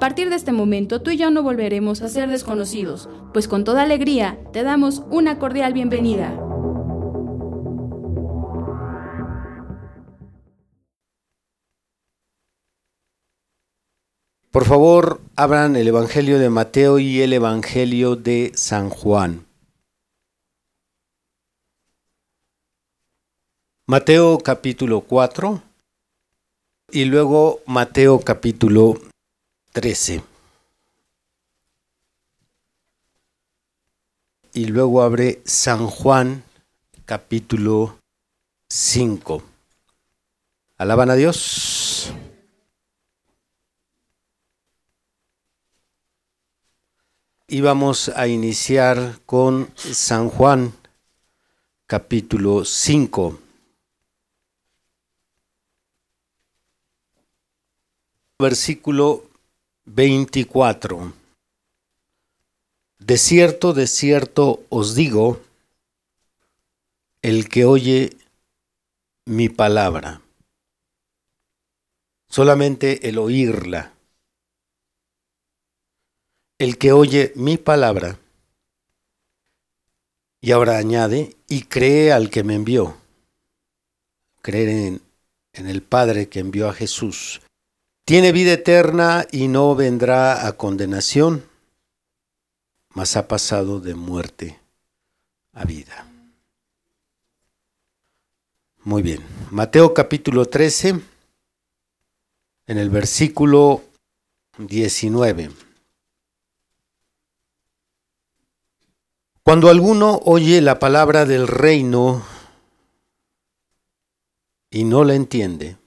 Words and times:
A 0.00 0.08
partir 0.08 0.30
de 0.30 0.36
este 0.36 0.50
momento 0.50 1.02
tú 1.02 1.10
y 1.10 1.18
yo 1.18 1.30
no 1.30 1.42
volveremos 1.42 2.00
a 2.00 2.08
ser 2.08 2.30
desconocidos, 2.30 3.10
pues 3.34 3.46
con 3.46 3.64
toda 3.64 3.82
alegría 3.82 4.38
te 4.50 4.62
damos 4.62 5.02
una 5.10 5.38
cordial 5.38 5.74
bienvenida. 5.74 6.34
Por 14.50 14.64
favor, 14.64 15.20
abran 15.36 15.76
el 15.76 15.88
Evangelio 15.88 16.38
de 16.38 16.48
Mateo 16.48 16.98
y 16.98 17.20
el 17.20 17.34
Evangelio 17.34 18.16
de 18.16 18.52
San 18.54 18.88
Juan. 18.88 19.44
Mateo 23.86 24.38
capítulo 24.38 25.02
4 25.02 25.62
y 26.90 27.04
luego 27.04 27.60
Mateo 27.66 28.18
capítulo 28.20 29.09
13. 29.72 30.22
Y 34.52 34.66
luego 34.66 35.02
abre 35.02 35.40
San 35.44 35.86
Juan 35.86 36.42
capítulo 37.04 37.96
5. 38.68 39.42
Alaban 40.76 41.10
a 41.10 41.14
Dios. 41.14 42.12
Y 47.46 47.60
vamos 47.60 48.08
a 48.08 48.26
iniciar 48.26 49.20
con 49.24 49.72
San 49.76 50.30
Juan 50.30 50.72
capítulo 51.86 52.64
5. 52.64 53.38
Versículo 58.38 59.29
24. 59.92 61.12
De 63.00 63.18
cierto, 63.18 63.72
de 63.72 63.88
cierto 63.88 64.62
os 64.68 64.94
digo, 64.94 65.40
el 67.22 67.48
que 67.48 67.64
oye 67.64 68.16
mi 69.24 69.48
palabra, 69.48 70.22
solamente 72.28 73.08
el 73.08 73.18
oírla, 73.18 73.92
el 76.58 76.78
que 76.78 76.92
oye 76.92 77.32
mi 77.34 77.56
palabra, 77.56 78.20
y 80.40 80.52
ahora 80.52 80.78
añade, 80.78 81.36
y 81.48 81.62
cree 81.62 82.12
al 82.12 82.30
que 82.30 82.44
me 82.44 82.54
envió, 82.54 82.96
creer 84.40 84.68
en, 84.68 85.02
en 85.52 85.66
el 85.68 85.82
Padre 85.82 86.28
que 86.28 86.38
envió 86.38 86.68
a 86.68 86.74
Jesús, 86.74 87.40
tiene 88.10 88.32
vida 88.32 88.54
eterna 88.54 89.24
y 89.30 89.46
no 89.46 89.76
vendrá 89.76 90.48
a 90.48 90.54
condenación, 90.54 91.48
mas 92.88 93.16
ha 93.16 93.28
pasado 93.28 93.78
de 93.78 93.94
muerte 93.94 94.58
a 95.52 95.64
vida. 95.64 96.08
Muy 98.82 99.02
bien, 99.02 99.20
Mateo 99.52 99.94
capítulo 99.94 100.46
13, 100.46 101.00
en 102.66 102.78
el 102.78 102.90
versículo 102.90 103.84
19. 104.58 105.52
Cuando 109.44 109.68
alguno 109.68 110.20
oye 110.24 110.60
la 110.60 110.80
palabra 110.80 111.26
del 111.26 111.46
reino 111.46 112.26
y 114.68 114.82
no 114.82 115.04
la 115.04 115.14
entiende, 115.14 115.79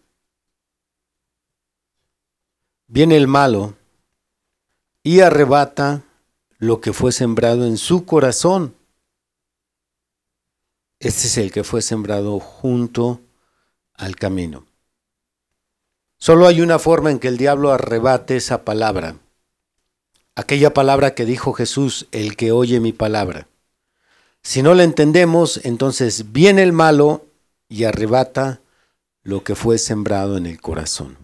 Viene 2.94 3.18
el 3.18 3.28
malo 3.28 3.74
y 5.02 5.22
arrebata 5.22 6.04
lo 6.60 6.80
que 6.80 6.94
fue 6.94 7.12
sembrado 7.12 7.66
en 7.66 7.78
su 7.78 8.06
corazón. 8.06 8.76
Este 11.00 11.26
es 11.26 11.40
el 11.40 11.52
que 11.52 11.64
fue 11.64 11.82
sembrado 11.82 12.40
junto 12.40 13.20
al 13.96 14.16
camino. 14.16 14.68
Solo 16.20 16.46
hay 16.46 16.62
una 16.62 16.78
forma 16.78 17.10
en 17.10 17.18
que 17.18 17.30
el 17.30 17.38
diablo 17.38 17.72
arrebate 17.72 18.36
esa 18.36 18.64
palabra. 18.64 19.18
Aquella 20.36 20.76
palabra 20.76 21.16
que 21.16 21.26
dijo 21.26 21.54
Jesús, 21.54 22.06
el 22.12 22.36
que 22.36 22.52
oye 22.52 22.80
mi 22.80 22.94
palabra. 22.94 23.48
Si 24.44 24.62
no 24.62 24.76
la 24.76 24.84
entendemos, 24.84 25.60
entonces 25.64 26.32
viene 26.32 26.62
el 26.62 26.74
malo 26.74 27.26
y 27.68 27.86
arrebata 27.86 28.62
lo 29.24 29.44
que 29.44 29.56
fue 29.56 29.80
sembrado 29.80 30.38
en 30.38 30.46
el 30.46 30.62
corazón. 30.62 31.24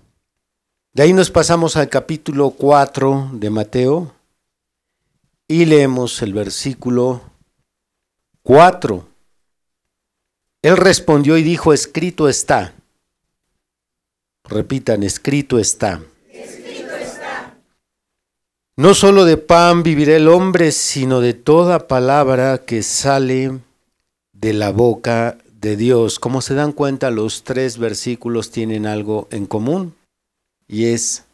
De 0.99 1.03
ahí 1.03 1.13
nos 1.13 1.31
pasamos 1.31 1.77
al 1.77 1.87
capítulo 1.87 2.49
4 2.49 3.29
de 3.31 3.49
Mateo 3.49 4.11
y 5.47 5.63
leemos 5.63 6.21
el 6.21 6.33
versículo 6.33 7.21
4. 8.43 9.07
Él 10.61 10.75
respondió 10.75 11.38
y 11.38 11.43
dijo, 11.43 11.71
escrito 11.71 12.27
está. 12.27 12.73
Repitan, 14.43 15.03
escrito 15.03 15.57
está. 15.57 16.01
No 18.75 18.93
solo 18.93 19.23
de 19.23 19.38
pan 19.38 19.83
vivirá 19.83 20.17
el 20.17 20.27
hombre, 20.27 20.73
sino 20.73 21.21
de 21.21 21.33
toda 21.33 21.88
palabra 21.88 22.65
que 22.65 22.83
sale 22.83 23.57
de 24.33 24.51
la 24.51 24.73
boca 24.73 25.38
de 25.61 25.77
Dios. 25.77 26.19
Como 26.19 26.41
se 26.41 26.55
dan 26.55 26.73
cuenta, 26.73 27.09
los 27.09 27.45
tres 27.45 27.77
versículos 27.77 28.51
tienen 28.51 28.85
algo 28.85 29.29
en 29.31 29.45
común 29.45 29.95
y 30.69 30.85
es 30.85 31.25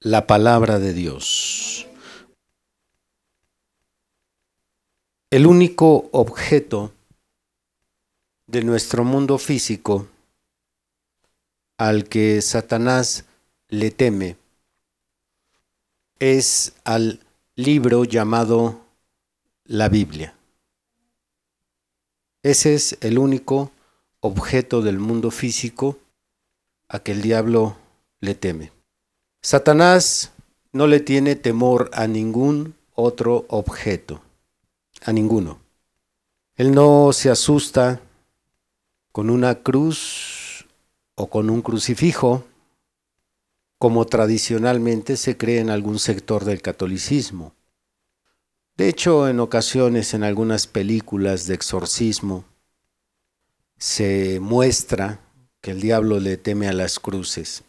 la 0.00 0.26
palabra 0.26 0.78
de 0.78 0.94
Dios. 0.94 1.86
El 5.30 5.46
único 5.46 6.08
objeto 6.10 6.92
de 8.46 8.64
nuestro 8.64 9.04
mundo 9.04 9.36
físico 9.36 10.08
al 11.76 12.08
que 12.08 12.40
Satanás 12.40 13.26
le 13.68 13.90
teme 13.90 14.38
es 16.18 16.72
al 16.84 17.20
libro 17.56 18.04
llamado 18.04 18.86
la 19.64 19.90
Biblia. 19.90 20.34
Ese 22.42 22.74
es 22.74 22.96
el 23.02 23.18
único 23.18 23.70
objeto 24.20 24.80
del 24.80 24.98
mundo 24.98 25.30
físico 25.30 25.98
a 26.88 27.00
que 27.00 27.12
el 27.12 27.20
diablo 27.20 27.76
le 28.20 28.34
teme. 28.34 28.77
Satanás 29.40 30.32
no 30.72 30.86
le 30.86 31.00
tiene 31.00 31.36
temor 31.36 31.90
a 31.92 32.06
ningún 32.06 32.74
otro 32.94 33.46
objeto, 33.48 34.20
a 35.02 35.12
ninguno. 35.12 35.60
Él 36.56 36.72
no 36.72 37.12
se 37.12 37.30
asusta 37.30 38.00
con 39.12 39.30
una 39.30 39.62
cruz 39.62 40.66
o 41.14 41.28
con 41.28 41.50
un 41.50 41.62
crucifijo, 41.62 42.44
como 43.78 44.06
tradicionalmente 44.06 45.16
se 45.16 45.36
cree 45.36 45.60
en 45.60 45.70
algún 45.70 46.00
sector 46.00 46.44
del 46.44 46.60
catolicismo. 46.60 47.54
De 48.76 48.88
hecho, 48.88 49.28
en 49.28 49.38
ocasiones 49.38 50.14
en 50.14 50.24
algunas 50.24 50.66
películas 50.66 51.46
de 51.46 51.54
exorcismo 51.54 52.44
se 53.76 54.40
muestra 54.40 55.20
que 55.60 55.70
el 55.70 55.80
diablo 55.80 56.18
le 56.18 56.36
teme 56.36 56.68
a 56.68 56.72
las 56.72 56.98
cruces. 56.98 57.62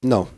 No, 0.00 0.28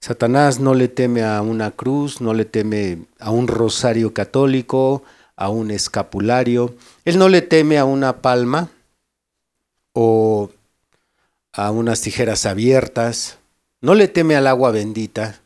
Satanás 0.00 0.60
no 0.60 0.72
le 0.72 0.88
teme 0.88 1.24
a 1.24 1.42
una 1.42 1.72
cruz, 1.72 2.22
no 2.22 2.32
le 2.32 2.46
teme 2.46 3.02
a 3.18 3.30
un 3.30 3.48
rosario 3.48 4.14
católico, 4.14 5.02
a 5.36 5.50
un 5.50 5.70
escapulario. 5.70 6.74
Él 7.04 7.18
no 7.18 7.28
le 7.28 7.42
teme 7.42 7.78
a 7.78 7.84
una 7.84 8.22
palma 8.22 8.70
o 9.92 10.50
a 11.52 11.70
unas 11.70 12.00
tijeras 12.00 12.46
abiertas. 12.46 13.38
No 13.82 13.94
le 13.94 14.08
teme 14.08 14.36
al 14.36 14.46
agua 14.46 14.70
bendita. 14.70 15.40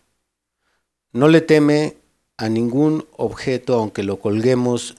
No 1.12 1.26
le 1.26 1.40
teme 1.40 1.96
a 2.36 2.48
ningún 2.48 3.06
objeto, 3.16 3.74
aunque 3.74 4.04
lo 4.04 4.20
colguemos 4.20 4.94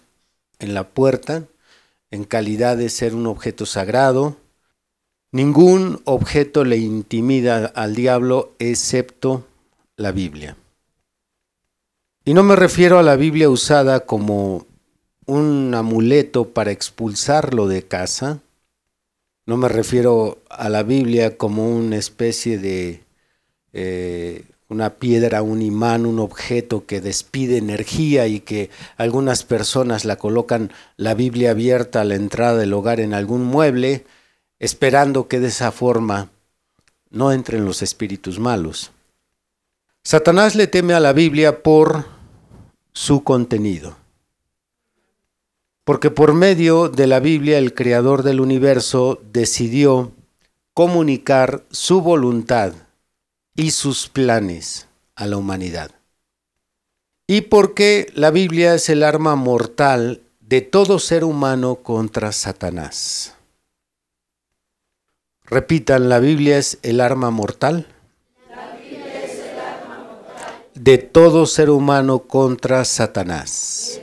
en 0.59 0.73
la 0.73 0.87
puerta, 0.89 1.43
en 2.11 2.25
calidad 2.25 2.75
de 2.75 2.89
ser 2.89 3.15
un 3.15 3.27
objeto 3.27 3.65
sagrado. 3.65 4.35
Ningún 5.31 6.01
objeto 6.05 6.63
le 6.63 6.77
intimida 6.77 7.65
al 7.65 7.95
diablo 7.95 8.53
excepto 8.59 9.45
la 9.97 10.11
Biblia. 10.11 10.57
Y 12.23 12.33
no 12.33 12.43
me 12.43 12.55
refiero 12.55 12.97
a 12.97 13.03
la 13.03 13.15
Biblia 13.15 13.49
usada 13.49 14.05
como 14.05 14.65
un 15.25 15.73
amuleto 15.75 16.49
para 16.49 16.71
expulsarlo 16.71 17.67
de 17.67 17.83
casa. 17.83 18.39
No 19.45 19.57
me 19.57 19.69
refiero 19.69 20.39
a 20.49 20.69
la 20.69 20.83
Biblia 20.83 21.37
como 21.37 21.69
una 21.69 21.97
especie 21.97 22.57
de 22.57 23.03
eh, 23.73 24.45
una 24.69 24.95
piedra, 24.95 25.43
un 25.43 25.61
imán, 25.61 26.05
un 26.05 26.19
objeto 26.19 26.85
que 26.85 27.01
despide 27.01 27.57
energía 27.57 28.27
y 28.27 28.39
que 28.39 28.69
algunas 28.97 29.43
personas 29.43 30.05
la 30.05 30.15
colocan 30.15 30.71
la 30.97 31.13
Biblia 31.13 31.51
abierta 31.51 32.01
a 32.01 32.05
la 32.05 32.15
entrada 32.15 32.57
del 32.57 32.73
hogar 32.73 32.99
en 32.99 33.13
algún 33.13 33.43
mueble, 33.43 34.05
esperando 34.59 35.27
que 35.27 35.39
de 35.39 35.47
esa 35.47 35.71
forma 35.71 36.29
no 37.09 37.31
entren 37.31 37.65
los 37.65 37.81
espíritus 37.81 38.39
malos. 38.39 38.91
Satanás 40.03 40.55
le 40.55 40.67
teme 40.67 40.93
a 40.93 40.99
la 40.99 41.13
Biblia 41.13 41.63
por 41.63 42.05
su 42.93 43.23
contenido. 43.23 43.97
Porque 45.83 46.09
por 46.09 46.33
medio 46.33 46.89
de 46.89 47.07
la 47.07 47.19
Biblia 47.19 47.57
el 47.57 47.73
Creador 47.73 48.23
del 48.23 48.39
universo 48.39 49.21
decidió 49.31 50.11
comunicar 50.73 51.63
su 51.71 52.01
voluntad 52.01 52.73
y 53.55 53.71
sus 53.71 54.09
planes 54.09 54.87
a 55.15 55.27
la 55.27 55.37
humanidad. 55.37 55.91
Y 57.27 57.41
porque 57.41 58.11
la 58.13 58.31
Biblia 58.31 58.75
es 58.75 58.89
el 58.89 59.03
arma 59.03 59.35
mortal 59.35 60.21
de 60.41 60.61
todo 60.61 60.99
ser 60.99 61.23
humano 61.23 61.75
contra 61.77 62.31
Satanás. 62.31 63.34
Repitan, 65.47 66.09
la 66.09 66.19
Biblia 66.19 66.57
es 66.57 66.79
el 66.81 66.99
arma 66.99 67.29
mortal. 67.29 67.87
De 70.73 70.97
todo 70.97 71.45
ser 71.45 71.69
humano 71.69 72.19
contra 72.19 72.83
Satanás. 72.83 74.01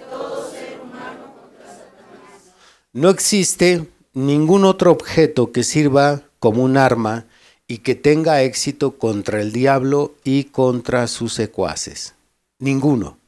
No 2.93 3.11
existe 3.11 3.89
ningún 4.12 4.65
otro 4.65 4.93
objeto 4.93 5.50
que 5.50 5.65
sirva 5.65 6.23
como 6.39 6.62
un 6.62 6.77
arma 6.77 7.25
y 7.67 7.79
que 7.79 7.95
tenga 7.95 8.43
éxito 8.43 8.99
contra 8.99 9.41
el 9.41 9.53
diablo 9.53 10.15
y 10.25 10.45
contra 10.45 11.06
sus 11.06 11.33
secuaces. 11.33 12.15
Ninguno. 12.59 13.19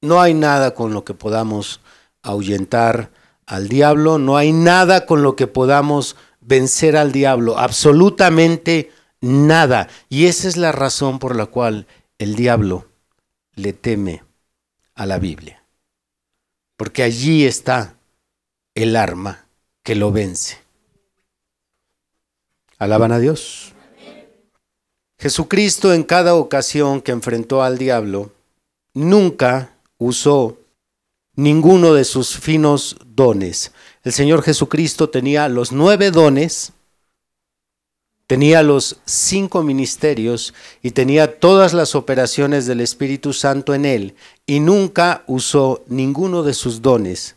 No 0.00 0.20
hay 0.20 0.34
nada 0.34 0.74
con 0.74 0.92
lo 0.92 1.04
que 1.04 1.14
podamos 1.14 1.80
ahuyentar 2.22 3.10
al 3.46 3.68
diablo, 3.68 4.18
no 4.18 4.36
hay 4.36 4.52
nada 4.52 5.06
con 5.06 5.22
lo 5.22 5.36
que 5.36 5.46
podamos 5.46 6.16
vencer 6.44 6.96
al 6.96 7.12
diablo, 7.12 7.58
absolutamente 7.58 8.90
nada. 9.20 9.88
Y 10.08 10.26
esa 10.26 10.48
es 10.48 10.56
la 10.56 10.72
razón 10.72 11.18
por 11.18 11.36
la 11.36 11.46
cual 11.46 11.86
el 12.18 12.36
diablo 12.36 12.86
le 13.54 13.72
teme 13.72 14.22
a 14.94 15.06
la 15.06 15.18
Biblia. 15.18 15.64
Porque 16.76 17.02
allí 17.02 17.44
está 17.44 17.96
el 18.74 18.96
arma 18.96 19.46
que 19.82 19.94
lo 19.94 20.12
vence. 20.12 20.58
Alaban 22.78 23.12
a 23.12 23.18
Dios. 23.18 23.72
Jesucristo 25.18 25.94
en 25.94 26.02
cada 26.02 26.34
ocasión 26.34 27.00
que 27.00 27.12
enfrentó 27.12 27.62
al 27.62 27.78
diablo, 27.78 28.32
nunca 28.92 29.76
usó 29.96 30.58
ninguno 31.34 31.94
de 31.94 32.04
sus 32.04 32.38
finos 32.38 32.96
dones. 33.06 33.72
El 34.04 34.12
Señor 34.12 34.42
Jesucristo 34.42 35.08
tenía 35.08 35.48
los 35.48 35.72
nueve 35.72 36.10
dones, 36.10 36.74
tenía 38.26 38.62
los 38.62 38.98
cinco 39.06 39.62
ministerios 39.62 40.52
y 40.82 40.90
tenía 40.90 41.40
todas 41.40 41.72
las 41.72 41.94
operaciones 41.94 42.66
del 42.66 42.82
Espíritu 42.82 43.32
Santo 43.32 43.72
en 43.72 43.86
él 43.86 44.14
y 44.46 44.60
nunca 44.60 45.24
usó 45.26 45.82
ninguno 45.88 46.42
de 46.42 46.52
sus 46.52 46.82
dones 46.82 47.36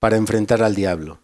para 0.00 0.16
enfrentar 0.16 0.64
al 0.64 0.74
diablo. 0.74 1.20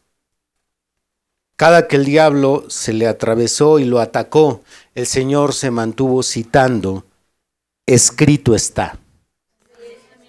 Cada 1.57 1.89
que 1.89 1.97
el 1.97 2.05
diablo 2.05 2.65
se 2.69 2.93
le 2.93 3.09
atravesó 3.09 3.81
y 3.81 3.85
lo 3.85 3.99
atacó, 3.99 4.63
el 4.95 5.07
Señor 5.07 5.53
se 5.53 5.73
mantuvo 5.73 6.23
citando, 6.23 7.05
escrito 7.87 8.55
está. 8.55 8.99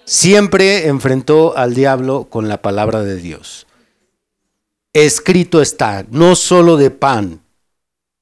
Siempre 0.04 0.88
enfrentó 0.88 1.56
al 1.56 1.76
diablo 1.76 2.26
con 2.28 2.48
la 2.48 2.62
palabra 2.62 3.04
de 3.04 3.18
Dios. 3.18 3.68
Escrito 4.94 5.62
está, 5.62 6.06
no 6.10 6.36
solo 6.36 6.78
de 6.78 6.92
pan 6.92 7.42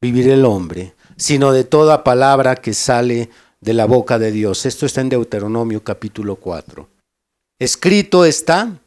vivir 0.01 0.29
el 0.29 0.45
hombre, 0.45 0.93
sino 1.17 1.51
de 1.51 1.63
toda 1.63 2.03
palabra 2.03 2.55
que 2.55 2.73
sale 2.73 3.29
de 3.59 3.73
la 3.73 3.85
boca 3.85 4.19
de 4.19 4.31
Dios. 4.31 4.65
Esto 4.65 4.85
está 4.85 5.01
en 5.01 5.09
Deuteronomio 5.09 5.83
capítulo 5.83 6.35
4. 6.35 6.87
Escrito 7.59 8.23
está, 8.23 8.79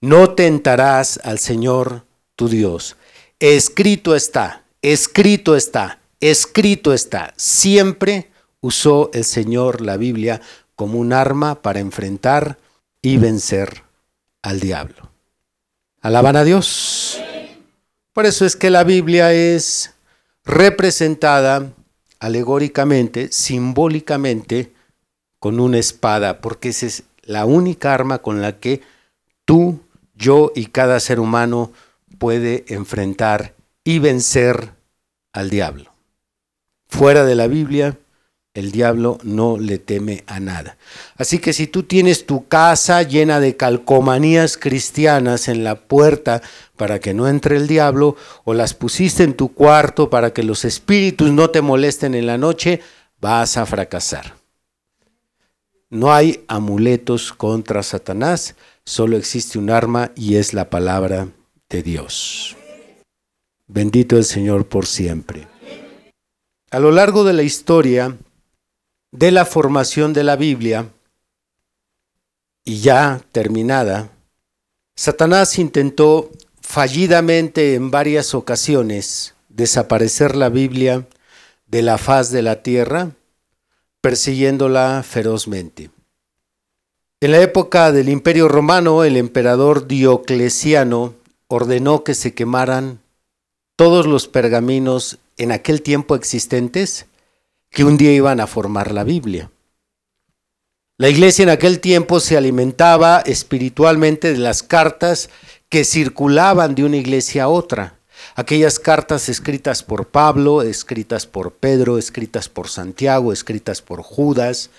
no 0.00 0.34
tentarás 0.34 1.18
al 1.24 1.38
Señor 1.38 2.04
tu 2.36 2.48
Dios 2.48 2.96
escrito 3.42 4.14
está, 4.14 4.62
escrito 4.82 5.56
está, 5.56 5.98
escrito 6.20 6.92
está. 6.92 7.34
Siempre 7.36 8.30
usó 8.60 9.10
el 9.12 9.24
Señor 9.24 9.80
la 9.80 9.96
Biblia 9.96 10.40
como 10.76 11.00
un 11.00 11.12
arma 11.12 11.60
para 11.60 11.80
enfrentar 11.80 12.58
y 13.02 13.16
vencer 13.16 13.82
al 14.42 14.60
diablo. 14.60 15.10
Alaban 16.02 16.36
a 16.36 16.44
Dios. 16.44 17.01
Por 18.12 18.26
eso 18.26 18.44
es 18.44 18.56
que 18.56 18.70
la 18.70 18.84
Biblia 18.84 19.32
es 19.32 19.94
representada 20.44 21.72
alegóricamente, 22.18 23.32
simbólicamente, 23.32 24.72
con 25.38 25.58
una 25.58 25.78
espada, 25.78 26.40
porque 26.40 26.68
esa 26.68 26.86
es 26.86 27.04
la 27.22 27.46
única 27.46 27.94
arma 27.94 28.18
con 28.18 28.42
la 28.42 28.58
que 28.58 28.82
tú, 29.44 29.80
yo 30.14 30.52
y 30.54 30.66
cada 30.66 31.00
ser 31.00 31.18
humano 31.18 31.72
puede 32.18 32.64
enfrentar 32.68 33.54
y 33.82 33.98
vencer 33.98 34.70
al 35.32 35.50
diablo. 35.50 35.92
Fuera 36.86 37.24
de 37.24 37.34
la 37.34 37.46
Biblia, 37.46 37.98
el 38.54 38.70
diablo 38.70 39.18
no 39.22 39.56
le 39.56 39.78
teme 39.78 40.24
a 40.26 40.38
nada. 40.38 40.76
Así 41.16 41.38
que 41.38 41.52
si 41.52 41.66
tú 41.66 41.84
tienes 41.84 42.26
tu 42.26 42.48
casa 42.48 43.02
llena 43.02 43.40
de 43.40 43.56
calcomanías 43.56 44.58
cristianas 44.58 45.48
en 45.48 45.64
la 45.64 45.76
puerta 45.76 46.42
para 46.76 47.00
que 47.00 47.14
no 47.14 47.28
entre 47.28 47.56
el 47.56 47.66
diablo, 47.66 48.16
o 48.44 48.52
las 48.52 48.74
pusiste 48.74 49.22
en 49.22 49.34
tu 49.34 49.54
cuarto 49.54 50.10
para 50.10 50.32
que 50.32 50.42
los 50.42 50.64
espíritus 50.64 51.30
no 51.30 51.48
te 51.48 51.62
molesten 51.62 52.14
en 52.14 52.26
la 52.26 52.36
noche, 52.36 52.80
vas 53.20 53.56
a 53.56 53.64
fracasar. 53.64 54.34
No 55.88 56.12
hay 56.12 56.44
amuletos 56.48 57.32
contra 57.32 57.82
Satanás, 57.82 58.54
solo 58.84 59.16
existe 59.16 59.58
un 59.58 59.70
arma 59.70 60.10
y 60.14 60.36
es 60.36 60.52
la 60.52 60.68
palabra 60.68 61.28
de 61.70 61.82
Dios. 61.82 62.56
Bendito 63.66 64.18
el 64.18 64.24
Señor 64.24 64.66
por 64.66 64.86
siempre. 64.86 65.46
A 66.70 66.78
lo 66.78 66.90
largo 66.90 67.24
de 67.24 67.34
la 67.34 67.42
historia 67.42 68.16
de 69.12 69.30
la 69.30 69.44
formación 69.44 70.14
de 70.14 70.24
la 70.24 70.36
Biblia, 70.36 70.90
y 72.64 72.80
ya 72.80 73.20
terminada, 73.30 74.10
Satanás 74.96 75.58
intentó 75.58 76.30
fallidamente 76.60 77.74
en 77.74 77.90
varias 77.90 78.34
ocasiones 78.34 79.34
desaparecer 79.48 80.34
la 80.34 80.48
Biblia 80.48 81.06
de 81.66 81.82
la 81.82 81.98
faz 81.98 82.30
de 82.30 82.42
la 82.42 82.62
tierra, 82.62 83.10
persiguiéndola 84.00 85.04
ferozmente. 85.06 85.90
En 87.20 87.32
la 87.32 87.40
época 87.40 87.92
del 87.92 88.08
Imperio 88.08 88.48
Romano, 88.48 89.04
el 89.04 89.16
emperador 89.16 89.86
Diocleciano 89.86 91.14
ordenó 91.48 92.02
que 92.02 92.14
se 92.14 92.34
quemaran 92.34 93.00
todos 93.76 94.06
los 94.06 94.26
pergaminos 94.26 95.18
en 95.36 95.52
aquel 95.52 95.82
tiempo 95.82 96.16
existentes 96.16 97.06
que 97.72 97.84
un 97.84 97.96
día 97.96 98.12
iban 98.12 98.38
a 98.38 98.46
formar 98.46 98.92
la 98.92 99.02
Biblia. 99.02 99.50
La 100.98 101.08
iglesia 101.08 101.42
en 101.42 101.48
aquel 101.48 101.80
tiempo 101.80 102.20
se 102.20 102.36
alimentaba 102.36 103.20
espiritualmente 103.26 104.32
de 104.32 104.38
las 104.38 104.62
cartas 104.62 105.30
que 105.68 105.84
circulaban 105.84 106.74
de 106.74 106.84
una 106.84 106.98
iglesia 106.98 107.44
a 107.44 107.48
otra. 107.48 107.98
Aquellas 108.36 108.78
cartas 108.78 109.28
escritas 109.28 109.82
por 109.82 110.06
Pablo, 110.06 110.62
escritas 110.62 111.26
por 111.26 111.54
Pedro, 111.54 111.98
escritas 111.98 112.48
por 112.48 112.68
Santiago, 112.68 113.32
escritas 113.32 113.82
por 113.82 114.02
Judas. 114.02 114.70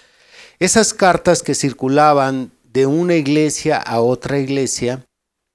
Esas 0.60 0.94
cartas 0.94 1.44
que 1.44 1.56
circulaban 1.56 2.52
de 2.72 2.86
una 2.86 3.16
iglesia 3.16 3.78
a 3.78 4.00
otra 4.00 4.40
iglesia 4.40 5.04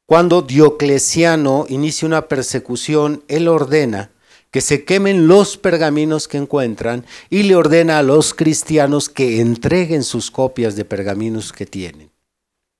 cuando 0.08 0.40
Diocleciano 0.40 1.66
inicia 1.68 2.06
una 2.06 2.28
persecución, 2.28 3.22
él 3.28 3.46
ordena 3.46 4.10
que 4.50 4.60
se 4.60 4.84
quemen 4.84 5.26
los 5.26 5.56
pergaminos 5.56 6.28
que 6.28 6.38
encuentran 6.38 7.04
y 7.30 7.42
le 7.42 7.54
ordena 7.54 7.98
a 7.98 8.02
los 8.02 8.34
cristianos 8.34 9.08
que 9.08 9.40
entreguen 9.40 10.02
sus 10.02 10.30
copias 10.30 10.76
de 10.76 10.84
pergaminos 10.84 11.52
que 11.52 11.66
tienen. 11.66 12.10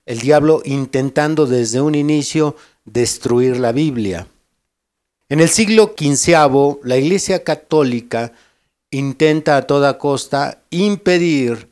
El 0.05 0.19
diablo 0.19 0.61
intentando 0.65 1.45
desde 1.45 1.81
un 1.81 1.93
inicio 1.93 2.55
destruir 2.85 3.59
la 3.59 3.71
Biblia. 3.71 4.27
En 5.29 5.39
el 5.39 5.49
siglo 5.49 5.93
XV, 5.95 6.79
la 6.83 6.97
Iglesia 6.97 7.43
Católica 7.43 8.33
intenta 8.89 9.57
a 9.57 9.67
toda 9.67 9.99
costa 9.99 10.63
impedir 10.71 11.69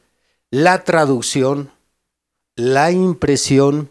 la 0.52 0.84
traducción, 0.84 1.72
la 2.56 2.92
impresión 2.92 3.90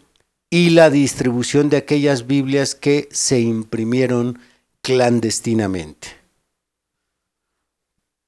y 0.49 0.69
la 0.69 0.89
distribución 0.89 1.69
de 1.69 1.77
aquellas 1.77 2.25
Biblias 2.25 2.73
que 2.75 3.09
se 3.11 3.41
imprimieron 3.41 4.39
clandestinamente. 4.87 6.07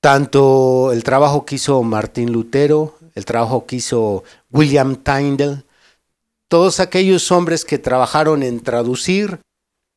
Tanto 0.02 0.92
el 0.92 1.06
trabajo 1.06 1.46
que 1.46 1.56
hizo 1.56 1.82
Martín 1.84 2.34
Lutero, 2.34 2.98
el 3.16 3.24
trabajo 3.24 3.66
que 3.66 3.78
hizo 3.78 4.26
William 4.52 4.98
Tyndale, 4.98 5.64
todos 6.50 6.82
aquellos 6.82 7.32
hombres 7.32 7.64
que 7.64 7.78
trabajaron 7.78 8.44
en 8.44 8.60
traducir 8.60 9.40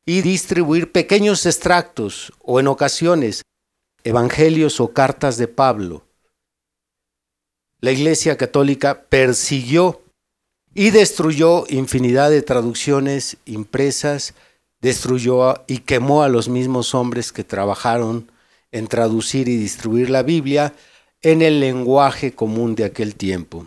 y 0.05 0.21
distribuir 0.21 0.93
pequeños 0.93 1.45
extractos 1.45 2.31
o 2.39 2.61
en 2.61 2.67
ocasiones 2.67 3.41
evangelios 4.05 4.79
o 4.79 4.93
cartas 4.93 5.35
de 5.35 5.49
Pablo. 5.49 6.05
La 7.81 7.91
Iglesia 7.91 8.37
Católica 8.37 9.03
persiguió 9.09 10.01
y 10.73 10.91
destruyó 10.91 11.65
infinidad 11.67 12.29
de 12.29 12.41
traducciones 12.41 13.35
impresas, 13.43 14.33
destruyó 14.83 15.63
y 15.65 15.79
quemó 15.79 16.23
a 16.23 16.29
los 16.29 16.49
mismos 16.49 16.93
hombres 16.93 17.31
que 17.31 17.45
trabajaron 17.45 18.29
en 18.71 18.87
traducir 18.87 19.47
y 19.47 19.55
distribuir 19.55 20.09
la 20.09 20.23
Biblia 20.23 20.75
en 21.21 21.41
el 21.41 21.61
lenguaje 21.61 22.33
común 22.33 22.75
de 22.75 22.83
aquel 22.83 23.15
tiempo. 23.15 23.65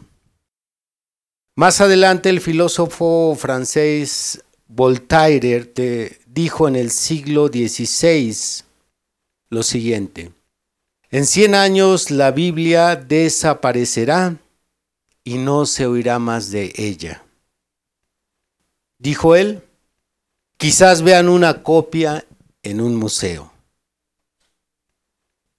Más 1.56 1.80
adelante 1.80 2.28
el 2.28 2.42
filósofo 2.42 3.35
francés 3.35 4.44
Voltaire 4.68 6.20
dijo 6.26 6.68
en 6.68 6.76
el 6.76 6.90
siglo 6.90 7.46
XVI 7.46 8.37
lo 9.49 9.62
siguiente, 9.62 10.32
en 11.11 11.25
cien 11.25 11.54
años 11.54 12.11
la 12.11 12.30
Biblia 12.30 12.94
desaparecerá 12.94 14.37
y 15.25 15.38
no 15.38 15.64
se 15.64 15.87
oirá 15.87 16.18
más 16.18 16.50
de 16.50 16.75
ella. 16.76 17.25
Dijo 18.99 19.35
él, 19.35 19.62
quizás 20.56 21.02
vean 21.02 21.28
una 21.28 21.62
copia 21.62 22.26
en 22.62 22.80
un 22.80 22.96
museo. 22.96 23.52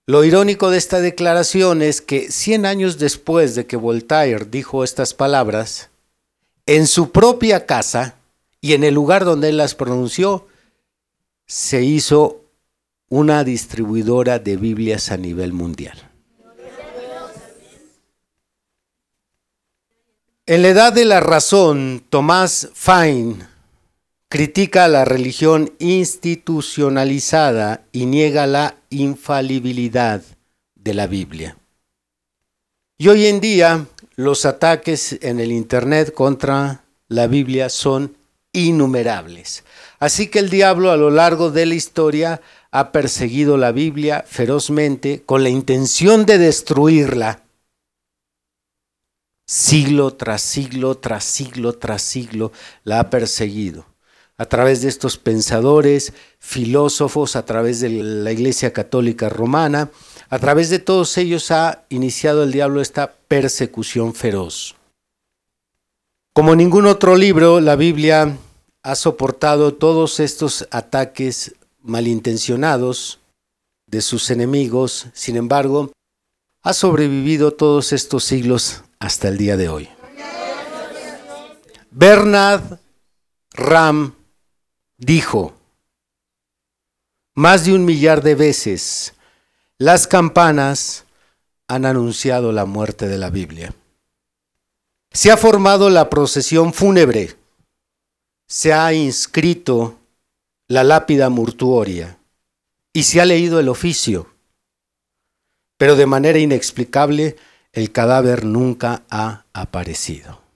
Lo 0.06 0.24
irónico 0.24 0.70
de 0.70 0.78
esta 0.78 1.02
declaración 1.02 1.82
es 1.82 2.02
que 2.02 2.32
100 2.32 2.66
años 2.66 2.98
después 2.98 3.56
de 3.56 3.66
que 3.66 3.76
Voltaire 3.76 4.46
dijo 4.46 4.84
estas 4.84 5.14
palabras, 5.14 5.90
en 6.66 6.88
su 6.88 7.12
propia 7.12 7.66
casa 7.66 8.16
y 8.62 8.74
en 8.74 8.84
el 8.84 8.94
lugar 8.94 9.26
donde 9.26 9.50
él 9.50 9.58
las 9.58 9.76
pronunció, 9.76 10.48
se 11.46 11.84
hizo 11.84 12.42
una 13.10 13.44
distribuidora 13.44 14.40
de 14.40 14.58
Biblias 14.58 15.12
a 15.12 15.18
nivel 15.18 15.54
mundial. 15.54 16.10
En 20.46 20.62
la 20.62 20.70
edad 20.70 20.94
de 20.94 21.04
la 21.04 21.20
razón, 21.20 22.02
Tomás 22.10 22.70
Fine 22.74 23.57
critica 24.30 24.88
la 24.88 25.06
religión 25.06 25.74
institucionalizada 25.80 27.86
y 27.92 28.06
niega 28.06 28.46
la 28.46 28.76
infalibilidad 28.90 30.22
de 30.76 30.94
la 30.94 31.08
Biblia. 31.08 31.58
Y 32.98 33.08
hoy 33.08 33.28
en 33.28 33.40
día 33.40 33.86
los 34.16 34.46
ataques 34.46 35.18
en 35.22 35.40
el 35.40 35.52
Internet 35.52 36.14
contra 36.14 36.84
la 37.08 37.28
Biblia 37.28 37.70
son 37.70 38.18
innumerables. 38.52 39.64
Así 40.00 40.28
que 40.28 40.40
el 40.40 40.50
diablo 40.50 40.92
a 40.92 40.98
lo 40.98 41.10
largo 41.10 41.52
de 41.52 41.66
la 41.66 41.76
historia 41.76 42.42
ha 42.72 42.92
perseguido 42.92 43.56
la 43.56 43.72
Biblia 43.72 44.26
ferozmente 44.28 45.24
con 45.26 45.44
la 45.44 45.50
intención 45.50 46.26
de 46.26 46.38
destruirla 46.38 47.44
siglo 49.46 50.16
tras 50.16 50.42
siglo, 50.42 50.98
tras 50.98 51.24
siglo, 51.24 51.74
tras 51.74 52.02
siglo, 52.02 52.52
la 52.84 53.00
ha 53.00 53.10
perseguido. 53.10 53.86
A 54.38 54.46
través 54.46 54.82
de 54.82 54.90
estos 54.90 55.18
pensadores, 55.18 56.14
filósofos, 56.40 57.36
a 57.36 57.46
través 57.46 57.80
de 57.80 57.90
la 57.90 58.32
Iglesia 58.32 58.72
Católica 58.72 59.30
Romana, 59.30 59.90
a 60.30 60.40
través 60.40 60.70
de 60.70 60.80
todos 60.80 61.18
ellos 61.18 61.50
ha 61.52 61.86
iniciado 61.90 62.44
el 62.44 62.52
diablo 62.52 62.82
esta 62.82 63.14
persecución 63.28 64.14
feroz. 64.14 64.76
Como 66.34 66.56
ningún 66.56 66.86
otro 66.86 67.16
libro, 67.16 67.60
la 67.60 67.76
Biblia 67.76 68.38
ha 68.84 68.96
soportado 68.96 69.74
todos 69.74 70.20
estos 70.20 70.68
ataques 70.70 71.56
malintencionados 71.82 73.20
de 73.88 74.02
sus 74.02 74.30
enemigos, 74.30 75.08
sin 75.14 75.36
embargo, 75.36 75.92
ha 76.62 76.74
sobrevivido 76.74 77.54
todos 77.54 77.94
estos 77.94 78.24
siglos 78.24 78.84
hasta 79.00 79.30
el 79.30 79.38
día 79.38 79.58
de 79.58 79.70
hoy. 79.70 79.90
Bernard 81.90 82.80
Ram 83.54 84.17
dijo, 84.98 85.54
más 87.36 87.66
de 87.66 87.74
un 87.74 87.86
millar 87.86 88.24
de 88.24 88.36
veces 88.36 89.14
las 89.78 90.08
campanas 90.08 91.06
han 91.68 91.86
anunciado 91.86 92.52
la 92.52 92.66
muerte 92.66 93.08
de 93.08 93.18
la 93.18 93.30
Biblia. 93.30 93.76
Se 95.12 95.32
ha 95.32 95.38
formado 95.38 95.90
la 95.90 96.10
procesión 96.10 96.74
fúnebre, 96.74 97.36
se 98.48 98.74
ha 98.74 98.92
inscrito 98.94 100.00
la 100.68 100.84
lápida 100.84 101.30
mortuoria 101.30 102.18
y 102.92 103.04
se 103.04 103.22
ha 103.22 103.26
leído 103.26 103.60
el 103.60 103.70
oficio, 103.70 104.32
pero 105.78 105.96
de 105.96 106.06
manera 106.06 106.40
inexplicable 106.40 107.36
el 107.72 107.92
cadáver 107.92 108.46
nunca 108.46 109.04
ha 109.10 109.46
aparecido. 109.54 110.47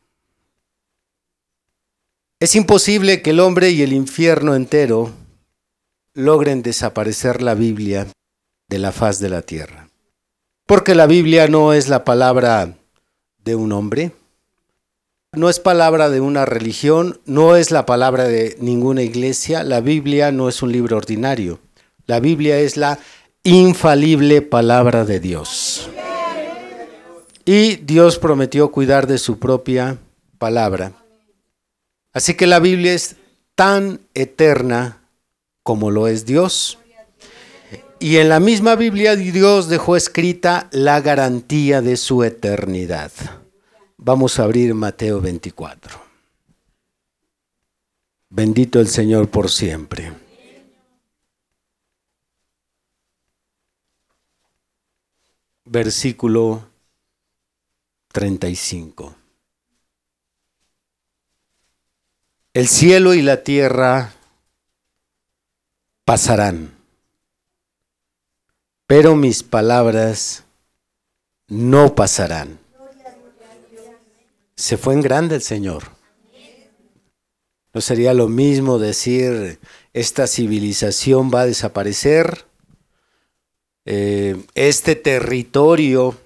Es 2.42 2.56
imposible 2.56 3.22
que 3.22 3.30
el 3.30 3.40
hombre 3.40 3.70
y 3.70 3.84
el 3.84 3.94
infierno 3.94 4.56
entero 4.56 5.12
logren 6.16 6.64
desaparecer 6.64 7.44
la 7.44 7.54
Biblia 7.54 8.08
de 8.68 8.80
la 8.80 8.92
faz 8.92 9.20
de 9.20 9.30
la 9.30 9.44
tierra. 9.44 9.90
Porque 10.66 10.96
la 10.96 11.06
Biblia 11.06 11.48
no 11.48 11.72
es 11.72 11.88
la 11.88 12.04
palabra 12.04 12.74
de 13.46 13.56
un 13.56 13.72
hombre, 13.72 14.14
no 15.34 15.52
es 15.52 15.60
palabra 15.60 16.10
de 16.10 16.20
una 16.20 16.46
religión, 16.46 17.22
no 17.26 17.56
es 17.56 17.70
la 17.70 17.86
palabra 17.86 18.24
de 18.24 18.58
ninguna 18.60 19.04
iglesia, 19.04 19.64
la 19.64 19.80
Biblia 19.80 20.32
no 20.32 20.50
es 20.50 20.64
un 20.64 20.72
libro 20.72 20.98
ordinario, 20.98 21.60
la 22.08 22.20
Biblia 22.20 22.58
es 22.58 22.76
la 22.76 22.98
infalible 23.44 24.42
palabra 24.42 25.06
de 25.06 25.20
Dios. 25.20 25.92
Y 27.46 27.76
Dios 27.76 28.18
prometió 28.18 28.72
cuidar 28.72 29.06
de 29.06 29.20
su 29.20 29.38
propia 29.38 30.00
palabra. 30.40 31.01
Así 32.14 32.36
que 32.36 32.48
la 32.48 32.60
Biblia 32.60 32.94
es 32.94 33.16
tan 33.56 34.02
eterna 34.14 35.02
como 35.64 35.92
lo 35.92 36.08
es 36.08 36.26
Dios. 36.26 36.78
Y 38.00 38.18
en 38.18 38.30
la 38.30 38.40
misma 38.40 38.76
Biblia 38.76 39.16
Dios 39.16 39.70
dejó 39.70 39.96
escrita 39.96 40.68
la 40.72 41.02
garantía 41.02 41.82
de 41.82 41.98
su 41.98 42.24
eternidad. 42.24 43.12
Vamos 43.98 44.40
a 44.40 44.44
abrir 44.44 44.74
Mateo 44.74 45.22
24. 45.22 46.02
Bendito 48.30 48.80
el 48.80 48.88
Señor 48.88 49.30
por 49.30 49.52
siempre. 49.52 50.12
Versículo 55.66 56.68
35. 58.12 59.21
El 62.54 62.68
cielo 62.68 63.14
y 63.14 63.22
la 63.22 63.44
tierra 63.44 64.14
pasarán, 66.04 66.76
pero 68.88 69.16
mis 69.16 69.42
palabras 69.42 70.44
no 71.48 71.96
pasarán. 71.96 72.60
Se 74.56 74.76
fue 74.76 74.96
en 74.96 75.02
grande 75.02 75.36
el 75.36 75.42
Señor. 75.42 75.84
No 77.74 77.80
sería 77.80 78.14
lo 78.14 78.28
mismo 78.28 78.80
decir, 78.80 79.60
esta 79.94 80.28
civilización 80.28 81.32
va 81.34 81.42
a 81.42 81.46
desaparecer, 81.46 82.46
eh, 83.86 84.44
este 84.56 84.98
territorio 84.98 86.18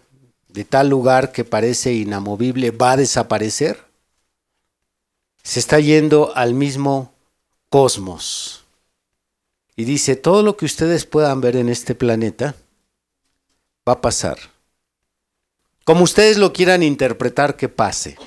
de 0.47 0.63
tal 0.63 0.89
lugar 0.89 1.31
que 1.31 1.43
parece 1.43 1.93
inamovible 1.93 2.71
va 2.71 2.93
a 2.93 2.97
desaparecer? 2.97 3.77
Se 5.45 5.59
está 5.59 5.79
yendo 5.79 6.35
al 6.35 6.55
mismo 6.55 7.13
cosmos. 7.69 8.63
Y 9.75 9.83
dice, 9.83 10.15
todo 10.15 10.41
lo 10.41 10.57
que 10.57 10.65
ustedes 10.65 11.05
puedan 11.05 11.39
ver 11.39 11.55
en 11.55 11.69
este 11.69 11.93
planeta 11.93 12.55
va 13.87 13.93
a 13.93 14.01
pasar. 14.01 14.39
Como 15.83 16.03
ustedes 16.03 16.39
lo 16.39 16.51
quieran 16.51 16.81
interpretar 16.81 17.57
que 17.57 17.69
pase, 17.69 18.17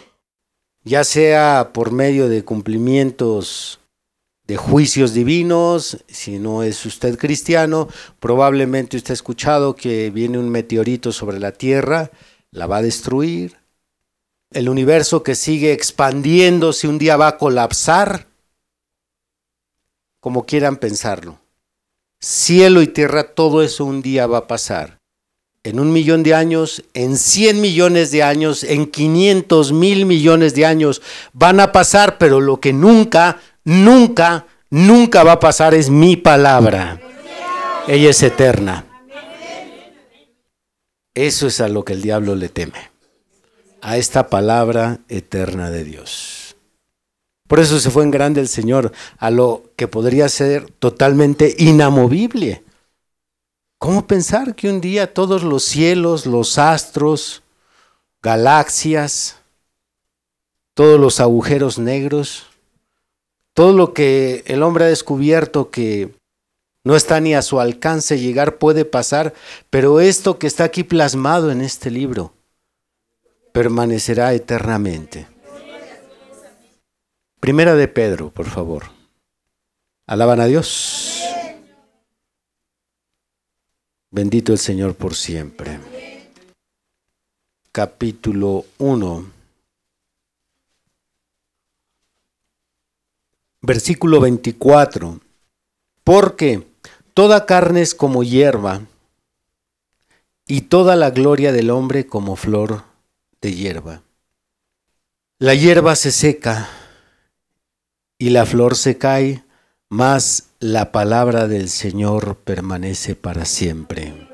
ya 0.84 1.02
sea 1.02 1.72
por 1.74 1.90
medio 1.90 2.28
de 2.28 2.44
cumplimientos 2.44 3.80
de 4.46 4.56
juicios 4.56 5.12
divinos, 5.12 6.04
si 6.06 6.38
no 6.38 6.62
es 6.62 6.86
usted 6.86 7.18
cristiano, 7.18 7.88
probablemente 8.20 8.96
usted 8.96 9.10
ha 9.10 9.14
escuchado 9.14 9.74
que 9.74 10.10
viene 10.10 10.38
un 10.38 10.50
meteorito 10.50 11.10
sobre 11.10 11.40
la 11.40 11.50
Tierra, 11.50 12.12
la 12.52 12.68
va 12.68 12.76
a 12.76 12.82
destruir. 12.82 13.56
El 14.50 14.68
universo 14.68 15.22
que 15.22 15.34
sigue 15.34 15.72
expandiéndose 15.72 16.88
un 16.88 16.98
día 16.98 17.16
va 17.16 17.28
a 17.28 17.38
colapsar 17.38 18.26
como 20.20 20.46
quieran 20.46 20.76
pensarlo. 20.76 21.38
Cielo 22.20 22.82
y 22.82 22.88
tierra, 22.88 23.34
todo 23.34 23.62
eso 23.62 23.84
un 23.84 24.02
día 24.02 24.26
va 24.26 24.38
a 24.38 24.46
pasar. 24.46 24.98
En 25.64 25.78
un 25.78 25.92
millón 25.92 26.22
de 26.22 26.34
años, 26.34 26.82
en 26.94 27.16
cien 27.16 27.60
millones 27.60 28.10
de 28.10 28.22
años, 28.22 28.64
en 28.64 28.86
quinientos 28.86 29.72
mil 29.72 30.06
millones 30.06 30.54
de 30.54 30.64
años 30.64 31.02
van 31.32 31.60
a 31.60 31.72
pasar, 31.72 32.16
pero 32.18 32.40
lo 32.40 32.58
que 32.58 32.72
nunca, 32.72 33.40
nunca, 33.64 34.46
nunca 34.70 35.24
va 35.24 35.32
a 35.32 35.40
pasar 35.40 35.74
es 35.74 35.90
mi 35.90 36.16
palabra. 36.16 37.00
Ella 37.86 38.10
es 38.10 38.22
eterna. 38.22 38.86
Eso 41.14 41.46
es 41.48 41.60
a 41.60 41.68
lo 41.68 41.84
que 41.84 41.92
el 41.92 42.02
diablo 42.02 42.34
le 42.34 42.48
teme, 42.48 42.90
a 43.80 43.96
esta 43.96 44.28
palabra 44.28 45.00
eterna 45.08 45.70
de 45.70 45.84
Dios. 45.84 46.56
Por 47.46 47.60
eso 47.60 47.80
se 47.80 47.90
fue 47.90 48.04
en 48.04 48.10
grande 48.10 48.40
el 48.40 48.48
Señor 48.48 48.92
a 49.16 49.30
lo 49.30 49.64
que 49.76 49.88
podría 49.88 50.28
ser 50.28 50.70
totalmente 50.70 51.54
inamovible. 51.58 52.62
¿Cómo 53.78 54.06
pensar 54.06 54.54
que 54.54 54.68
un 54.68 54.80
día 54.80 55.14
todos 55.14 55.42
los 55.42 55.64
cielos, 55.64 56.26
los 56.26 56.58
astros, 56.58 57.42
galaxias, 58.22 59.36
todos 60.74 61.00
los 61.00 61.20
agujeros 61.20 61.78
negros, 61.78 62.46
todo 63.54 63.72
lo 63.72 63.94
que 63.94 64.44
el 64.46 64.62
hombre 64.62 64.84
ha 64.84 64.88
descubierto 64.88 65.70
que 65.70 66.14
no 66.84 66.96
está 66.96 67.20
ni 67.20 67.34
a 67.34 67.42
su 67.42 67.60
alcance 67.60 68.18
llegar 68.18 68.58
puede 68.58 68.84
pasar, 68.84 69.32
pero 69.70 70.00
esto 70.00 70.38
que 70.38 70.46
está 70.46 70.64
aquí 70.64 70.84
plasmado 70.84 71.50
en 71.50 71.60
este 71.60 71.90
libro 71.90 72.32
permanecerá 73.58 74.34
eternamente? 74.34 75.26
Primera 77.40 77.74
de 77.74 77.88
Pedro, 77.88 78.30
por 78.30 78.46
favor. 78.46 78.84
Alaban 80.06 80.40
a 80.40 80.46
Dios. 80.46 81.24
Bendito 84.12 84.52
el 84.52 84.58
Señor 84.58 84.94
por 84.94 85.16
siempre. 85.16 85.80
Capítulo 87.72 88.64
1. 88.78 89.32
Versículo 93.62 94.20
24. 94.20 95.18
Porque 96.04 96.64
toda 97.12 97.44
carne 97.44 97.80
es 97.82 97.96
como 97.96 98.22
hierba, 98.22 98.82
y 100.46 100.60
toda 100.60 100.94
la 100.94 101.10
gloria 101.10 101.50
del 101.50 101.70
hombre 101.70 102.06
como 102.06 102.36
flor 102.36 102.87
de 103.40 103.54
hierba. 103.54 104.02
La 105.38 105.54
hierba 105.54 105.94
se 105.96 106.10
seca 106.10 106.68
y 108.18 108.30
la 108.30 108.44
flor 108.44 108.76
se 108.76 108.98
cae, 108.98 109.44
mas 109.88 110.48
la 110.58 110.90
palabra 110.90 111.46
del 111.46 111.68
Señor 111.68 112.36
permanece 112.36 113.14
para 113.14 113.44
siempre. 113.44 114.28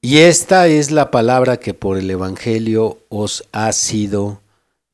Y 0.00 0.18
esta 0.18 0.68
es 0.68 0.90
la 0.90 1.10
palabra 1.10 1.58
que 1.58 1.74
por 1.74 1.98
el 1.98 2.10
Evangelio 2.10 3.00
os 3.08 3.44
ha 3.52 3.72
sido 3.72 4.40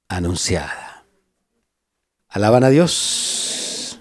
anunciada. 0.09 1.05
Alaban 2.29 2.65
a 2.65 2.71
Dios. 2.71 4.01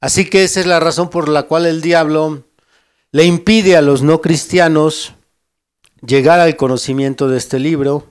Así 0.00 0.28
que 0.30 0.44
esa 0.44 0.60
es 0.60 0.66
la 0.66 0.80
razón 0.80 1.10
por 1.10 1.28
la 1.28 1.44
cual 1.44 1.66
el 1.66 1.82
diablo 1.82 2.44
le 3.10 3.24
impide 3.24 3.76
a 3.76 3.82
los 3.82 4.02
no 4.02 4.20
cristianos 4.20 5.14
llegar 6.04 6.40
al 6.40 6.56
conocimiento 6.56 7.28
de 7.28 7.38
este 7.38 7.58
libro 7.58 8.08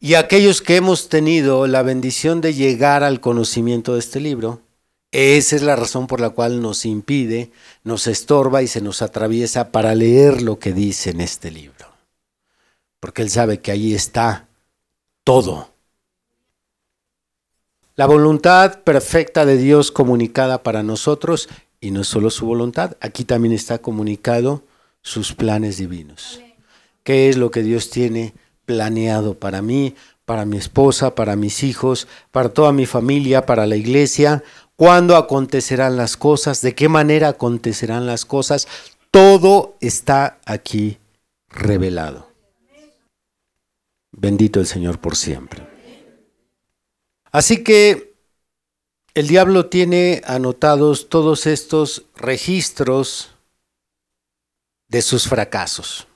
y 0.00 0.14
aquellos 0.14 0.62
que 0.62 0.76
hemos 0.76 1.08
tenido 1.08 1.66
la 1.66 1.82
bendición 1.82 2.40
de 2.40 2.54
llegar 2.54 3.02
al 3.02 3.20
conocimiento 3.20 3.94
de 3.94 4.00
este 4.00 4.20
libro, 4.20 4.60
esa 5.10 5.56
es 5.56 5.62
la 5.62 5.76
razón 5.76 6.06
por 6.06 6.20
la 6.20 6.30
cual 6.30 6.60
nos 6.60 6.84
impide, 6.84 7.50
nos 7.84 8.06
estorba 8.06 8.62
y 8.62 8.68
se 8.68 8.80
nos 8.80 9.00
atraviesa 9.02 9.70
para 9.72 9.94
leer 9.94 10.42
lo 10.42 10.58
que 10.58 10.72
dice 10.72 11.10
en 11.10 11.20
este 11.20 11.50
libro. 11.50 11.86
Porque 13.00 13.22
Él 13.22 13.30
sabe 13.30 13.60
que 13.60 13.70
ahí 13.70 13.94
está 13.94 14.48
todo. 15.22 15.70
La 17.96 18.06
voluntad 18.06 18.82
perfecta 18.82 19.46
de 19.46 19.56
Dios 19.56 19.92
comunicada 19.92 20.62
para 20.62 20.82
nosotros, 20.82 21.48
y 21.80 21.92
no 21.92 22.00
es 22.00 22.08
solo 22.08 22.28
su 22.28 22.44
voluntad, 22.44 22.96
aquí 23.00 23.24
también 23.24 23.54
está 23.54 23.78
comunicado 23.78 24.64
sus 25.04 25.34
planes 25.34 25.76
divinos. 25.76 26.40
¿Qué 27.04 27.28
es 27.28 27.36
lo 27.36 27.52
que 27.52 27.62
Dios 27.62 27.90
tiene 27.90 28.34
planeado 28.64 29.38
para 29.38 29.62
mí, 29.62 29.94
para 30.24 30.46
mi 30.46 30.56
esposa, 30.56 31.14
para 31.14 31.36
mis 31.36 31.62
hijos, 31.62 32.08
para 32.32 32.48
toda 32.48 32.72
mi 32.72 32.86
familia, 32.86 33.46
para 33.46 33.66
la 33.66 33.76
iglesia, 33.76 34.42
cuándo 34.74 35.16
acontecerán 35.16 35.96
las 35.96 36.16
cosas, 36.16 36.62
de 36.62 36.74
qué 36.74 36.88
manera 36.88 37.28
acontecerán 37.28 38.06
las 38.06 38.24
cosas, 38.24 38.66
todo 39.10 39.76
está 39.80 40.40
aquí 40.46 40.98
revelado. 41.50 42.32
Bendito 44.10 44.58
el 44.58 44.66
Señor 44.66 44.98
por 45.00 45.16
siempre. 45.16 45.66
Así 47.30 47.62
que 47.62 48.14
el 49.12 49.28
diablo 49.28 49.66
tiene 49.66 50.22
anotados 50.24 51.08
todos 51.10 51.46
estos 51.46 52.06
registros 52.16 53.33
de 54.88 55.02
sus 55.02 55.28
fracasos. 55.28 56.06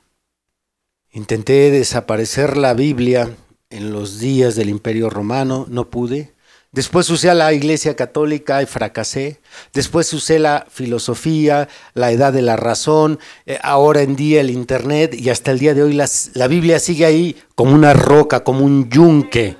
Intenté 1.10 1.70
desaparecer 1.70 2.56
la 2.56 2.74
Biblia 2.74 3.34
en 3.70 3.92
los 3.92 4.18
días 4.18 4.54
del 4.56 4.68
Imperio 4.68 5.10
Romano, 5.10 5.66
no 5.68 5.90
pude. 5.90 6.34
Después 6.70 7.08
usé 7.08 7.34
la 7.34 7.52
Iglesia 7.52 7.96
Católica 7.96 8.62
y 8.62 8.66
fracasé. 8.66 9.40
Después 9.72 10.12
usé 10.12 10.38
la 10.38 10.66
filosofía, 10.70 11.68
la 11.94 12.12
edad 12.12 12.32
de 12.32 12.42
la 12.42 12.56
razón, 12.56 13.18
eh, 13.46 13.58
ahora 13.62 14.02
en 14.02 14.16
día 14.16 14.40
el 14.40 14.50
Internet 14.50 15.14
y 15.14 15.30
hasta 15.30 15.50
el 15.50 15.58
día 15.58 15.74
de 15.74 15.82
hoy 15.82 15.94
la 15.94 16.46
Biblia 16.46 16.78
sigue 16.78 17.06
ahí 17.06 17.36
como 17.54 17.74
una 17.74 17.94
roca, 17.94 18.44
como 18.44 18.64
un 18.64 18.90
yunque. 18.90 19.56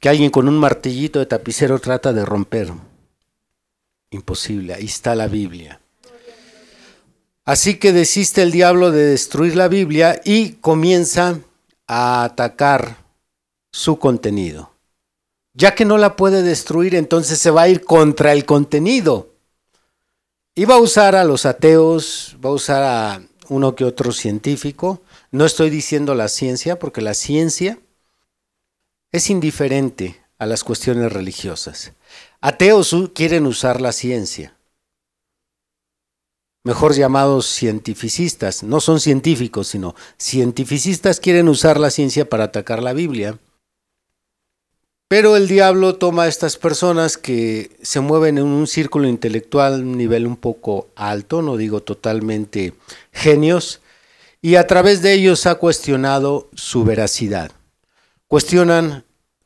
Que 0.00 0.08
alguien 0.08 0.30
con 0.30 0.48
un 0.48 0.58
martillito 0.58 1.18
de 1.18 1.26
tapicero 1.26 1.78
trata 1.78 2.12
de 2.12 2.24
romper. 2.24 2.72
Imposible, 4.10 4.72
ahí 4.72 4.86
está 4.86 5.14
la 5.14 5.26
Biblia. 5.26 5.80
Así 7.48 7.78
que 7.78 7.94
desiste 7.94 8.42
el 8.42 8.50
diablo 8.50 8.90
de 8.90 9.06
destruir 9.06 9.56
la 9.56 9.68
Biblia 9.68 10.20
y 10.22 10.56
comienza 10.56 11.40
a 11.86 12.24
atacar 12.24 12.98
su 13.72 13.98
contenido. 13.98 14.74
Ya 15.54 15.74
que 15.74 15.86
no 15.86 15.96
la 15.96 16.14
puede 16.14 16.42
destruir, 16.42 16.94
entonces 16.94 17.38
se 17.38 17.50
va 17.50 17.62
a 17.62 17.68
ir 17.70 17.86
contra 17.86 18.34
el 18.34 18.44
contenido. 18.44 19.30
Y 20.54 20.66
va 20.66 20.74
a 20.74 20.80
usar 20.80 21.16
a 21.16 21.24
los 21.24 21.46
ateos, 21.46 22.36
va 22.44 22.50
a 22.50 22.52
usar 22.52 22.82
a 22.82 23.22
uno 23.48 23.74
que 23.74 23.86
otro 23.86 24.12
científico. 24.12 25.00
No 25.30 25.46
estoy 25.46 25.70
diciendo 25.70 26.14
la 26.14 26.28
ciencia, 26.28 26.78
porque 26.78 27.00
la 27.00 27.14
ciencia 27.14 27.78
es 29.10 29.30
indiferente 29.30 30.20
a 30.36 30.44
las 30.44 30.64
cuestiones 30.64 31.10
religiosas. 31.10 31.94
Ateos 32.42 32.94
quieren 33.14 33.46
usar 33.46 33.80
la 33.80 33.92
ciencia 33.92 34.57
mejor 36.68 36.94
llamados 36.94 37.46
cientificistas. 37.46 38.62
No 38.62 38.80
son 38.80 39.00
científicos, 39.00 39.68
sino 39.68 39.94
cientificistas 40.20 41.18
quieren 41.18 41.48
usar 41.48 41.80
la 41.80 41.88
ciencia 41.88 42.28
para 42.28 42.44
atacar 42.44 42.82
la 42.82 42.92
Biblia. 42.92 43.38
Pero 45.08 45.34
el 45.36 45.48
diablo 45.48 45.96
toma 45.96 46.24
a 46.24 46.28
estas 46.28 46.58
personas 46.58 47.16
que 47.16 47.70
se 47.80 48.00
mueven 48.00 48.36
en 48.36 48.44
un 48.44 48.66
círculo 48.66 49.08
intelectual, 49.08 49.80
un 49.80 49.96
nivel 49.96 50.26
un 50.26 50.36
poco 50.36 50.88
alto, 50.94 51.40
no 51.40 51.56
digo 51.56 51.80
totalmente 51.80 52.74
genios, 53.12 53.80
y 54.42 54.56
a 54.56 54.66
través 54.66 55.00
de 55.00 55.14
ellos 55.14 55.46
ha 55.46 55.54
cuestionado 55.54 56.50
su 56.54 56.84
veracidad. 56.84 57.50
Cuestionan 58.26 59.04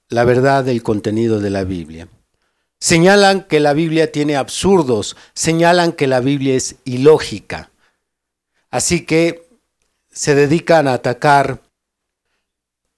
la 0.08 0.24
verdad 0.24 0.64
del 0.64 0.82
contenido 0.82 1.38
de 1.38 1.50
la 1.50 1.62
Biblia. 1.62 2.08
Señalan 2.82 3.44
que 3.44 3.60
la 3.60 3.74
Biblia 3.74 4.10
tiene 4.10 4.34
absurdos, 4.34 5.16
señalan 5.34 5.92
que 5.92 6.08
la 6.08 6.18
Biblia 6.18 6.56
es 6.56 6.74
ilógica. 6.84 7.70
Así 8.72 9.06
que 9.06 9.48
se 10.10 10.34
dedican 10.34 10.88
a 10.88 10.94
atacar 10.94 11.62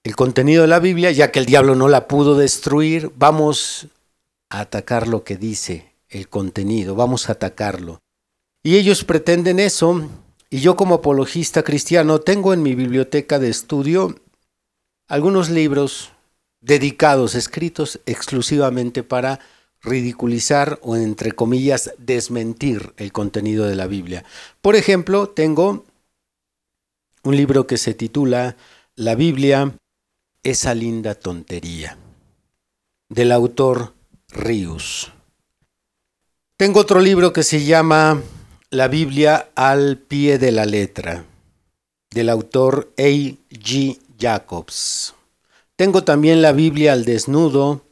el 0.03 0.15
contenido 0.15 0.63
de 0.63 0.69
la 0.69 0.79
Biblia, 0.79 1.11
ya 1.11 1.31
que 1.31 1.37
el 1.37 1.45
diablo 1.45 1.75
no 1.75 1.87
la 1.87 2.07
pudo 2.07 2.35
destruir. 2.35 3.11
Vamos 3.15 3.85
a 4.49 4.61
atacar 4.61 5.07
lo 5.07 5.23
que 5.23 5.37
dice 5.37 5.93
el 6.09 6.29
contenido, 6.29 6.95
vamos 6.95 7.29
a 7.29 7.33
atacarlo. 7.33 8.01
Y 8.63 8.77
ellos 8.77 9.03
pretenden 9.03 9.59
eso, 9.59 10.09
y 10.49 10.61
yo 10.61 10.75
como 10.75 10.95
apologista 10.95 11.61
cristiano 11.61 12.21
tengo 12.21 12.55
en 12.55 12.63
mi 12.63 12.73
biblioteca 12.73 13.37
de 13.37 13.49
estudio 13.49 14.15
algunos 15.07 15.51
libros 15.51 16.09
dedicados, 16.59 17.35
escritos 17.35 17.99
exclusivamente 18.07 19.03
para 19.03 19.39
ridiculizar 19.85 20.79
o 20.81 20.95
entre 20.95 21.31
comillas 21.31 21.93
desmentir 21.97 22.93
el 22.97 23.11
contenido 23.11 23.65
de 23.65 23.75
la 23.75 23.87
Biblia. 23.87 24.25
Por 24.61 24.75
ejemplo, 24.75 25.29
tengo 25.29 25.85
un 27.23 27.37
libro 27.37 27.67
que 27.67 27.77
se 27.77 27.93
titula 27.93 28.57
La 28.95 29.15
Biblia, 29.15 29.77
esa 30.43 30.73
linda 30.73 31.15
tontería, 31.15 31.97
del 33.09 33.31
autor 33.31 33.93
Rius. 34.29 35.11
Tengo 36.57 36.79
otro 36.79 36.99
libro 36.99 37.33
que 37.33 37.43
se 37.43 37.63
llama 37.63 38.21
La 38.69 38.87
Biblia 38.87 39.49
al 39.55 39.97
pie 39.97 40.37
de 40.37 40.51
la 40.51 40.65
letra, 40.65 41.25
del 42.11 42.29
autor 42.29 42.93
A. 42.97 43.01
G. 43.01 43.99
Jacobs. 44.17 45.13
Tengo 45.75 46.03
también 46.03 46.41
la 46.41 46.53
Biblia 46.53 46.93
al 46.93 47.03
desnudo, 47.03 47.84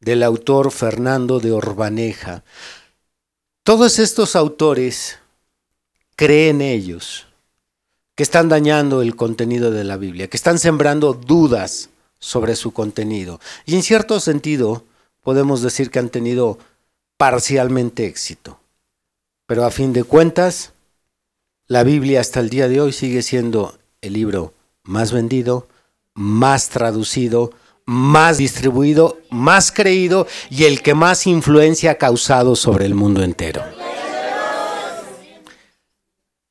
del 0.00 0.22
autor 0.22 0.70
Fernando 0.70 1.40
de 1.40 1.52
Orbaneja. 1.52 2.44
Todos 3.62 3.98
estos 3.98 4.36
autores 4.36 5.18
creen 6.14 6.60
ellos 6.60 7.26
que 8.14 8.22
están 8.22 8.48
dañando 8.48 9.02
el 9.02 9.16
contenido 9.16 9.70
de 9.70 9.84
la 9.84 9.96
Biblia, 9.96 10.28
que 10.28 10.36
están 10.36 10.58
sembrando 10.58 11.12
dudas 11.12 11.90
sobre 12.18 12.56
su 12.56 12.72
contenido. 12.72 13.40
Y 13.66 13.74
en 13.74 13.82
cierto 13.82 14.20
sentido 14.20 14.84
podemos 15.22 15.60
decir 15.62 15.90
que 15.90 15.98
han 15.98 16.08
tenido 16.08 16.58
parcialmente 17.16 18.06
éxito. 18.06 18.58
Pero 19.46 19.64
a 19.64 19.70
fin 19.70 19.92
de 19.92 20.04
cuentas, 20.04 20.72
la 21.66 21.82
Biblia 21.82 22.20
hasta 22.20 22.40
el 22.40 22.48
día 22.48 22.68
de 22.68 22.80
hoy 22.80 22.92
sigue 22.92 23.22
siendo 23.22 23.78
el 24.00 24.14
libro 24.14 24.54
más 24.82 25.12
vendido, 25.12 25.68
más 26.14 26.68
traducido, 26.68 27.52
más 27.86 28.38
distribuido, 28.38 29.18
más 29.30 29.70
creído 29.72 30.26
y 30.50 30.64
el 30.64 30.82
que 30.82 30.94
más 30.94 31.26
influencia 31.26 31.92
ha 31.92 31.94
causado 31.94 32.56
sobre 32.56 32.84
el 32.84 32.94
mundo 32.94 33.22
entero. 33.22 33.62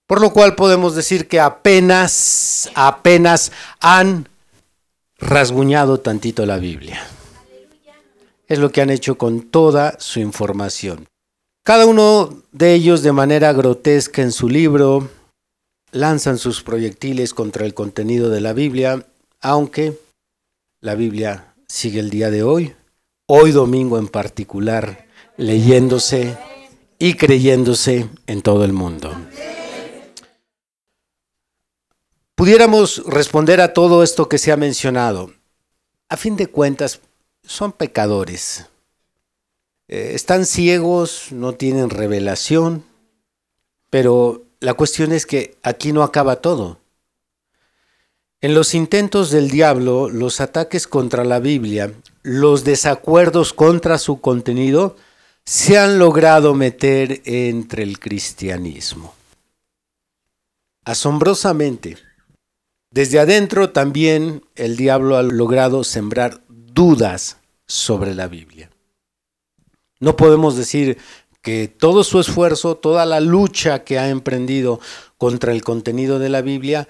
Por 0.07 0.21
lo 0.21 0.31
cual 0.31 0.55
podemos 0.55 0.95
decir 0.95 1.27
que 1.27 1.39
apenas, 1.39 2.69
apenas 2.75 3.51
han 3.79 4.29
rasguñado 5.17 5.99
tantito 5.99 6.45
la 6.45 6.57
Biblia. 6.57 7.05
Es 8.47 8.59
lo 8.59 8.71
que 8.71 8.81
han 8.81 8.91
hecho 8.91 9.17
con 9.17 9.41
toda 9.41 9.99
su 9.99 10.19
información. 10.19 11.07
Cada 11.63 11.87
uno 11.87 12.43
de 12.51 12.75
ellos 12.75 13.01
de 13.01 13.11
manera 13.11 13.51
grotesca 13.51 14.21
en 14.21 14.31
su 14.31 14.47
libro 14.47 15.09
lanzan 15.91 16.37
sus 16.37 16.61
proyectiles 16.61 17.33
contra 17.33 17.65
el 17.65 17.73
contenido 17.73 18.29
de 18.29 18.41
la 18.41 18.53
Biblia, 18.53 19.07
aunque 19.41 19.97
la 20.85 20.93
Biblia 20.93 21.55
sigue 21.67 21.99
el 21.99 22.11
día 22.11 22.29
de 22.29 22.43
hoy, 22.43 22.75
hoy 23.25 23.51
domingo 23.51 23.97
en 23.97 24.07
particular, 24.07 25.07
leyéndose 25.35 26.37
y 26.99 27.15
creyéndose 27.15 28.07
en 28.27 28.43
todo 28.43 28.63
el 28.63 28.71
mundo. 28.71 29.11
Pudiéramos 32.35 33.03
responder 33.07 33.61
a 33.61 33.73
todo 33.73 34.03
esto 34.03 34.29
que 34.29 34.37
se 34.37 34.51
ha 34.51 34.57
mencionado. 34.57 35.33
A 36.07 36.17
fin 36.17 36.35
de 36.35 36.45
cuentas, 36.45 37.01
son 37.41 37.71
pecadores. 37.71 38.67
Eh, 39.87 40.11
están 40.13 40.45
ciegos, 40.45 41.31
no 41.31 41.55
tienen 41.55 41.89
revelación, 41.89 42.85
pero 43.89 44.43
la 44.59 44.75
cuestión 44.75 45.13
es 45.13 45.25
que 45.25 45.57
aquí 45.63 45.93
no 45.93 46.03
acaba 46.03 46.41
todo. 46.41 46.77
En 48.41 48.53
los 48.53 48.75
intentos 48.75 49.31
del 49.31 49.49
diablo, 49.49 50.09
los 50.09 50.41
ataques 50.41 50.87
contra 50.87 51.23
la 51.23 51.39
Biblia, 51.39 51.93
los 52.21 52.63
desacuerdos 52.63 53.53
contra 53.53 53.97
su 53.97 54.19
contenido, 54.19 54.97
se 55.45 55.77
han 55.77 55.99
logrado 55.99 56.53
meter 56.53 57.21
entre 57.25 57.83
el 57.83 57.99
cristianismo. 57.99 59.13
Asombrosamente, 60.83 61.97
desde 62.91 63.19
adentro 63.19 63.71
también 63.71 64.43
el 64.55 64.77
diablo 64.77 65.17
ha 65.17 65.23
logrado 65.23 65.83
sembrar 65.83 66.41
dudas 66.47 67.37
sobre 67.67 68.15
la 68.15 68.27
Biblia. 68.27 68.69
No 69.99 70.15
podemos 70.15 70.55
decir 70.55 70.97
que 71.41 71.67
todo 71.67 72.03
su 72.03 72.19
esfuerzo, 72.19 72.75
toda 72.75 73.05
la 73.05 73.19
lucha 73.19 73.83
que 73.83 73.99
ha 73.99 74.09
emprendido 74.09 74.79
contra 75.17 75.51
el 75.51 75.63
contenido 75.63 76.19
de 76.19 76.29
la 76.29 76.41
Biblia, 76.41 76.87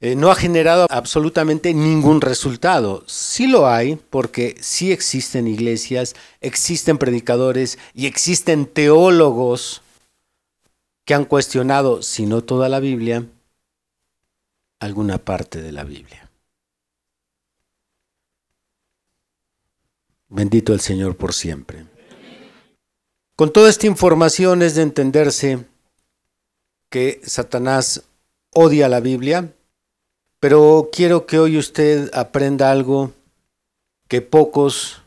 eh, 0.00 0.14
no 0.14 0.30
ha 0.30 0.36
generado 0.36 0.86
absolutamente 0.90 1.74
ningún 1.74 2.20
resultado. 2.20 3.02
Sí 3.06 3.46
lo 3.48 3.66
hay, 3.66 3.96
porque 3.96 4.56
sí 4.60 4.92
existen 4.92 5.48
iglesias, 5.48 6.14
existen 6.40 6.98
predicadores 6.98 7.78
y 7.94 8.06
existen 8.06 8.66
teólogos 8.66 9.82
que 11.04 11.14
han 11.14 11.24
cuestionado, 11.24 12.02
si 12.02 12.26
no 12.26 12.42
toda 12.42 12.68
la 12.68 12.80
Biblia, 12.80 13.26
alguna 14.78 15.18
parte 15.18 15.62
de 15.62 15.72
la 15.72 15.82
Biblia. 15.82 16.30
Bendito 20.28 20.74
el 20.74 20.80
Señor 20.80 21.16
por 21.16 21.32
siempre. 21.32 21.86
Con 23.34 23.52
toda 23.52 23.70
esta 23.70 23.86
información 23.86 24.62
es 24.62 24.74
de 24.74 24.82
entenderse 24.82 25.64
que 26.90 27.20
Satanás 27.24 28.04
odia 28.52 28.88
la 28.88 29.00
Biblia, 29.00 29.54
pero 30.40 30.90
quiero 30.92 31.26
que 31.26 31.38
hoy 31.38 31.58
usted 31.58 32.10
aprenda 32.14 32.70
algo 32.70 33.12
que 34.08 34.22
pocos 34.22 35.02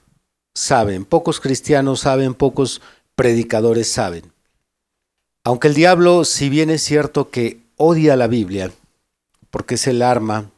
saben, 0.54 1.06
pocos 1.06 1.39
cristianos 1.39 2.02
saben, 2.02 2.34
pocos 2.34 2.82
predicadores 3.15 3.91
saben. 3.91 4.32
Aunque 5.44 5.70
el 5.70 5.74
diablo, 5.74 6.24
si 6.26 6.50
bien 6.50 6.70
es 6.70 6.84
cierto 6.84 7.30
que 7.30 7.62
odia 7.78 8.15
la 8.15 8.28
Biblia, 8.28 8.72
porque 9.50 9.76
es 9.76 9.88
el 9.88 10.02
arma 10.02 10.52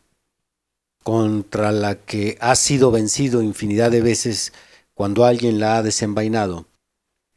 contra 1.04 1.72
la 1.72 1.96
que 1.96 2.38
ha 2.40 2.56
sido 2.56 2.92
vencido 2.92 3.42
infinidad 3.42 3.92
de 3.92 4.02
veces 4.02 4.54
cuando 4.94 5.26
alguien 5.26 5.60
la 5.60 5.78
ha 5.78 5.84
desenvainado. 5.84 6.66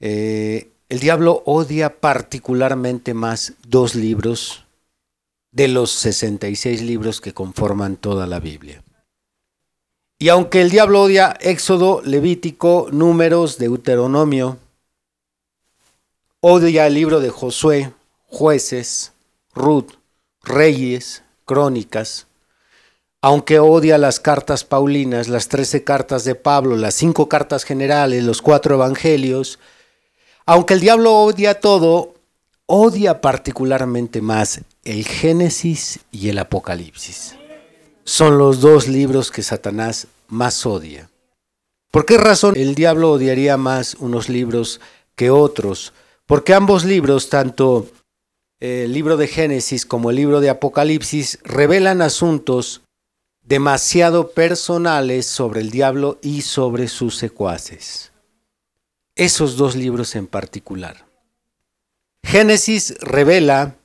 Eh, 0.00 0.70
el 0.88 1.00
diablo 1.00 1.42
odia 1.46 2.00
particularmente 2.00 3.14
más 3.14 3.54
dos 3.66 3.94
libros 3.94 4.65
de 5.56 5.68
los 5.68 5.90
66 5.90 6.82
libros 6.82 7.22
que 7.22 7.32
conforman 7.32 7.96
toda 7.96 8.26
la 8.26 8.40
Biblia. 8.40 8.84
Y 10.18 10.28
aunque 10.28 10.60
el 10.60 10.68
diablo 10.68 11.00
odia 11.00 11.34
Éxodo, 11.40 12.02
Levítico, 12.04 12.88
Números, 12.92 13.56
Deuteronomio, 13.56 14.58
odia 16.40 16.86
el 16.86 16.92
libro 16.92 17.20
de 17.20 17.30
Josué, 17.30 17.90
Jueces, 18.26 19.12
Ruth, 19.54 19.92
Reyes, 20.42 21.22
Crónicas, 21.46 22.26
aunque 23.22 23.58
odia 23.58 23.96
las 23.96 24.20
cartas 24.20 24.62
paulinas, 24.62 25.28
las 25.28 25.48
trece 25.48 25.84
cartas 25.84 26.24
de 26.24 26.34
Pablo, 26.34 26.76
las 26.76 26.94
cinco 26.94 27.30
cartas 27.30 27.64
generales, 27.64 28.24
los 28.24 28.42
cuatro 28.42 28.74
evangelios, 28.74 29.58
aunque 30.44 30.74
el 30.74 30.80
diablo 30.80 31.14
odia 31.14 31.60
todo, 31.60 32.12
odia 32.66 33.20
particularmente 33.20 34.20
más 34.20 34.60
el 34.84 35.04
Génesis 35.04 36.00
y 36.10 36.28
el 36.28 36.38
Apocalipsis. 36.38 37.36
Son 38.04 38.38
los 38.38 38.60
dos 38.60 38.88
libros 38.88 39.30
que 39.30 39.42
Satanás 39.42 40.08
más 40.28 40.66
odia. 40.66 41.08
¿Por 41.90 42.04
qué 42.04 42.18
razón 42.18 42.54
el 42.56 42.74
diablo 42.74 43.12
odiaría 43.12 43.56
más 43.56 43.94
unos 43.94 44.28
libros 44.28 44.80
que 45.14 45.30
otros? 45.30 45.92
Porque 46.26 46.54
ambos 46.54 46.84
libros, 46.84 47.28
tanto 47.30 47.88
el 48.60 48.92
libro 48.92 49.16
de 49.16 49.28
Génesis 49.28 49.86
como 49.86 50.10
el 50.10 50.16
libro 50.16 50.40
de 50.40 50.50
Apocalipsis, 50.50 51.38
revelan 51.44 52.02
asuntos 52.02 52.82
demasiado 53.42 54.32
personales 54.32 55.26
sobre 55.26 55.60
el 55.60 55.70
diablo 55.70 56.18
y 56.20 56.42
sobre 56.42 56.88
sus 56.88 57.16
secuaces. 57.16 58.12
Esos 59.14 59.56
dos 59.56 59.76
libros 59.76 60.16
en 60.16 60.26
particular. 60.26 61.05
Génesis 62.26 62.96
revela 63.00 63.76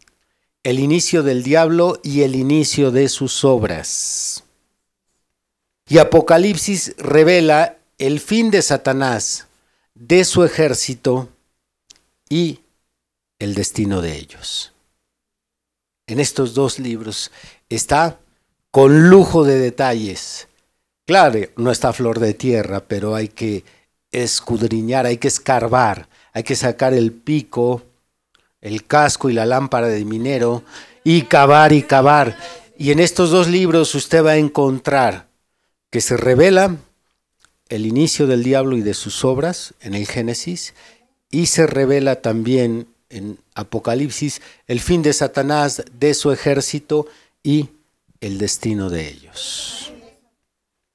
el 0.63 0.80
inicio 0.80 1.21
del 1.21 1.43
diablo 1.43 1.99
y 2.04 2.23
el 2.23 2.36
inicio 2.36 2.89
de 2.89 3.08
sus 3.08 3.45
obras. 3.45 4.43
Y 5.88 5.99
Apocalipsis 5.99 6.95
revela 6.97 7.77
el 7.99 8.19
fin 8.19 8.49
de 8.49 8.63
Satanás, 8.63 9.45
de 9.93 10.25
su 10.25 10.43
ejército 10.43 11.30
y 12.30 12.62
el 13.38 13.54
destino 13.54 14.01
de 14.01 14.17
ellos. 14.17 14.73
En 16.08 16.19
estos 16.19 16.56
dos 16.56 16.80
libros 16.80 17.32
está 17.69 18.17
con 18.71 19.12
lujo 19.12 19.43
de 19.43 19.60
detalles. 19.60 20.47
Claro, 21.06 21.41
no 21.58 21.69
está 21.69 21.93
flor 21.93 22.19
de 22.19 22.34
tierra, 22.34 22.84
pero 22.88 23.13
hay 23.13 23.27
que 23.27 23.63
escudriñar, 24.10 25.06
hay 25.06 25.17
que 25.17 25.27
escarbar, 25.27 26.10
hay 26.34 26.41
que 26.41 26.56
sacar 26.56 26.95
el 26.95 27.12
pico, 27.12 27.84
el 28.62 28.86
casco 28.86 29.30
y 29.30 29.34
la 29.34 29.45
lámpara 29.45 29.88
de 29.88 30.06
minero 30.06 30.63
y 31.04 31.24
cavar 31.24 31.74
y 31.74 31.84
cavar. 31.84 32.38
Y 32.78 32.91
en 32.91 33.00
estos 33.00 33.30
dos 33.32 33.47
libros 33.47 33.93
usted 33.95 34.24
va 34.24 34.32
a 34.32 34.38
encontrar 34.38 35.28
que 35.89 36.02
se 36.02 36.17
revela 36.17 36.78
el 37.69 37.86
inicio 37.86 38.28
del 38.28 38.43
diablo 38.43 38.78
y 38.78 38.82
de 38.82 38.93
sus 38.93 39.24
obras 39.26 39.74
en 39.82 39.93
el 39.93 40.08
Génesis 40.08 40.74
y 41.30 41.47
se 41.47 41.67
revela 41.67 42.21
también 42.21 42.88
en 43.10 43.38
Apocalipsis 43.56 44.41
el 44.67 44.80
fin 44.80 45.02
de 45.02 45.13
Satanás, 45.13 45.84
de 46.00 46.13
su 46.13 46.32
ejército 46.32 47.08
y 47.43 47.69
el 48.19 48.38
destino 48.38 48.89
de 48.89 49.08
ellos. 49.08 49.91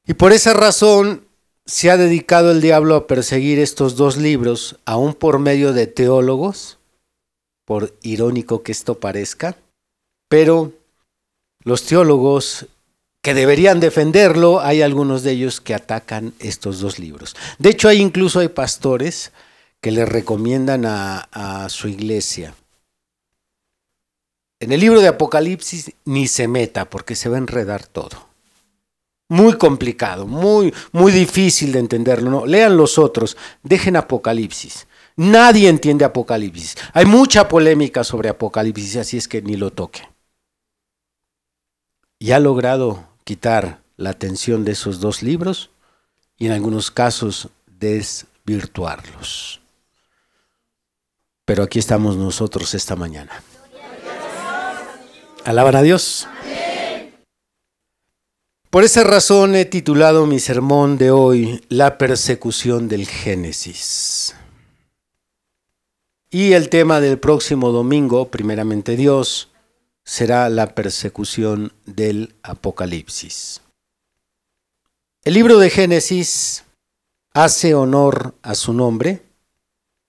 Y 0.06 0.14
por 0.14 0.32
esa 0.32 0.54
razón 0.54 1.26
se 1.64 1.90
ha 1.90 1.96
dedicado 1.96 2.52
el 2.52 2.60
diablo 2.60 2.94
a 2.94 3.06
perseguir 3.06 3.58
estos 3.58 3.96
dos 3.96 4.16
libros, 4.16 4.76
aún 4.84 5.14
por 5.14 5.38
medio 5.40 5.72
de 5.72 5.88
teólogos, 5.88 6.75
por 7.66 7.94
irónico 8.00 8.62
que 8.62 8.72
esto 8.72 8.98
parezca, 8.98 9.56
pero 10.30 10.72
los 11.62 11.84
teólogos 11.84 12.66
que 13.22 13.34
deberían 13.34 13.80
defenderlo, 13.80 14.60
hay 14.60 14.80
algunos 14.80 15.22
de 15.22 15.32
ellos 15.32 15.60
que 15.60 15.74
atacan 15.74 16.32
estos 16.38 16.80
dos 16.80 16.98
libros. 16.98 17.36
De 17.58 17.68
hecho, 17.68 17.88
hay 17.88 18.00
incluso 18.00 18.40
hay 18.40 18.48
pastores 18.48 19.32
que 19.82 19.90
le 19.90 20.06
recomiendan 20.06 20.86
a, 20.86 21.28
a 21.32 21.68
su 21.68 21.88
iglesia. 21.88 22.54
En 24.60 24.72
el 24.72 24.80
libro 24.80 25.00
de 25.02 25.08
Apocalipsis 25.08 25.92
ni 26.06 26.28
se 26.28 26.48
meta 26.48 26.88
porque 26.88 27.14
se 27.14 27.28
va 27.28 27.34
a 27.34 27.40
enredar 27.40 27.86
todo 27.86 28.26
muy 29.28 29.54
complicado, 29.54 30.26
muy, 30.26 30.72
muy 30.92 31.12
difícil 31.12 31.72
de 31.72 31.80
entenderlo. 31.80 32.30
¿no? 32.30 32.46
Lean 32.46 32.76
los 32.76 32.98
otros, 32.98 33.36
dejen 33.62 33.96
Apocalipsis. 33.96 34.85
Nadie 35.16 35.70
entiende 35.70 36.04
Apocalipsis. 36.04 36.76
Hay 36.92 37.06
mucha 37.06 37.48
polémica 37.48 38.04
sobre 38.04 38.28
Apocalipsis, 38.28 38.96
así 38.96 39.16
es 39.16 39.26
que 39.26 39.40
ni 39.40 39.56
lo 39.56 39.70
toque. 39.70 40.02
Y 42.18 42.32
ha 42.32 42.38
logrado 42.38 43.08
quitar 43.24 43.80
la 43.96 44.10
atención 44.10 44.64
de 44.64 44.72
esos 44.72 45.00
dos 45.00 45.22
libros 45.22 45.70
y 46.38 46.46
en 46.46 46.52
algunos 46.52 46.90
casos 46.90 47.48
desvirtuarlos. 47.66 49.60
Pero 51.46 51.62
aquí 51.62 51.78
estamos 51.78 52.16
nosotros 52.16 52.74
esta 52.74 52.94
mañana. 52.94 53.42
Alaban 55.44 55.76
a 55.76 55.82
Dios. 55.82 56.26
Por 58.68 58.84
esa 58.84 59.04
razón 59.04 59.54
he 59.54 59.64
titulado 59.64 60.26
mi 60.26 60.40
sermón 60.40 60.98
de 60.98 61.10
hoy 61.10 61.64
La 61.68 61.96
persecución 61.96 62.88
del 62.88 63.06
Génesis. 63.06 64.34
Y 66.30 66.52
el 66.52 66.68
tema 66.68 67.00
del 67.00 67.18
próximo 67.18 67.70
domingo, 67.70 68.28
primeramente 68.28 68.96
Dios, 68.96 69.50
será 70.04 70.48
la 70.48 70.74
persecución 70.74 71.72
del 71.84 72.34
Apocalipsis. 72.42 73.60
El 75.24 75.34
libro 75.34 75.58
de 75.58 75.70
Génesis 75.70 76.64
hace 77.32 77.74
honor 77.74 78.34
a 78.42 78.54
su 78.54 78.72
nombre 78.72 79.22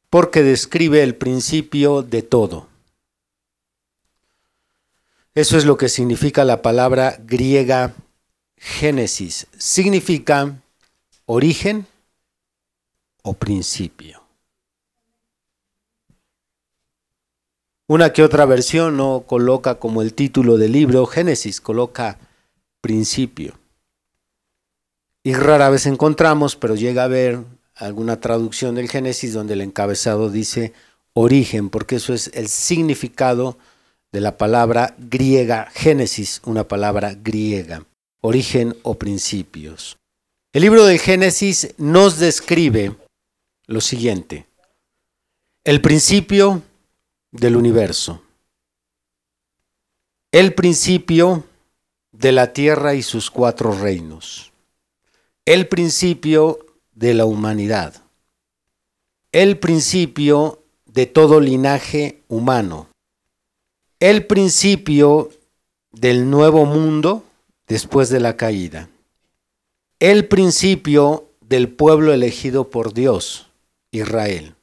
porque 0.09 0.43
describe 0.43 1.03
el 1.03 1.15
principio 1.15 2.01
de 2.01 2.21
todo. 2.21 2.67
Eso 5.33 5.57
es 5.57 5.65
lo 5.65 5.77
que 5.77 5.89
significa 5.89 6.43
la 6.43 6.61
palabra 6.61 7.17
griega 7.19 7.93
Génesis 8.57 9.47
significa 9.57 10.61
origen 11.25 11.85
o 13.21 13.33
principio. 13.33 14.16
Una 17.87 18.11
que 18.11 18.23
otra 18.23 18.45
versión 18.45 18.97
no 18.97 19.23
coloca 19.25 19.75
como 19.75 20.01
el 20.01 20.13
título 20.13 20.57
del 20.57 20.73
libro 20.73 21.05
Génesis, 21.05 21.61
coloca 21.61 22.19
principio. 22.81 23.57
Y 25.23 25.33
rara 25.33 25.69
vez 25.69 25.85
encontramos, 25.85 26.55
pero 26.55 26.75
llega 26.75 27.03
a 27.03 27.07
ver 27.07 27.39
alguna 27.75 28.19
traducción 28.19 28.75
del 28.75 28.89
Génesis 28.89 29.33
donde 29.33 29.53
el 29.53 29.61
encabezado 29.61 30.29
dice 30.29 30.73
origen, 31.13 31.69
porque 31.69 31.95
eso 31.95 32.13
es 32.13 32.29
el 32.33 32.49
significado 32.49 33.57
de 34.11 34.21
la 34.21 34.37
palabra 34.37 34.95
griega 34.97 35.69
Génesis, 35.73 36.41
una 36.45 36.67
palabra 36.67 37.13
griega 37.15 37.85
origen 38.21 38.75
o 38.83 38.95
principios. 38.95 39.97
El 40.53 40.63
libro 40.63 40.85
de 40.85 40.97
Génesis 40.97 41.73
nos 41.77 42.19
describe 42.19 42.95
lo 43.67 43.81
siguiente. 43.81 44.47
El 45.63 45.81
principio 45.81 46.61
del 47.37 47.55
universo. 47.55 48.21
El 50.31 50.53
principio 50.53 51.43
de 52.11 52.31
la 52.31 52.51
tierra 52.51 52.95
y 52.95 53.03
sus 53.03 53.29
cuatro 53.29 53.71
reinos. 53.71 54.51
El 55.45 55.67
principio 55.67 56.59
de 56.93 57.13
la 57.13 57.25
humanidad. 57.25 58.03
El 59.31 59.59
principio 59.59 60.63
de 60.85 61.05
todo 61.05 61.39
linaje 61.39 62.23
humano. 62.27 62.87
El 63.99 64.25
principio 64.25 65.29
del 65.91 66.29
nuevo 66.29 66.65
mundo 66.65 67.23
después 67.67 68.09
de 68.09 68.19
la 68.19 68.35
caída. 68.35 68.89
El 69.99 70.27
principio 70.27 71.29
del 71.41 71.69
pueblo 71.69 72.13
elegido 72.13 72.69
por 72.69 72.93
Dios, 72.93 73.47
Israel. 73.91 74.56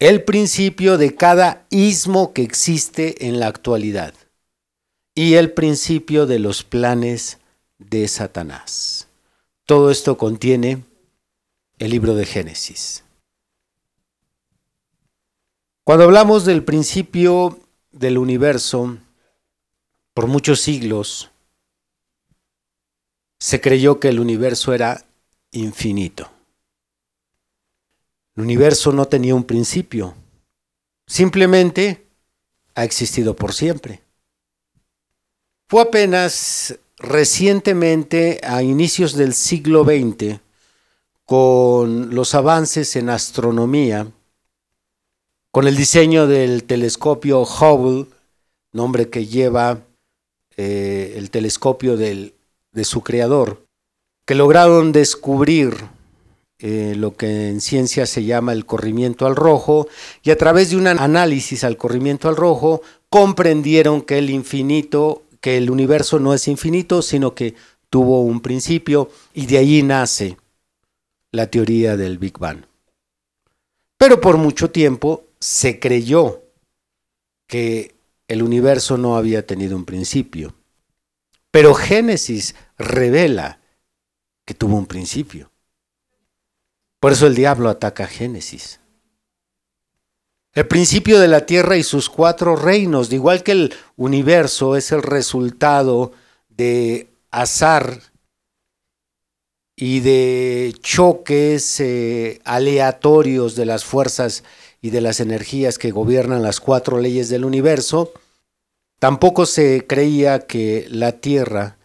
El 0.00 0.24
principio 0.24 0.96
de 0.96 1.14
cada 1.14 1.66
ismo 1.68 2.32
que 2.32 2.42
existe 2.42 3.26
en 3.26 3.38
la 3.38 3.48
actualidad. 3.48 4.14
Y 5.14 5.34
el 5.34 5.52
principio 5.52 6.24
de 6.24 6.38
los 6.38 6.64
planes 6.64 7.38
de 7.78 8.08
Satanás. 8.08 9.08
Todo 9.66 9.90
esto 9.90 10.16
contiene 10.16 10.84
el 11.78 11.90
libro 11.90 12.14
de 12.14 12.24
Génesis. 12.24 13.04
Cuando 15.84 16.04
hablamos 16.04 16.46
del 16.46 16.64
principio 16.64 17.60
del 17.92 18.16
universo, 18.16 18.96
por 20.14 20.28
muchos 20.28 20.62
siglos, 20.62 21.30
se 23.38 23.60
creyó 23.60 24.00
que 24.00 24.08
el 24.08 24.18
universo 24.18 24.72
era 24.72 25.04
infinito. 25.50 26.30
El 28.36 28.44
universo 28.44 28.92
no 28.92 29.06
tenía 29.06 29.34
un 29.34 29.44
principio, 29.44 30.14
simplemente 31.06 32.06
ha 32.74 32.84
existido 32.84 33.34
por 33.34 33.52
siempre. 33.52 34.02
Fue 35.68 35.82
apenas 35.82 36.78
recientemente, 36.98 38.40
a 38.44 38.62
inicios 38.62 39.14
del 39.14 39.34
siglo 39.34 39.84
XX, 39.84 40.40
con 41.24 42.14
los 42.14 42.34
avances 42.34 42.96
en 42.96 43.08
astronomía, 43.08 44.10
con 45.50 45.66
el 45.66 45.76
diseño 45.76 46.26
del 46.26 46.64
telescopio 46.64 47.42
Hubble, 47.42 48.06
nombre 48.72 49.10
que 49.10 49.26
lleva 49.26 49.80
eh, 50.56 51.14
el 51.16 51.30
telescopio 51.30 51.96
de 51.96 52.32
su 52.84 53.02
creador, 53.02 53.66
que 54.24 54.34
lograron 54.34 54.92
descubrir 54.92 55.76
eh, 56.60 56.94
lo 56.96 57.16
que 57.16 57.48
en 57.48 57.60
ciencia 57.60 58.06
se 58.06 58.24
llama 58.24 58.52
el 58.52 58.66
corrimiento 58.66 59.26
al 59.26 59.36
rojo, 59.36 59.88
y 60.22 60.30
a 60.30 60.38
través 60.38 60.70
de 60.70 60.76
un 60.76 60.86
análisis 60.86 61.64
al 61.64 61.76
corrimiento 61.76 62.28
al 62.28 62.36
rojo, 62.36 62.82
comprendieron 63.08 64.02
que 64.02 64.18
el 64.18 64.30
infinito, 64.30 65.22
que 65.40 65.56
el 65.56 65.70
universo 65.70 66.18
no 66.18 66.34
es 66.34 66.48
infinito, 66.48 67.02
sino 67.02 67.34
que 67.34 67.54
tuvo 67.88 68.22
un 68.22 68.40
principio, 68.40 69.10
y 69.34 69.46
de 69.46 69.58
allí 69.58 69.82
nace 69.82 70.36
la 71.32 71.46
teoría 71.48 71.96
del 71.96 72.18
Big 72.18 72.38
Bang. 72.38 72.64
Pero 73.96 74.20
por 74.20 74.36
mucho 74.36 74.70
tiempo 74.70 75.24
se 75.38 75.78
creyó 75.78 76.42
que 77.46 77.94
el 78.28 78.42
universo 78.42 78.96
no 78.96 79.16
había 79.16 79.46
tenido 79.46 79.76
un 79.76 79.84
principio. 79.84 80.54
Pero 81.50 81.74
Génesis 81.74 82.54
revela 82.78 83.60
que 84.44 84.54
tuvo 84.54 84.76
un 84.76 84.86
principio. 84.86 85.49
Por 87.00 87.12
eso 87.12 87.26
el 87.26 87.34
diablo 87.34 87.68
ataca 87.68 88.04
a 88.04 88.06
Génesis. 88.06 88.78
El 90.52 90.66
principio 90.66 91.18
de 91.18 91.28
la 91.28 91.46
tierra 91.46 91.76
y 91.76 91.82
sus 91.82 92.08
cuatro 92.08 92.54
reinos, 92.54 93.08
de 93.08 93.16
igual 93.16 93.42
que 93.42 93.52
el 93.52 93.74
universo 93.96 94.76
es 94.76 94.92
el 94.92 95.02
resultado 95.02 96.12
de 96.48 97.08
azar 97.30 98.00
y 99.74 100.00
de 100.00 100.74
choques 100.80 101.80
eh, 101.80 102.40
aleatorios 102.44 103.56
de 103.56 103.66
las 103.66 103.84
fuerzas 103.84 104.44
y 104.82 104.90
de 104.90 105.00
las 105.00 105.20
energías 105.20 105.78
que 105.78 105.90
gobiernan 105.90 106.42
las 106.42 106.60
cuatro 106.60 106.98
leyes 106.98 107.28
del 107.28 107.44
universo, 107.44 108.12
Tampoco 109.00 109.46
se 109.46 109.86
creía 109.86 110.40
que 110.40 110.86
la 110.90 111.12
Tierra 111.12 111.78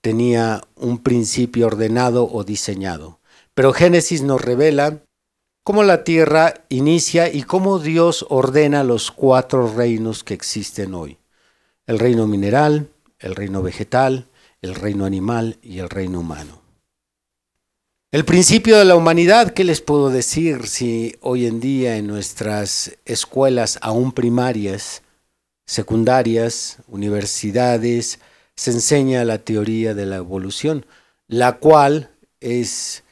tenía 0.00 0.62
un 0.76 0.96
principio 0.96 1.66
ordenado 1.66 2.26
o 2.26 2.42
diseñado. 2.42 3.20
Pero 3.54 3.72
Génesis 3.72 4.22
nos 4.22 4.40
revela 4.40 5.02
cómo 5.62 5.82
la 5.82 6.04
tierra 6.04 6.54
inicia 6.68 7.32
y 7.32 7.42
cómo 7.42 7.78
Dios 7.78 8.26
ordena 8.28 8.84
los 8.84 9.10
cuatro 9.10 9.72
reinos 9.72 10.24
que 10.24 10.34
existen 10.34 10.94
hoy. 10.94 11.18
El 11.86 11.98
reino 11.98 12.26
mineral, 12.26 12.88
el 13.18 13.34
reino 13.34 13.62
vegetal, 13.62 14.26
el 14.60 14.74
reino 14.74 15.04
animal 15.04 15.58
y 15.62 15.78
el 15.78 15.88
reino 15.88 16.20
humano. 16.20 16.60
El 18.10 18.24
principio 18.24 18.78
de 18.78 18.84
la 18.84 18.96
humanidad, 18.96 19.52
¿qué 19.54 19.64
les 19.64 19.80
puedo 19.80 20.08
decir 20.08 20.66
si 20.68 21.16
hoy 21.20 21.46
en 21.46 21.60
día 21.60 21.96
en 21.96 22.06
nuestras 22.06 22.96
escuelas 23.04 23.78
aún 23.82 24.12
primarias, 24.12 25.02
secundarias, 25.66 26.78
universidades, 26.88 28.20
se 28.56 28.70
enseña 28.70 29.24
la 29.24 29.38
teoría 29.38 29.94
de 29.94 30.06
la 30.06 30.16
evolución, 30.16 30.86
la 31.26 31.58
cual 31.58 32.10
es 32.40 33.03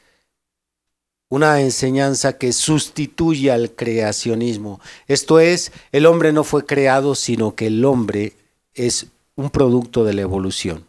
una 1.33 1.61
enseñanza 1.61 2.37
que 2.37 2.53
sustituye 2.53 3.51
al 3.51 3.71
creacionismo. 3.71 4.79
Esto 5.07 5.39
es, 5.39 5.71
el 5.91 6.05
hombre 6.05 6.31
no 6.31 6.43
fue 6.43 6.67
creado, 6.67 7.15
sino 7.15 7.55
que 7.55 7.65
el 7.65 7.83
hombre 7.85 8.33
es 8.75 9.07
un 9.35 9.49
producto 9.49 10.03
de 10.03 10.13
la 10.13 10.21
evolución. 10.21 10.85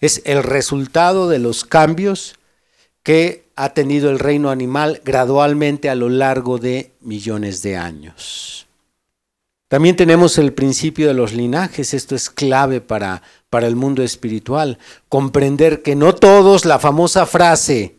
Es 0.00 0.22
el 0.24 0.44
resultado 0.44 1.28
de 1.28 1.40
los 1.40 1.64
cambios 1.64 2.36
que 3.02 3.46
ha 3.56 3.74
tenido 3.74 4.10
el 4.10 4.20
reino 4.20 4.50
animal 4.50 5.00
gradualmente 5.04 5.90
a 5.90 5.96
lo 5.96 6.08
largo 6.08 6.58
de 6.58 6.92
millones 7.00 7.60
de 7.62 7.76
años. 7.76 8.68
También 9.66 9.96
tenemos 9.96 10.38
el 10.38 10.52
principio 10.52 11.08
de 11.08 11.14
los 11.14 11.32
linajes, 11.32 11.92
esto 11.92 12.14
es 12.14 12.30
clave 12.30 12.80
para, 12.80 13.22
para 13.50 13.66
el 13.66 13.74
mundo 13.74 14.04
espiritual, 14.04 14.78
comprender 15.08 15.82
que 15.82 15.96
no 15.96 16.14
todos, 16.14 16.66
la 16.66 16.78
famosa 16.78 17.26
frase, 17.26 17.96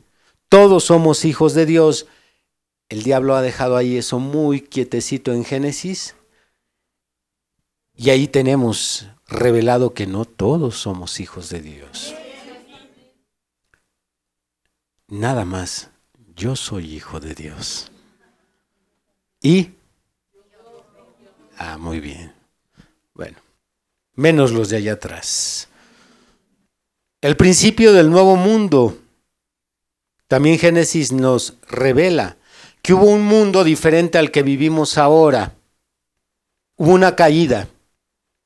todos 0.54 0.84
somos 0.84 1.26
hijos 1.26 1.56
de 1.56 1.66
Dios, 1.66 2.06
el 2.88 3.02
diablo 3.02 3.36
ha 3.36 3.42
dejado 3.42 3.76
ahí 3.76 3.98
eso 3.98 4.20
muy 4.20 4.62
quietecito 4.62 5.34
en 5.34 5.46
Génesis, 5.46 6.14
y 7.96 8.12
ahí 8.12 8.28
tenemos 8.28 9.08
revelado 9.28 9.96
que 9.96 10.06
no 10.06 10.26
todos 10.26 10.76
somos 10.78 11.20
hijos 11.20 11.50
de 11.50 11.60
Dios. 11.60 12.14
Nada 15.08 15.44
más, 15.44 15.90
yo 16.36 16.56
soy 16.56 16.98
hijo 16.98 17.20
de 17.20 17.34
Dios. 17.34 17.92
Y... 19.42 19.72
Ah, 21.58 21.80
muy 21.80 22.00
bien. 22.00 22.32
Bueno, 23.16 23.40
menos 24.14 24.52
los 24.52 24.70
de 24.70 24.78
allá 24.78 24.94
atrás. 24.94 25.68
El 27.22 27.38
principio 27.38 27.92
del 27.92 28.12
nuevo 28.12 28.36
mundo. 28.36 29.00
También 30.28 30.60
Génesis 30.60 31.12
nos 31.12 31.56
revela 31.68 32.38
que 32.82 32.94
hubo 32.94 33.06
un 33.06 33.24
mundo 33.24 33.64
diferente 33.64 34.18
al 34.18 34.32
que 34.32 34.44
vivimos 34.44 34.98
ahora. 34.98 35.54
Hubo 36.76 36.92
una 36.92 37.16
caída. 37.16 37.68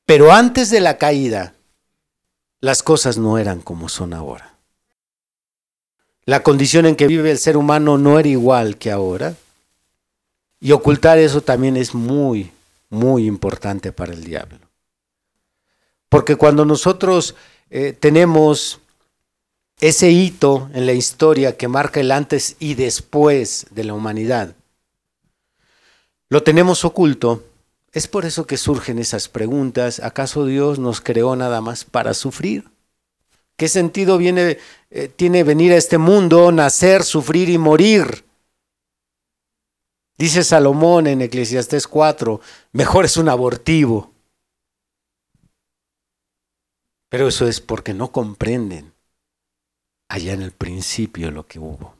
Pero 0.06 0.32
antes 0.32 0.70
de 0.70 0.80
la 0.80 0.96
caída, 0.96 1.54
las 2.60 2.82
cosas 2.82 3.18
no 3.18 3.38
eran 3.38 3.60
como 3.60 3.88
son 3.88 4.14
ahora. 4.14 4.54
La 6.24 6.42
condición 6.42 6.86
en 6.86 6.96
que 6.96 7.06
vive 7.06 7.30
el 7.30 7.38
ser 7.38 7.56
humano 7.56 7.98
no 7.98 8.18
era 8.18 8.28
igual 8.28 8.76
que 8.78 8.90
ahora. 8.90 9.34
Y 10.60 10.72
ocultar 10.72 11.18
eso 11.18 11.40
también 11.40 11.76
es 11.76 11.94
muy, 11.94 12.52
muy 12.90 13.26
importante 13.26 13.92
para 13.92 14.12
el 14.12 14.24
diablo. 14.24 14.58
Porque 16.08 16.36
cuando 16.36 16.64
nosotros 16.64 17.34
eh, 17.70 17.92
tenemos 17.92 18.80
ese 19.80 20.10
hito 20.10 20.68
en 20.72 20.86
la 20.86 20.92
historia 20.92 21.56
que 21.56 21.68
marca 21.68 22.00
el 22.00 22.10
antes 22.10 22.56
y 22.58 22.74
después 22.74 23.66
de 23.70 23.84
la 23.84 23.94
humanidad, 23.94 24.54
lo 26.28 26.42
tenemos 26.42 26.84
oculto, 26.84 27.44
es 27.92 28.06
por 28.06 28.26
eso 28.26 28.46
que 28.46 28.58
surgen 28.58 28.98
esas 28.98 29.28
preguntas. 29.28 30.00
¿Acaso 30.00 30.44
Dios 30.44 30.78
nos 30.78 31.00
creó 31.00 31.36
nada 31.36 31.60
más 31.60 31.84
para 31.84 32.12
sufrir? 32.12 32.68
¿Qué 33.56 33.66
sentido 33.68 34.20
eh, 34.20 34.58
tiene 35.16 35.42
venir 35.42 35.72
a 35.72 35.76
este 35.76 35.96
mundo, 35.96 36.52
nacer, 36.52 37.02
sufrir 37.02 37.48
y 37.48 37.56
morir? 37.56 38.24
Dice 40.18 40.44
Salomón 40.44 41.06
en 41.06 41.22
Eclesiastés 41.22 41.86
4, 41.86 42.40
mejor 42.72 43.04
es 43.06 43.16
un 43.16 43.28
abortivo. 43.28 44.12
Pero 47.08 47.28
eso 47.28 47.48
es 47.48 47.60
porque 47.60 47.94
no 47.94 48.12
comprenden 48.12 48.92
allá 50.08 50.32
en 50.32 50.42
el 50.42 50.52
principio 50.52 51.30
lo 51.30 51.46
que 51.46 51.58
hubo. 51.58 51.94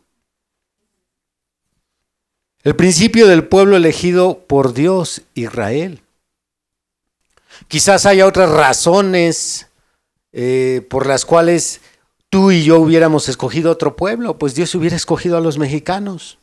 El 2.63 2.75
principio 2.75 3.27
del 3.27 3.47
pueblo 3.47 3.77
elegido 3.77 4.41
por 4.47 4.75
Dios, 4.75 5.23
Israel. 5.35 6.03
Quizás 7.69 8.05
haya 8.05 8.27
otras 8.27 8.51
razones 8.51 9.69
eh, 10.33 10.87
por 10.91 11.07
las 11.07 11.25
cuales 11.25 11.81
tú 12.29 12.51
y 12.51 12.65
yo 12.65 12.79
hubiéramos 12.79 13.29
escogido 13.29 13.71
otro 13.71 13.97
pueblo, 13.97 14.39
pues 14.39 14.55
Dios 14.55 14.75
hubiera 14.75 14.97
escogido 14.97 15.37
a 15.37 15.41
los 15.41 15.59
mexicanos. 15.59 16.39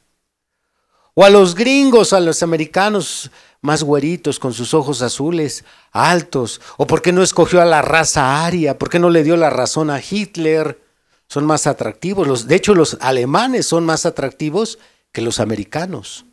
O 1.14 1.24
a 1.24 1.30
los 1.30 1.56
gringos, 1.56 2.12
a 2.12 2.20
los 2.20 2.44
americanos 2.44 3.32
más 3.62 3.84
güeritos, 3.84 4.40
con 4.40 4.54
sus 4.54 4.74
ojos 4.74 5.02
azules, 5.02 5.64
altos. 5.92 6.60
O 6.78 6.88
por 6.88 7.02
qué 7.02 7.12
no 7.12 7.24
escogió 7.24 7.62
a 7.62 7.66
la 7.66 7.82
raza 7.82 8.46
aria, 8.46 8.78
por 8.78 8.90
qué 8.90 9.00
no 9.00 9.10
le 9.10 9.24
dio 9.24 9.38
la 9.38 9.50
razón 9.50 9.90
a 9.90 10.02
Hitler. 10.02 10.85
Son 11.28 11.46
más 11.46 11.68
atractivos. 11.68 12.28
Los, 12.28 12.48
de 12.48 12.56
hecho, 12.56 12.76
los 12.76 12.98
alemanes 13.02 13.66
son 13.66 13.86
más 13.86 14.06
atractivos 14.06 14.80
que 15.12 15.22
los 15.22 15.40
americanos. 15.40 16.26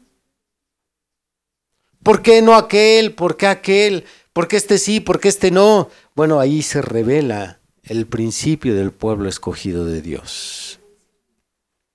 ¿Por 2.02 2.22
qué 2.22 2.42
no 2.42 2.55
aquel? 2.55 3.14
¿Por 3.14 3.37
qué 3.37 3.46
aquel? 3.46 4.05
¿Por 4.33 4.48
qué 4.48 4.57
este 4.57 4.78
sí? 4.78 5.00
¿Por 5.00 5.20
qué 5.20 5.28
este 5.28 5.50
no? 5.50 5.88
Bueno, 6.14 6.40
ahí 6.40 6.62
se 6.62 6.83
revela 6.83 7.61
el 7.85 8.07
principio 8.07 8.74
del 8.74 8.92
pueblo 8.92 9.28
escogido 9.28 9.85
de 9.85 10.02
Dios. 10.02 10.81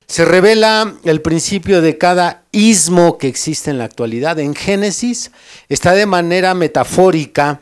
Se 0.08 0.24
revela 0.24 0.96
el 1.04 1.22
principio 1.22 1.82
de 1.82 1.98
cada 1.98 2.46
ismo 2.54 3.18
que 3.18 3.28
existe 3.28 3.70
en 3.70 3.78
la 3.78 3.84
actualidad. 3.84 4.40
En 4.40 4.56
Génesis 4.56 5.32
está 5.68 5.92
de 5.92 6.06
manera 6.06 6.54
metafórica 6.54 7.62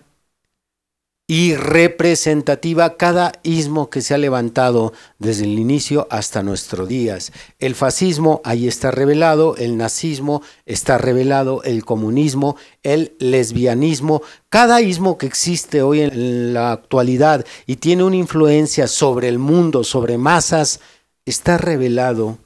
y 1.27 1.55
representativa 1.55 2.97
cada 2.97 3.31
ismo 3.41 3.89
que 3.89 4.01
se 4.01 4.13
ha 4.13 4.17
levantado 4.19 4.93
desde 5.17 5.45
el 5.45 5.57
inicio 5.57 6.07
hasta 6.11 6.43
nuestros 6.43 6.87
días. 6.87 7.31
El 7.57 7.73
fascismo 7.73 8.41
ahí 8.43 8.67
está 8.67 8.91
revelado, 8.91 9.55
el 9.57 9.75
nazismo 9.75 10.43
está 10.67 10.99
revelado, 10.99 11.63
el 11.63 11.83
comunismo, 11.83 12.57
el 12.83 13.15
lesbianismo, 13.17 14.21
cada 14.49 14.81
ismo 14.81 15.17
que 15.17 15.25
existe 15.25 15.81
hoy 15.81 16.01
en 16.01 16.53
la 16.53 16.71
actualidad 16.71 17.43
y 17.65 17.77
tiene 17.77 18.03
una 18.03 18.17
influencia 18.17 18.87
sobre 18.87 19.27
el 19.27 19.39
mundo, 19.39 19.83
sobre 19.83 20.19
masas, 20.19 20.79
está 21.25 21.57
revelado 21.57 22.37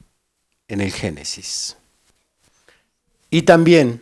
en 0.70 0.80
el 0.80 0.94
Génesis. 0.94 1.76
Y 3.30 3.42
también 3.42 4.02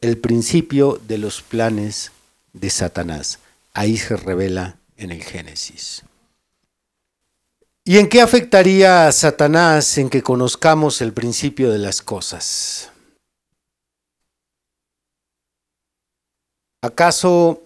el 0.00 0.16
principio 0.16 1.00
de 1.08 1.18
los 1.18 1.42
planes 1.42 2.12
de 2.52 2.70
Satanás 2.70 3.40
ahí 3.72 3.96
se 3.96 4.16
revela 4.16 4.78
en 4.96 5.10
el 5.10 5.22
Génesis. 5.22 6.02
¿Y 7.84 7.98
en 7.98 8.08
qué 8.08 8.20
afectaría 8.20 9.08
a 9.08 9.12
Satanás 9.12 9.98
en 9.98 10.10
que 10.10 10.22
conozcamos 10.22 11.00
el 11.00 11.12
principio 11.12 11.70
de 11.70 11.78
las 11.78 12.02
cosas? 12.02 12.90
¿Acaso 16.82 17.62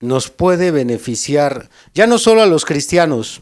nos 0.00 0.30
puede 0.30 0.70
beneficiar, 0.70 1.70
ya 1.94 2.06
no 2.06 2.18
solo 2.18 2.42
a 2.42 2.46
los 2.46 2.64
cristianos, 2.64 3.40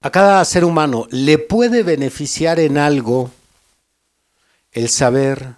a 0.00 0.10
cada 0.10 0.44
ser 0.44 0.64
humano, 0.64 1.06
le 1.10 1.38
puede 1.38 1.82
beneficiar 1.82 2.58
en 2.60 2.76
algo 2.76 3.30
el 4.72 4.88
saber 4.88 5.54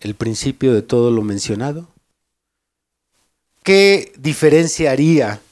el 0.00 0.14
principio 0.14 0.74
de 0.74 0.82
todo 0.82 1.10
lo 1.10 1.22
mencionado? 1.22 1.88
¿Qué 3.68 4.14
diferenciaría 4.16 5.42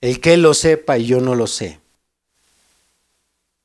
el 0.00 0.18
que 0.22 0.38
lo 0.38 0.54
sepa 0.54 0.96
y 0.96 1.04
yo 1.04 1.20
no 1.20 1.34
lo 1.34 1.46
sé? 1.46 1.78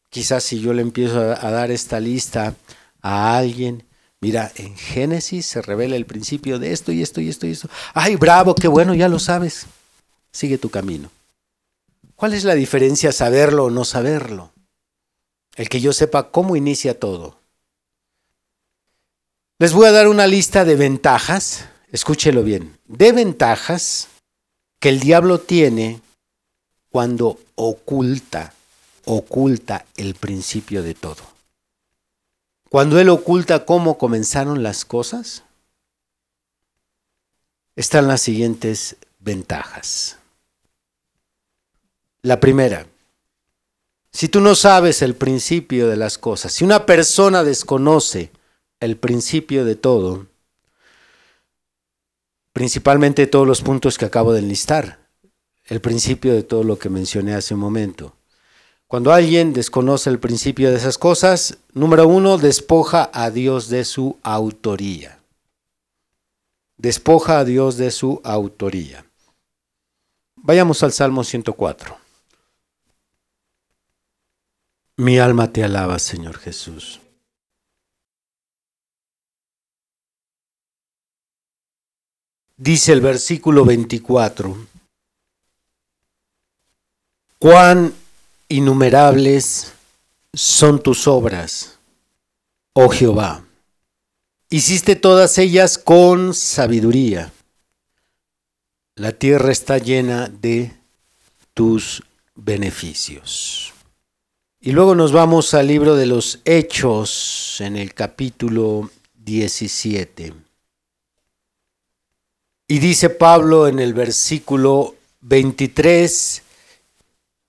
Quizás 0.10 0.44
si 0.44 0.60
yo 0.60 0.74
le 0.74 0.82
empiezo 0.82 1.18
a, 1.18 1.50
dar 1.50 1.72
esta 1.72 2.02
lista 2.02 2.54
a 3.02 3.38
alguien, 3.38 3.86
mira, 4.20 4.52
en 4.58 4.76
Génesis 4.76 5.46
se 5.46 5.62
revela 5.62 5.96
el 5.96 6.06
principio 6.06 6.60
de 6.60 6.74
esto 6.74 6.92
y 6.92 7.02
esto 7.02 7.22
y 7.22 7.30
esto 7.30 7.48
y 7.48 7.52
esto. 7.52 7.70
Ay, 7.94 8.18
bravo, 8.18 8.54
qué 8.54 8.68
bueno, 8.68 8.94
ya 8.94 9.08
lo 9.08 9.18
sabes. 9.18 9.66
Sigue 10.34 10.58
tu 10.58 10.70
camino. 10.70 11.10
¿Cuál 12.18 12.34
es 12.34 12.44
la 12.44 12.56
diferencia 12.56 13.14
saberlo 13.14 13.64
o 13.64 13.70
no 13.70 13.86
saberlo? 13.86 14.52
El 15.56 15.70
que 15.70 15.80
yo 15.80 15.94
sepa 15.94 16.32
cómo 16.32 16.58
inicia 16.58 17.00
todo. 17.00 17.40
Les 19.58 19.72
voy 19.72 19.86
a 19.86 19.92
dar 19.94 20.10
una 20.10 20.28
lista 20.28 20.66
de 20.66 20.76
ventajas 20.76 21.71
escúchelo 21.92 22.44
bien, 22.44 22.78
de 22.88 23.12
ventajas 23.12 24.08
que 24.80 24.90
el 24.90 25.00
diablo 25.00 25.40
tiene 25.40 26.02
cuando 26.90 27.40
oculta, 27.56 28.54
oculta 29.06 29.86
el 29.98 30.16
principio 30.16 30.84
de 30.84 30.94
todo. 30.94 31.24
cuando 32.70 33.00
Él 33.00 33.10
oculta 33.10 33.66
cómo 33.66 33.98
comenzaron 33.98 34.64
las 34.64 34.86
cosas, 34.86 35.44
están 37.76 38.08
las 38.08 38.22
siguientes 38.22 38.96
ventajas. 39.20 40.18
La 42.22 42.40
primera, 42.40 42.86
si 44.14 44.30
tú 44.30 44.40
no 44.40 44.56
sabes 44.56 45.02
el 45.02 45.16
principio 45.16 45.90
de 45.90 45.98
las 45.98 46.18
cosas, 46.18 46.54
si 46.54 46.64
una 46.64 46.86
persona 46.86 47.44
desconoce 47.44 48.32
el 48.80 48.96
principio 48.96 49.66
de 49.66 49.76
todo, 49.76 50.28
principalmente 52.54 53.28
todos 53.28 53.48
los 53.48 53.62
puntos 53.62 53.98
que 53.98 54.06
acabo 54.06 54.34
de 54.34 54.40
enlistar, 54.40 55.08
el 55.66 55.82
principio 55.82 56.34
de 56.34 56.44
todo 56.44 56.64
lo 56.64 56.78
que 56.78 56.90
mencioné 56.90 57.34
hace 57.34 57.54
un 57.54 57.60
momento, 57.60 58.16
cuando 58.92 59.14
alguien 59.14 59.54
desconoce 59.54 60.10
el 60.10 60.20
principio 60.20 60.70
de 60.70 60.76
esas 60.76 60.98
cosas, 60.98 61.60
número 61.74 62.10
uno, 62.10 62.38
despoja 62.38 63.10
a 63.14 63.32
Dios 63.32 63.70
de 63.70 63.86
su 63.86 64.20
autoría. 64.22 65.20
Despoja 66.76 67.40
a 67.40 67.46
Dios 67.46 67.78
de 67.78 67.90
su 67.92 68.20
autoría. 68.26 69.06
Vayamos 70.36 70.84
al 70.84 70.92
Salmo 70.92 71.24
104. 71.24 71.98
Mi 74.98 75.20
alma 75.20 75.54
te 75.54 75.64
alaba, 75.64 75.98
Señor 76.00 76.38
Jesús. 76.38 77.01
Dice 82.64 82.94
el 82.94 83.02
versículo 83.02 83.66
24. 83.66 84.56
Cuán 87.40 87.92
innumerables 88.50 89.74
son 90.32 90.80
tus 90.84 91.08
obras, 91.08 91.80
oh 92.74 92.90
Jehová. 92.90 93.44
Hiciste 94.52 94.96
todas 94.96 95.40
ellas 95.40 95.80
con 95.80 96.36
sabiduría. 96.36 97.34
La 98.94 99.14
tierra 99.14 99.52
está 99.52 99.80
llena 99.80 100.28
de 100.28 100.72
tus 101.56 102.04
beneficios. 102.36 103.74
Y 104.60 104.74
luego 104.74 104.94
nos 104.94 105.12
vamos 105.12 105.56
al 105.56 105.66
libro 105.66 105.96
de 105.96 106.06
los 106.06 106.42
Hechos 106.46 107.60
en 107.60 107.76
el 107.76 107.96
capítulo 107.96 108.92
17. 109.16 110.51
Y 112.72 112.80
dice 112.80 113.10
Pablo 113.10 113.68
en 113.68 113.80
el 113.80 113.94
versículo 113.94 114.96
23 115.20 116.42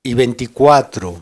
y 0.02 0.14
24. 0.14 1.20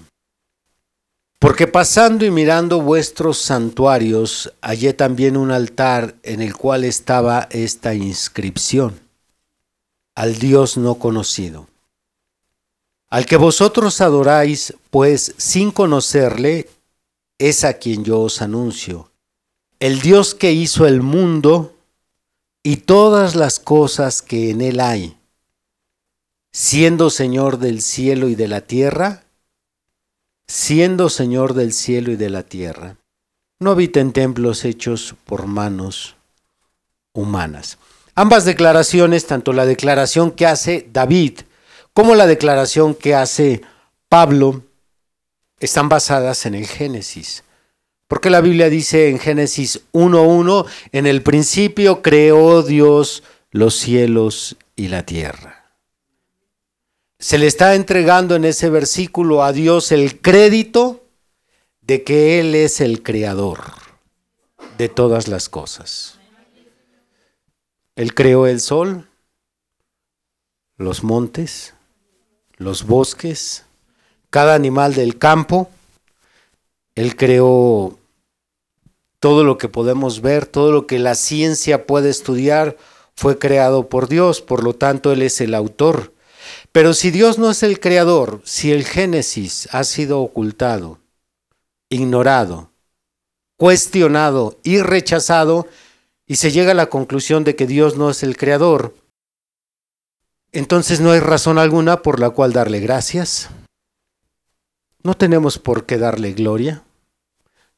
Porque 1.39 1.67
pasando 1.67 2.25
y 2.25 2.31
mirando 2.31 2.81
vuestros 2.81 3.37
santuarios, 3.37 4.55
hallé 4.63 4.95
también 4.95 5.37
un 5.37 5.51
altar 5.51 6.15
en 6.23 6.41
el 6.41 6.57
cual 6.57 6.85
estaba 6.85 7.47
esta 7.51 7.93
inscripción, 7.93 8.99
al 10.15 10.39
Dios 10.39 10.79
no 10.79 10.95
conocido. 10.95 11.69
Al 13.11 13.27
que 13.27 13.37
vosotros 13.37 14.01
adoráis, 14.01 14.73
pues 14.89 15.35
sin 15.37 15.71
conocerle, 15.71 16.71
es 17.39 17.65
a 17.65 17.75
quien 17.75 18.03
yo 18.03 18.21
os 18.21 18.41
anuncio. 18.41 19.11
El 19.79 20.01
Dios 20.01 20.35
que 20.35 20.53
hizo 20.53 20.87
el 20.87 21.03
mundo 21.03 21.77
y 22.63 22.77
todas 22.77 23.35
las 23.35 23.59
cosas 23.59 24.23
que 24.23 24.51
en 24.51 24.61
él 24.61 24.81
hay 24.81 25.17
siendo 26.53 27.11
Señor 27.11 27.59
del 27.59 27.81
cielo 27.81 28.29
y 28.29 28.35
de 28.35 28.49
la 28.49 28.61
tierra, 28.63 29.23
siendo 30.47 31.09
Señor 31.09 31.55
del 31.55 31.73
cielo 31.73 32.11
y 32.11 32.17
de 32.17 32.31
la 32.31 32.43
tierra, 32.43 32.97
no 33.61 33.71
habita 33.71 34.01
en 34.01 34.13
templos 34.13 34.65
hechos 34.65 35.15
por 35.25 35.47
manos 35.47 36.17
humanas. 37.13 37.79
Ambas 38.15 38.45
declaraciones, 38.45 39.27
tanto 39.27 39.53
la 39.53 39.67
declaración 39.67 40.33
que 40.33 40.47
hace 40.47 40.89
David 40.93 41.41
como 41.93 42.15
la 42.15 42.27
declaración 42.27 42.95
que 42.95 43.15
hace 43.15 43.63
Pablo, 44.09 44.63
están 45.59 45.89
basadas 45.89 46.47
en 46.47 46.55
el 46.55 46.67
Génesis. 46.67 47.45
Porque 48.11 48.29
la 48.29 48.41
Biblia 48.41 48.69
dice 48.69 49.09
en 49.09 49.21
Génesis 49.21 49.83
1.1, 49.93 50.67
en 50.91 51.07
el 51.07 51.23
principio 51.23 52.03
creó 52.03 52.65
Dios 52.65 53.23
los 53.53 53.77
cielos 53.77 54.57
y 54.75 54.89
la 54.89 55.07
tierra. 55.07 55.71
Se 57.21 57.39
le 57.39 57.47
está 57.47 57.77
entregando 57.77 58.35
en 58.35 58.45
ese 58.45 58.69
versículo 58.69 59.45
a 59.45 59.53
Dios 59.53 59.93
el 59.93 60.21
crédito 60.21 61.05
de 61.83 62.03
que 62.03 62.41
Él 62.41 62.57
es 62.57 62.81
el 62.81 63.05
creador 63.05 63.61
de 64.77 64.89
todas 64.89 65.29
las 65.29 65.49
cosas. 65.49 66.19
Él 67.95 68.13
creó 68.13 68.49
el 68.49 68.61
sol, 68.61 69.09
los 70.77 71.05
montes, 71.05 71.75
los 72.57 72.87
bosques, 72.87 73.67
cada 74.31 74.57
animal 74.57 74.95
del 74.95 75.17
campo. 75.17 75.71
Él 76.97 77.15
creó 77.15 78.00
todo 79.21 79.45
lo 79.45 79.59
que 79.59 79.69
podemos 79.69 80.21
ver, 80.21 80.47
todo 80.47 80.73
lo 80.73 80.87
que 80.87 80.99
la 80.99 81.15
ciencia 81.15 81.87
puede 81.87 82.11
estudiar, 82.11 82.77
fue 83.15 83.39
creado 83.39 83.89
por 83.89 84.09
Dios, 84.09 84.41
por 84.41 84.65
lo 84.65 84.75
tanto 84.75 85.13
Él 85.13 85.23
es 85.23 85.41
el 85.41 85.55
autor 85.55 86.13
pero 86.73 86.95
si 86.95 87.11
Dios 87.11 87.39
no 87.39 87.51
es 87.51 87.63
el 87.63 87.81
creador, 87.81 88.41
si 88.45 88.73
el 88.73 88.85
Génesis 88.85 89.69
ha 89.73 89.85
sido 89.85 90.21
ocultado, 90.21 90.99
ignorado, 91.89 92.71
cuestionado 93.57 94.59
y 94.63 94.81
rechazado, 94.81 95.67
y 96.27 96.37
se 96.37 96.53
llega 96.53 96.71
a 96.71 96.75
la 96.75 96.89
conclusión 96.89 97.43
de 97.43 97.57
que 97.57 97.67
Dios 97.67 97.97
no 97.97 98.09
es 98.09 98.23
el 98.23 98.37
creador, 98.37 98.95
entonces 100.53 101.01
no 101.01 101.11
hay 101.11 101.21
razón 101.21 101.59
alguna 101.59 102.03
por 102.03 102.21
la 102.21 102.31
cual 102.31 102.53
darle 102.53 102.79
gracias. 102.79 103.51
No 105.03 105.15
tenemos 105.15 105.59
por 105.59 105.87
qué 105.87 105.99
darle 105.99 106.33
gloria. 106.33 106.85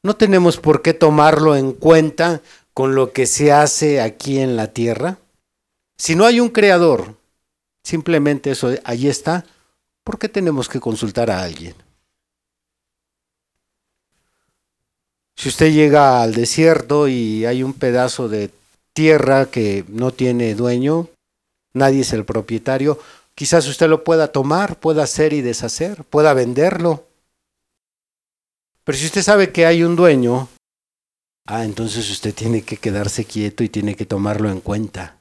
No 0.03 0.17
tenemos 0.17 0.57
por 0.57 0.83
qué 0.83 0.95
tomarlo 0.95 1.57
en 1.57 1.73
cuenta 1.73 2.43
con 2.75 2.95
lo 2.95 3.13
que 3.13 3.27
se 3.27 3.53
hace 3.53 4.01
aquí 4.01 4.39
en 4.39 4.57
la 4.57 4.69
tierra. 4.69 5.19
Si 5.97 6.17
no 6.17 6.25
hay 6.25 6.41
un 6.41 6.49
creador, 6.49 7.15
Simplemente 7.83 8.53
eso, 8.53 8.71
ahí 8.85 9.09
está. 9.09 9.45
¿Por 10.05 10.19
qué 10.19 10.29
tenemos 10.29 10.69
que 10.69 10.81
consultar 10.81 11.31
a 11.31 11.43
alguien? 11.43 11.75
Si 15.37 15.49
usted 15.49 15.73
llega 15.73 16.23
al 16.23 16.35
desierto 16.35 17.09
y 17.09 17.45
hay 17.45 17.63
un 17.63 17.73
pedazo 17.73 18.29
de 18.29 18.51
tierra 18.93 19.47
que 19.47 19.85
no 19.89 20.13
tiene 20.13 20.55
dueño, 20.55 21.09
nadie 21.73 22.03
es 22.03 22.13
el 22.13 22.25
propietario, 22.25 22.99
quizás 23.35 23.67
usted 23.67 23.89
lo 23.89 24.05
pueda 24.05 24.29
tomar, 24.29 24.79
pueda 24.79 25.03
hacer 25.03 25.33
y 25.33 25.41
deshacer, 25.41 26.05
pueda 26.05 26.35
venderlo. 26.35 27.07
Pero 28.85 28.99
si 28.99 29.07
usted 29.07 29.23
sabe 29.23 29.53
que 29.53 29.67
hay 29.67 29.83
un 29.85 29.97
dueño, 29.97 30.49
ah, 31.47 31.65
entonces 31.65 32.11
usted 32.11 32.35
tiene 32.35 32.63
que 32.63 32.77
quedarse 32.77 33.25
quieto 33.25 33.63
y 33.63 33.69
tiene 33.69 33.95
que 33.95 34.07
tomarlo 34.07 34.51
en 34.51 34.61
cuenta. 34.61 35.19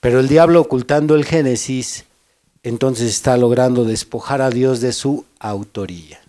Pero 0.00 0.20
el 0.20 0.28
diablo 0.28 0.60
ocultando 0.60 1.14
el 1.14 1.24
Génesis, 1.24 2.04
entonces 2.62 3.10
está 3.10 3.36
logrando 3.36 3.84
despojar 3.84 4.42
a 4.42 4.50
Dios 4.50 4.80
de 4.80 4.92
su 4.92 5.24
autoría. 5.38 6.20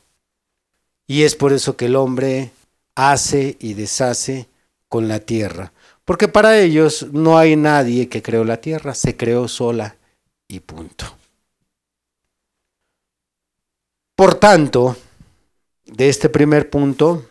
Y 1.08 1.24
es 1.24 1.36
por 1.36 1.52
eso 1.52 1.76
que 1.76 1.86
el 1.86 1.96
hombre 1.96 2.52
hace 2.96 3.58
y 3.60 3.74
deshace 3.74 4.48
con 4.88 5.08
la 5.08 5.20
tierra. 5.20 5.74
Porque 6.06 6.28
para 6.28 6.60
ellos 6.60 7.08
no 7.12 7.38
hay 7.38 7.56
nadie 7.56 8.10
que 8.10 8.22
creó 8.22 8.44
la 8.44 8.58
tierra, 8.58 8.94
se 8.94 9.16
creó 9.16 9.48
sola 9.48 9.96
y 10.48 10.60
punto. 10.60 11.06
Por 14.16 14.36
tanto, 14.36 14.98
de 15.86 16.10
este 16.10 16.30
primer 16.30 16.70
punto 16.70 17.26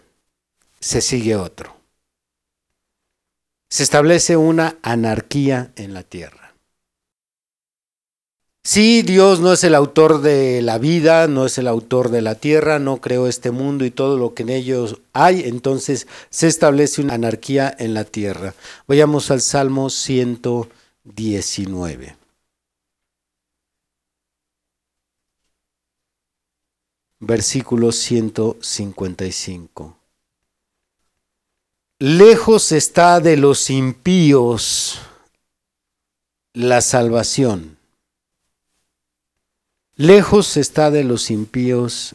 se 0.80 1.01
sigue 1.01 1.36
otro 1.36 1.80
se 3.70 3.82
establece 3.84 4.36
una 4.36 4.76
anarquía 4.82 5.72
en 5.76 5.94
la 5.94 6.03
tierra. 6.03 6.53
Si 8.62 9.01
Dios 9.01 9.40
no 9.40 9.55
es 9.55 9.64
el 9.64 9.74
autor 9.74 10.20
de 10.20 10.61
la 10.61 10.76
vida, 10.76 11.26
no 11.28 11.46
es 11.46 11.57
el 11.57 11.66
autor 11.66 12.11
de 12.11 12.20
la 12.20 12.34
tierra, 12.34 12.78
no 12.78 13.01
creó 13.01 13.26
este 13.26 13.53
mundo 13.53 13.86
y 13.86 13.90
todo 13.90 14.18
lo 14.18 14.34
que 14.34 14.42
en 14.42 14.51
ellos 14.51 14.98
hay, 15.14 15.44
entonces 15.46 16.07
se 16.28 16.46
establece 16.46 17.01
una 17.01 17.14
anarquía 17.14 17.74
en 17.78 17.94
la 17.94 18.05
tierra. 18.05 18.53
Vayamos 18.86 19.30
al 19.30 19.40
Salmo 19.40 19.88
119. 19.88 22.19
Versículo 27.20 27.92
155. 27.92 29.96
Lejos 31.98 32.72
está 32.72 33.20
de 33.20 33.36
los 33.36 33.70
impíos 33.70 34.98
la 36.54 36.80
salvación. 36.80 37.76
Lejos 39.96 40.56
está 40.56 40.90
de 40.90 41.04
los 41.04 41.30
impíos 41.30 42.14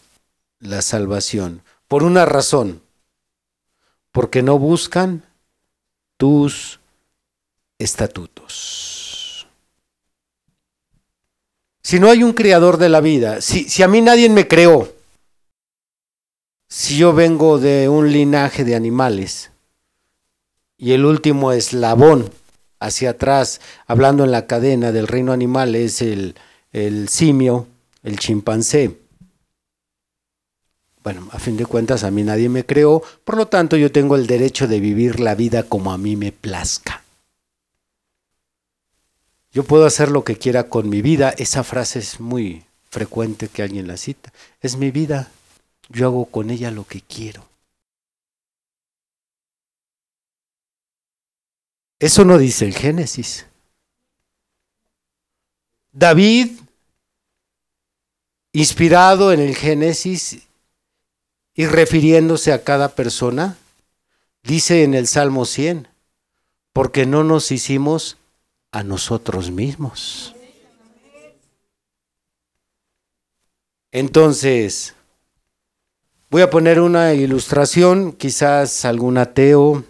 la 0.59 0.81
salvación. 0.81 1.61
Por 1.87 2.03
una 2.03 2.25
razón. 2.25 2.81
porque 4.11 4.41
no 4.41 4.57
buscan 4.57 5.23
tus 6.15 6.79
estatutos. 7.77 9.45
Si 11.83 11.99
no 11.99 12.09
hay 12.09 12.23
un 12.23 12.31
creador 12.31 12.77
de 12.77 12.87
la 12.87 13.01
vida, 13.01 13.41
si, 13.41 13.67
si 13.67 13.83
a 13.83 13.89
mí 13.89 13.99
nadie 13.99 14.29
me 14.29 14.47
creó, 14.47 14.94
si 16.77 16.97
yo 16.97 17.13
vengo 17.13 17.57
de 17.57 17.87
un 17.87 18.11
linaje 18.11 18.65
de 18.65 18.75
animales 18.75 19.49
y 20.77 20.91
el 20.91 21.05
último 21.05 21.53
eslabón 21.53 22.29
hacia 22.81 23.11
atrás, 23.11 23.61
hablando 23.87 24.25
en 24.25 24.31
la 24.31 24.45
cadena 24.45 24.91
del 24.91 25.07
reino 25.07 25.31
animal, 25.31 25.73
es 25.75 26.01
el, 26.01 26.35
el 26.73 27.07
simio, 27.07 27.65
el 28.03 28.19
chimpancé. 28.19 28.99
Bueno, 31.01 31.29
a 31.31 31.39
fin 31.39 31.55
de 31.55 31.65
cuentas 31.65 32.03
a 32.03 32.11
mí 32.11 32.23
nadie 32.23 32.49
me 32.49 32.65
creó, 32.65 33.01
por 33.23 33.37
lo 33.37 33.47
tanto 33.47 33.77
yo 33.77 33.89
tengo 33.93 34.17
el 34.17 34.27
derecho 34.27 34.67
de 34.67 34.81
vivir 34.81 35.21
la 35.21 35.33
vida 35.33 35.63
como 35.63 35.93
a 35.93 35.97
mí 35.97 36.17
me 36.17 36.33
plazca. 36.33 37.03
Yo 39.53 39.63
puedo 39.63 39.85
hacer 39.85 40.11
lo 40.11 40.25
que 40.25 40.37
quiera 40.37 40.63
con 40.67 40.89
mi 40.89 41.01
vida. 41.01 41.33
Esa 41.37 41.63
frase 41.63 41.99
es 41.99 42.19
muy 42.19 42.65
frecuente 42.89 43.47
que 43.47 43.63
alguien 43.63 43.87
la 43.87 43.95
cita. 43.95 44.33
Es 44.59 44.75
mi 44.75 44.91
vida. 44.91 45.31
Yo 45.89 46.07
hago 46.07 46.25
con 46.25 46.49
ella 46.49 46.71
lo 46.71 46.85
que 46.85 47.01
quiero. 47.01 47.47
Eso 51.99 52.25
no 52.25 52.37
dice 52.37 52.65
el 52.65 52.73
Génesis. 52.73 53.45
David, 55.91 56.51
inspirado 58.51 59.31
en 59.31 59.39
el 59.39 59.55
Génesis 59.55 60.45
y 61.53 61.65
refiriéndose 61.67 62.51
a 62.51 62.63
cada 62.63 62.95
persona, 62.95 63.57
dice 64.43 64.83
en 64.83 64.93
el 64.93 65.07
Salmo 65.07 65.45
100, 65.45 65.87
porque 66.73 67.05
no 67.05 67.23
nos 67.23 67.51
hicimos 67.51 68.17
a 68.71 68.83
nosotros 68.83 69.51
mismos. 69.51 70.35
Entonces, 73.91 74.93
voy 76.29 76.41
a 76.41 76.49
poner 76.49 76.79
una 76.79 77.13
ilustración, 77.13 78.11
quizás 78.11 78.85
algún 78.85 79.17
ateo 79.17 79.83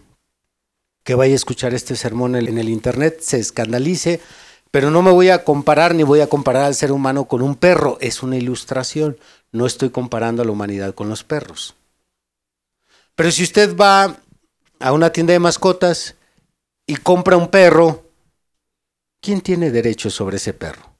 que 1.04 1.16
vaya 1.16 1.34
a 1.34 1.36
escuchar 1.36 1.74
este 1.74 1.96
sermón 1.96 2.36
en 2.36 2.58
el 2.58 2.70
internet 2.70 3.20
se 3.22 3.40
escandalice, 3.40 4.22
pero 4.72 4.90
no 4.92 5.02
me 5.02 5.12
voy 5.12 5.30
a 5.30 5.44
comparar 5.44 5.94
ni 5.94 6.04
voy 6.04 6.20
a 6.20 6.28
comparar 6.28 6.64
al 6.64 6.76
ser 6.76 6.92
humano 6.92 7.26
con 7.26 7.42
un 7.42 7.56
perro, 7.56 7.98
es 8.02 8.24
una 8.24 8.38
ilustración, 8.38 9.18
no 9.52 9.66
estoy 9.66 9.92
comparando 9.92 10.42
a 10.42 10.46
la 10.46 10.52
humanidad 10.52 10.94
con 10.94 11.08
los 11.08 11.24
perros. 11.24 11.76
Pero 13.16 13.32
si 13.32 13.44
usted 13.44 13.76
va 13.78 14.18
a 14.80 14.92
una 14.92 15.12
tienda 15.12 15.32
de 15.32 15.40
mascotas 15.40 16.16
y 16.86 16.98
compra 16.98 17.38
un 17.38 17.50
perro, 17.50 18.04
¿quién 19.22 19.42
tiene 19.42 19.72
derecho 19.72 20.10
sobre 20.10 20.38
ese 20.38 20.54
perro? 20.54 20.94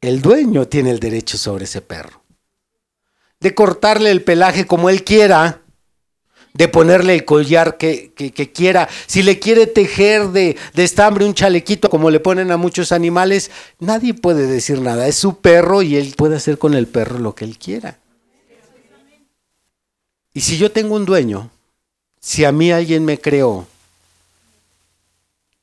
El 0.00 0.20
dueño 0.20 0.66
tiene 0.66 0.90
el 0.90 0.98
derecho 0.98 1.38
sobre 1.38 1.64
ese 1.64 1.80
perro. 1.80 2.23
De 3.44 3.54
cortarle 3.54 4.10
el 4.10 4.22
pelaje 4.22 4.66
como 4.66 4.88
él 4.88 5.04
quiera, 5.04 5.60
de 6.54 6.66
ponerle 6.68 7.14
el 7.14 7.26
collar 7.26 7.76
que, 7.76 8.14
quiera. 8.54 8.88
Si 9.06 9.22
le 9.22 9.38
quiere 9.38 9.66
tejer 9.66 10.28
de, 10.28 10.56
de, 10.72 10.84
estambre 10.84 11.26
un 11.26 11.34
chalequito 11.34 11.90
como 11.90 12.10
le 12.10 12.20
ponen 12.20 12.50
a 12.50 12.56
muchos 12.56 12.90
animales, 12.90 13.50
nadie 13.78 14.14
puede 14.14 14.46
decir 14.46 14.80
nada. 14.80 15.06
Es 15.06 15.16
su 15.16 15.40
perro 15.40 15.82
y 15.82 15.96
él 15.96 16.14
puede 16.16 16.36
hacer 16.36 16.56
con 16.56 16.72
el 16.72 16.86
perro 16.86 17.18
lo 17.18 17.34
que 17.34 17.44
él 17.44 17.58
quiera. 17.58 17.98
Y 20.32 20.40
si 20.40 20.56
yo 20.56 20.72
tengo 20.72 20.94
un 20.96 21.04
dueño, 21.04 21.50
si 22.18 22.46
a 22.46 22.52
mí 22.52 22.72
alguien 22.72 23.04
me 23.04 23.20
creó 23.20 23.66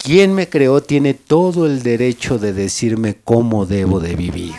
quien 0.04 0.34
me 0.34 0.50
creó 0.50 0.82
tiene 0.82 1.14
todo 1.14 1.68
el 1.68 1.84
derecho 1.84 2.40
de 2.40 2.54
decirme 2.54 3.18
cómo 3.24 3.66
debo 3.66 4.00
de 4.00 4.16
vivir. 4.16 4.56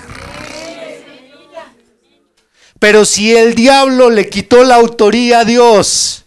Pero 2.83 3.05
si 3.05 3.33
el 3.33 3.55
diablo 3.55 4.11
le 4.11 4.29
quitó 4.29 4.65
la 4.65 4.75
autoría 4.75 5.39
a 5.39 5.45
Dios 5.45 6.25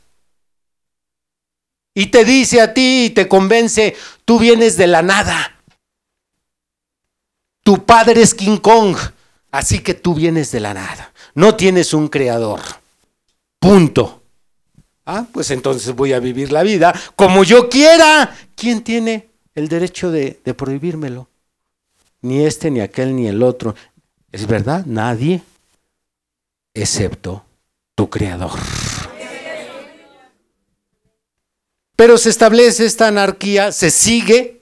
y 1.94 2.06
te 2.06 2.24
dice 2.24 2.62
a 2.62 2.74
ti 2.74 3.08
y 3.08 3.10
te 3.10 3.28
convence, 3.28 3.94
tú 4.24 4.40
vienes 4.40 4.78
de 4.78 4.88
la 4.88 5.02
nada. 5.02 5.60
Tu 7.62 7.84
padre 7.84 8.22
es 8.22 8.34
King 8.34 8.60
Kong, 8.60 8.96
así 9.52 9.80
que 9.80 9.96
tú 9.96 10.14
vienes 10.14 10.50
de 10.54 10.62
la 10.62 10.74
nada. 10.74 11.12
No 11.34 11.56
tienes 11.56 11.94
un 11.94 12.08
creador. 12.08 12.62
Punto. 13.60 14.24
Ah, 15.06 15.26
pues 15.34 15.52
entonces 15.52 15.94
voy 15.94 16.14
a 16.14 16.22
vivir 16.22 16.54
la 16.54 16.64
vida 16.64 16.98
como 17.18 17.44
yo 17.44 17.68
quiera. 17.68 18.34
¿Quién 18.56 18.82
tiene 18.82 19.28
el 19.56 19.68
derecho 19.68 20.10
de, 20.10 20.40
prohibírmelo? 20.56 21.28
Ni 22.22 22.46
este, 22.46 22.72
ni 22.72 22.80
aquel, 22.80 23.14
ni 23.14 23.28
el 23.28 23.44
otro. 23.44 23.76
¿Es 24.32 24.48
verdad? 24.48 24.86
Nadie, 24.86 25.42
excepto 26.76 27.44
tu 27.96 28.10
creador. 28.10 28.60
Pero 31.96 32.18
se 32.18 32.30
establece 32.30 32.86
esta 32.86 33.08
anarquía, 33.08 33.72
se 33.72 33.90
sigue 33.90 34.62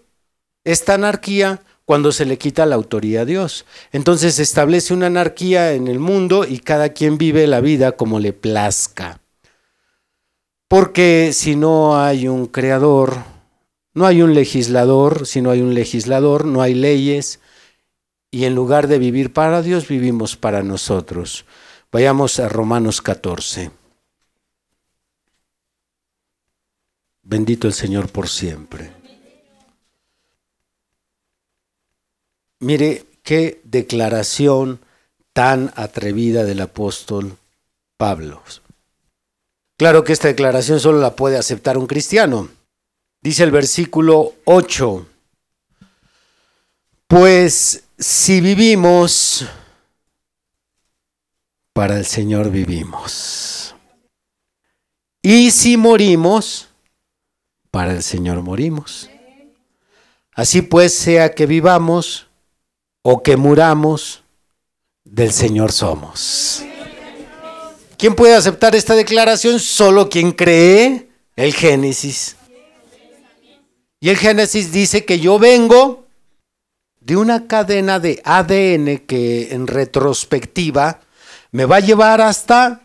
esta 0.64 0.94
anarquía 0.94 1.62
cuando 1.86 2.12
se 2.12 2.26
le 2.26 2.38
quita 2.38 2.66
la 2.66 2.76
autoría 2.76 3.22
a 3.22 3.26
Dios. 3.26 3.66
Entonces 3.92 4.36
se 4.36 4.44
establece 4.44 4.94
una 4.94 5.08
anarquía 5.08 5.74
en 5.74 5.88
el 5.88 6.00
mundo 6.00 6.46
y 6.46 6.60
cada 6.60 6.90
quien 6.90 7.18
vive 7.18 7.48
la 7.48 7.60
vida 7.60 7.94
como 7.94 8.20
le 8.20 8.34
plazca. 8.34 9.20
Porque 10.68 11.32
si 11.34 11.56
no 11.56 12.02
hay 12.02 12.28
un 12.28 12.46
creador, 12.46 13.18
no 13.94 14.06
hay 14.06 14.22
un 14.22 14.34
legislador, 14.34 15.28
si 15.28 15.42
no 15.42 15.52
hay 15.52 15.62
un 15.62 15.74
legislador, 15.74 16.46
no 16.46 16.62
hay 16.62 16.74
leyes, 16.74 17.40
y 18.32 18.46
en 18.46 18.56
lugar 18.56 18.88
de 18.88 18.98
vivir 18.98 19.32
para 19.32 19.62
Dios, 19.62 19.88
vivimos 19.88 20.36
para 20.36 20.64
nosotros. 20.64 21.46
Vayamos 21.94 22.40
a 22.40 22.50
Romanos 22.50 23.04
14. 23.04 23.70
Bendito 27.22 27.68
el 27.68 27.74
Señor 27.74 28.10
por 28.10 28.28
siempre. 28.28 28.92
Mire 32.62 33.06
qué 33.22 33.62
declaración 33.64 34.80
tan 35.34 35.72
atrevida 35.76 36.46
del 36.46 36.62
apóstol 36.62 37.38
Pablo. 37.96 38.42
Claro 39.78 40.04
que 40.04 40.14
esta 40.14 40.30
declaración 40.30 40.80
solo 40.80 40.98
la 41.00 41.16
puede 41.16 41.38
aceptar 41.38 41.78
un 41.78 41.86
cristiano. 41.86 42.50
Dice 43.22 43.44
el 43.44 43.52
versículo 43.52 44.34
8, 44.46 45.06
pues 47.06 47.84
si 48.00 48.42
vivimos, 48.42 49.48
para 51.74 51.98
el 51.98 52.06
Señor 52.06 52.52
vivimos. 52.52 53.76
Y 55.22 55.52
si 55.52 55.76
morimos, 55.78 56.70
para 57.72 57.94
el 57.94 58.04
Señor 58.04 58.42
morimos. 58.42 59.10
Así 60.34 60.62
pues, 60.62 60.94
sea 60.94 61.34
que 61.34 61.46
vivamos 61.46 62.28
o 63.02 63.22
que 63.24 63.36
muramos, 63.38 64.24
del 65.04 65.32
Señor 65.32 65.72
somos. 65.72 66.64
¿Quién 67.98 68.16
puede 68.16 68.36
aceptar 68.36 68.76
esta 68.76 68.96
declaración? 68.96 69.60
Solo 69.60 70.10
quien 70.10 70.32
cree 70.32 71.10
el 71.36 71.54
Génesis. 71.54 72.36
Y 74.00 74.10
el 74.10 74.18
Génesis 74.18 74.72
dice 74.72 75.06
que 75.06 75.20
yo 75.20 75.40
vengo 75.40 76.06
de 77.00 77.16
una 77.16 77.48
cadena 77.48 78.00
de 78.00 78.22
ADN 78.24 79.06
que 79.06 79.54
en 79.54 79.68
retrospectiva 79.68 81.02
me 81.54 81.66
va 81.66 81.78
a 81.78 81.82
llevar 81.82 82.20
hasta 82.20 82.82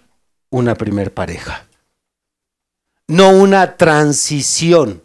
una 0.51 0.75
primer 0.75 1.12
pareja. 1.12 1.66
No 3.09 3.31
una 3.31 3.79
transición 3.79 5.03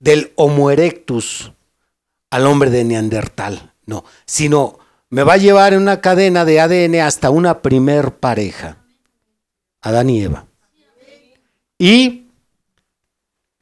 del 0.00 0.32
Homo 0.34 0.72
erectus 0.72 1.52
al 2.30 2.46
hombre 2.46 2.70
de 2.70 2.82
Neandertal, 2.82 3.72
no, 3.86 4.04
sino 4.26 4.80
me 5.10 5.22
va 5.22 5.34
a 5.34 5.36
llevar 5.36 5.74
en 5.74 5.82
una 5.82 6.00
cadena 6.00 6.44
de 6.44 6.60
ADN 6.60 6.96
hasta 6.96 7.30
una 7.30 7.62
primer 7.62 8.16
pareja, 8.16 8.78
Adán 9.80 10.10
y 10.10 10.22
Eva. 10.22 10.46
Y 11.78 12.26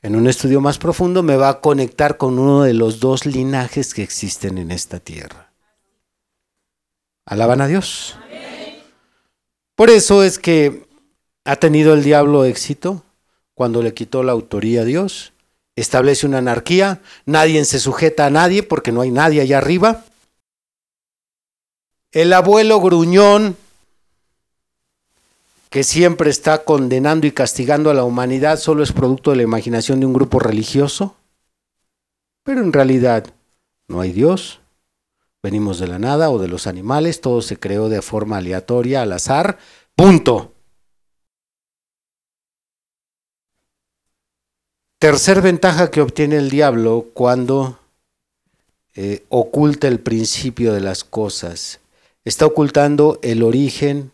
en 0.01 0.17
un 0.17 0.27
estudio 0.27 0.63
más 0.63 0.79
profundo 0.79 1.23
me 1.23 1.37
va 1.37 1.51
a 1.51 1.61
conectar 1.61 2.17
con 2.17 2.39
uno 2.39 2.63
de 2.63 2.73
los 2.73 3.01
dos 3.01 3.27
linajes 3.27 3.93
que 3.93 4.03
existen 4.03 4.57
en 4.57 4.71
esta 4.71 4.99
tierra. 4.99 5.53
Alaban 7.27 7.61
a 7.61 7.67
Dios. 7.67 8.17
Por 9.81 9.89
eso 9.89 10.23
es 10.23 10.39
que 10.39 10.85
ha 11.47 11.57
tenido 11.57 11.95
el 11.95 12.05
diablo 12.05 12.45
éxito 12.45 13.03
cuando 13.55 13.83
le 13.83 13.95
quitó 13.95 14.23
la 14.23 14.33
autoría 14.33 14.83
a 14.83 14.85
Dios, 14.85 15.33
establece 15.75 16.27
una 16.27 16.37
anarquía, 16.37 17.01
nadie 17.25 17.65
se 17.65 17.79
sujeta 17.79 18.27
a 18.27 18.31
nadie 18.31 18.63
porque 18.63 18.93
no 18.93 19.01
hay 19.01 19.11
nadie 19.11 19.41
allá 19.41 19.57
arriba. 19.57 20.05
El 22.13 22.35
abuelo 22.35 22.79
gruñón 22.79 23.57
que 25.71 25.83
siempre 25.83 26.29
está 26.29 26.63
condenando 26.63 27.27
y 27.27 27.33
castigando 27.33 27.89
a 27.89 27.95
la 27.95 28.05
humanidad, 28.05 28.59
solo 28.59 28.83
es 28.83 28.93
producto 28.93 29.31
de 29.31 29.39
la 29.39 29.45
imaginación 29.45 29.99
de 29.99 30.05
un 30.05 30.13
grupo 30.13 30.41
religioso? 30.41 31.17
Pero 32.43 32.61
en 32.61 32.75
realidad 32.75 33.33
no 33.89 34.03
hay 34.03 34.13
Dios, 34.13 34.61
venimos 35.43 35.79
de 35.79 35.89
la 35.89 35.99
nada 35.99 36.31
o 36.31 36.39
de 36.39 36.49
los 36.49 36.67
animales, 36.67 37.21
todo 37.21 37.43
se 37.43 37.59
creó 37.59 37.89
de 37.89 38.03
forma 38.03 38.39
aleatoria, 38.39 39.03
al 39.03 39.13
azar, 39.13 39.59
punto. 39.97 40.53
Tercer 44.99 45.41
ventaja 45.41 45.91
que 45.91 46.03
obtiene 46.03 46.37
el 46.37 46.51
diablo 46.51 47.07
cuando 47.15 47.79
eh, 48.95 49.25
oculta 49.31 49.89
el 49.89 50.01
principio 50.01 50.75
de 50.75 50.81
las 50.81 51.05
cosas. 51.05 51.81
Está 52.25 52.45
ocultando 52.45 53.19
el 53.23 53.43
origen 53.43 54.13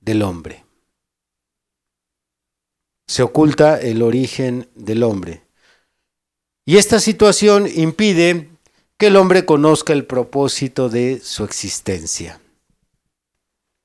del 0.00 0.22
hombre. 0.22 0.64
Se 3.06 3.22
oculta 3.22 3.80
el 3.80 4.02
origen 4.02 4.68
del 4.74 5.04
hombre. 5.04 5.42
Y 6.64 6.76
esta 6.76 6.98
situación 6.98 7.66
impide 7.72 8.50
que 8.98 9.06
el 9.06 9.16
hombre 9.16 9.46
conozca 9.46 9.92
el 9.92 10.04
propósito 10.04 10.88
de 10.88 11.20
su 11.20 11.44
existencia. 11.44 12.40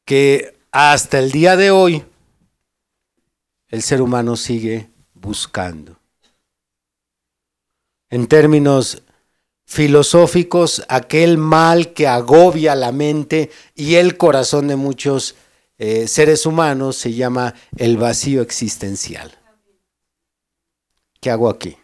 Que 0.05 0.57
hasta 0.71 1.19
el 1.19 1.31
día 1.31 1.55
de 1.55 1.69
hoy 1.69 2.03
el 3.69 3.83
ser 3.83 4.01
humano 4.01 4.35
sigue 4.35 4.89
buscando. 5.13 5.97
En 8.09 8.27
términos 8.27 9.03
filosóficos, 9.65 10.83
aquel 10.89 11.37
mal 11.37 11.93
que 11.93 12.07
agobia 12.07 12.75
la 12.75 12.91
mente 12.91 13.51
y 13.75 13.95
el 13.95 14.17
corazón 14.17 14.67
de 14.67 14.75
muchos 14.75 15.35
eh, 15.77 16.07
seres 16.07 16.45
humanos 16.45 16.97
se 16.97 17.13
llama 17.13 17.53
el 17.77 17.97
vacío 17.97 18.41
existencial. 18.41 19.31
¿Qué 21.21 21.29
hago 21.29 21.49
aquí? 21.49 21.77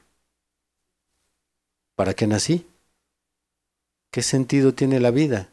¿Para 1.95 2.13
qué 2.13 2.27
nací? 2.27 2.68
¿Qué 4.11 4.21
sentido 4.21 4.73
tiene 4.73 4.99
la 4.99 5.11
vida? 5.11 5.49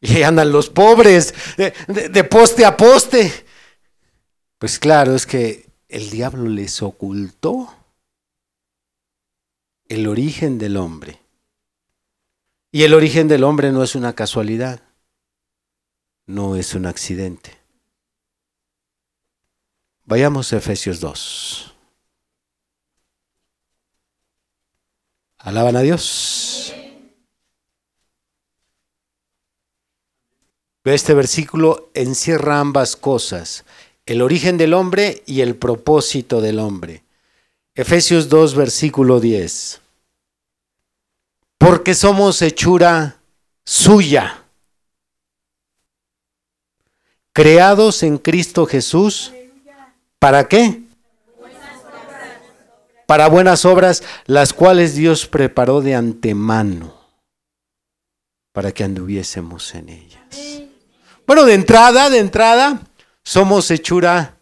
Y 0.00 0.22
andan 0.22 0.52
los 0.52 0.68
pobres 0.68 1.34
de, 1.56 2.24
poste 2.24 2.64
a 2.64 2.76
poste. 2.76 3.32
Pues 4.58 4.78
claro, 4.78 5.14
es 5.14 5.26
que 5.26 5.66
el 5.88 6.10
diablo 6.10 6.48
les 6.48 6.82
ocultó 6.82 7.74
el 9.88 10.06
origen 10.06 10.58
del 10.58 10.76
hombre. 10.76 11.20
Y 12.70 12.82
el 12.82 12.92
origen 12.92 13.28
del 13.28 13.44
hombre 13.44 13.70
no 13.72 13.82
es 13.82 13.94
una 13.94 14.14
casualidad, 14.14 14.82
no 16.26 16.56
es 16.56 16.74
un 16.74 16.86
accidente. 16.86 17.56
Vayamos 20.04 20.52
a 20.52 20.58
Efesios 20.58 21.00
2. 21.00 21.73
Alaban 25.44 25.76
a 25.76 25.82
Dios. 25.82 26.74
Este 30.84 31.12
versículo 31.12 31.90
encierra 31.92 32.60
ambas 32.60 32.96
cosas, 32.96 33.64
el 34.06 34.22
origen 34.22 34.56
del 34.56 34.72
hombre 34.72 35.22
y 35.26 35.42
el 35.42 35.54
propósito 35.56 36.40
del 36.40 36.58
hombre. 36.58 37.04
Efesios 37.74 38.30
2, 38.30 38.54
versículo 38.54 39.20
10. 39.20 39.82
Porque 41.58 41.94
somos 41.94 42.40
hechura 42.40 43.18
suya, 43.64 44.44
creados 47.34 48.02
en 48.02 48.16
Cristo 48.16 48.64
Jesús. 48.64 49.32
¿Para 50.18 50.48
qué? 50.48 50.83
Para 53.06 53.28
buenas 53.28 53.64
obras, 53.64 54.02
las 54.26 54.52
cuales 54.52 54.94
Dios 54.94 55.26
preparó 55.26 55.80
de 55.80 55.94
antemano 55.94 56.94
para 58.52 58.72
que 58.72 58.84
anduviésemos 58.84 59.74
en 59.74 59.88
ellas. 59.88 60.22
Bueno, 61.26 61.44
de 61.44 61.54
entrada, 61.54 62.10
de 62.10 62.18
entrada, 62.18 62.80
somos 63.22 63.70
hechura 63.70 64.36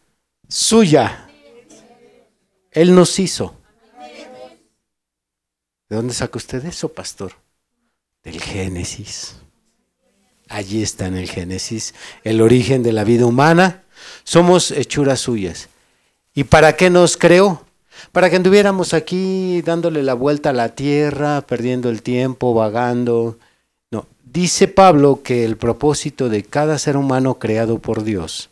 suya. 0.49 1.29
Él 2.71 2.95
nos 2.95 3.19
hizo. 3.19 3.57
¿De 5.89 5.97
dónde 5.97 6.15
saca 6.15 6.39
usted 6.39 6.65
eso, 6.65 6.89
pastor? 6.89 7.33
Del 8.23 8.41
Génesis. 8.41 9.37
Allí 10.49 10.83
está 10.83 11.07
en 11.07 11.17
el 11.17 11.29
Génesis 11.29 11.95
el 12.25 12.41
origen 12.41 12.83
de 12.83 12.93
la 12.93 13.05
vida 13.05 13.27
humana. 13.27 13.85
Somos 14.25 14.71
hechuras 14.71 15.21
suyas. 15.21 15.69
¿Y 16.35 16.45
para 16.45 16.77
qué 16.77 16.91
nos 16.91 17.17
creó? 17.17 17.65
Para 18.11 18.29
que 18.29 18.37
anduviéramos 18.37 18.95
aquí 18.95 19.63
dándole 19.63 20.03
la 20.03 20.15
vuelta 20.15 20.51
a 20.51 20.55
la 20.55 20.71
tierra, 20.71 21.43
perdiendo 21.43 21.89
el 21.89 22.03
tiempo, 22.03 22.55
vagando. 22.55 23.39
No, 23.91 24.07
dice 24.25 24.67
Pablo 24.69 25.23
que 25.23 25.45
el 25.45 25.57
propósito 25.57 26.29
de 26.29 26.43
cada 26.43 26.79
ser 26.79 26.97
humano 26.97 27.39
creado 27.39 27.79
por 27.79 28.03
Dios 28.03 28.51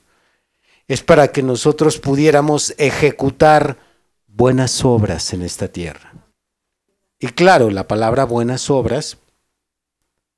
es 0.86 1.02
para 1.02 1.28
que 1.28 1.42
nosotros 1.42 1.98
pudiéramos 1.98 2.74
ejecutar 2.76 3.78
buenas 4.26 4.84
obras 4.84 5.32
en 5.32 5.42
esta 5.42 5.68
tierra. 5.68 6.12
Y 7.18 7.28
claro, 7.28 7.70
la 7.70 7.86
palabra 7.86 8.24
buenas 8.24 8.70
obras 8.70 9.18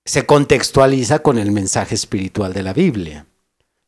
se 0.05 0.27
contextualiza 0.27 1.21
con 1.21 1.39
el 1.39 1.53
mensaje 1.53 1.95
espiritual 1.95 2.53
de 2.53 2.63
la 2.63 2.73
Biblia. 2.73 3.27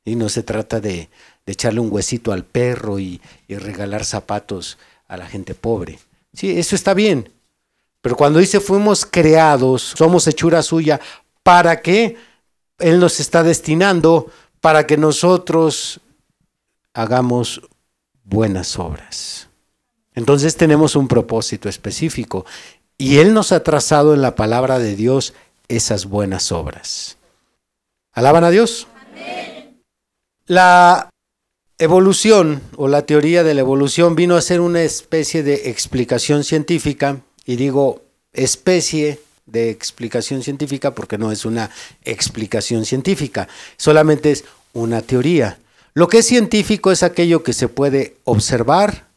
Y 0.05 0.16
no 0.16 0.29
se 0.29 0.43
trata 0.43 0.81
de, 0.81 1.11
echarle 1.45 1.81
un 1.81 1.93
huesito 1.93 2.33
al 2.33 2.45
perro 2.45 2.99
y, 2.99 3.20
y 3.49 3.57
regalar 3.57 4.05
zapatos 4.05 4.79
a 5.07 5.16
la 5.16 5.26
gente 5.26 5.55
pobre. 5.55 5.98
Sí, 6.32 6.59
eso 6.59 6.74
está 6.74 6.94
bien. 6.94 7.30
Pero 8.00 8.16
cuando 8.16 8.38
dice 8.38 8.61
fuimos 8.61 9.07
creados, 9.07 9.94
somos 9.96 10.26
hechura 10.26 10.62
suya, 10.62 11.00
¿para 11.42 11.80
qué? 11.80 12.16
Él 12.78 13.00
nos 13.00 13.20
está 13.20 13.42
destinando 13.42 14.30
para 14.61 14.86
que 14.86 14.96
nosotros 14.96 16.00
hagamos 16.92 17.62
buenas 18.24 18.78
obras. 18.78 19.48
Entonces 20.14 20.57
tenemos 20.57 20.96
un 20.96 21.09
propósito 21.09 21.68
específico 21.68 22.46
y 22.96 23.18
Él 23.18 23.34
nos 23.34 23.52
ha 23.52 23.62
trazado 23.62 24.14
en 24.14 24.22
la 24.22 24.34
palabra 24.34 24.78
de 24.78 24.96
Dios 24.96 25.34
esas 25.68 26.07
buenas 26.07 26.52
obras. 26.52 27.16
¿Alaban 28.12 28.44
a 28.44 28.50
Dios? 28.50 28.86
Amén. 29.12 29.82
La 30.46 31.11
evolución 31.79 32.62
o 32.77 32.89
la 32.89 33.07
teoría 33.07 33.43
de 33.43 33.55
la 33.55 33.61
evolución 33.61 34.14
vino 34.14 34.37
a 34.37 34.43
ser 34.43 34.61
una 34.61 34.83
especie 34.83 35.43
de 35.43 35.70
explicación 35.70 36.45
científica, 36.45 37.20
y 37.45 37.57
digo 37.57 38.03
especie 38.33 39.20
de 39.47 39.70
explicación 39.70 40.43
científica 40.43 40.95
porque 40.95 41.18
no 41.18 41.31
es 41.31 41.45
una 41.45 41.70
explicación 42.05 42.85
científica, 42.85 43.49
solamente 43.77 44.31
es 44.31 44.45
una 44.72 45.03
teoría. 45.03 45.59
Lo 45.95 46.09
que 46.09 46.18
es 46.18 46.27
científico 46.27 46.91
es 46.91 47.03
aquello 47.03 47.43
que 47.43 47.53
se 47.53 47.68
puede 47.68 48.16
observar, 48.25 49.09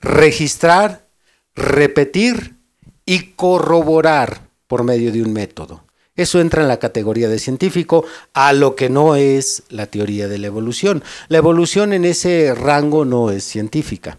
registrar, 0.00 1.06
repetir 1.54 2.56
y 3.04 3.32
corroborar 3.32 4.48
por 4.66 4.84
medio 4.84 5.12
de 5.12 5.22
un 5.22 5.32
método. 5.32 5.87
Eso 6.18 6.40
entra 6.40 6.62
en 6.62 6.68
la 6.68 6.80
categoría 6.80 7.28
de 7.28 7.38
científico, 7.38 8.04
a 8.34 8.52
lo 8.52 8.74
que 8.74 8.90
no 8.90 9.14
es 9.14 9.62
la 9.68 9.86
teoría 9.86 10.26
de 10.26 10.38
la 10.38 10.48
evolución. 10.48 11.04
La 11.28 11.38
evolución 11.38 11.92
en 11.92 12.04
ese 12.04 12.52
rango 12.56 13.04
no 13.04 13.30
es 13.30 13.44
científica. 13.44 14.18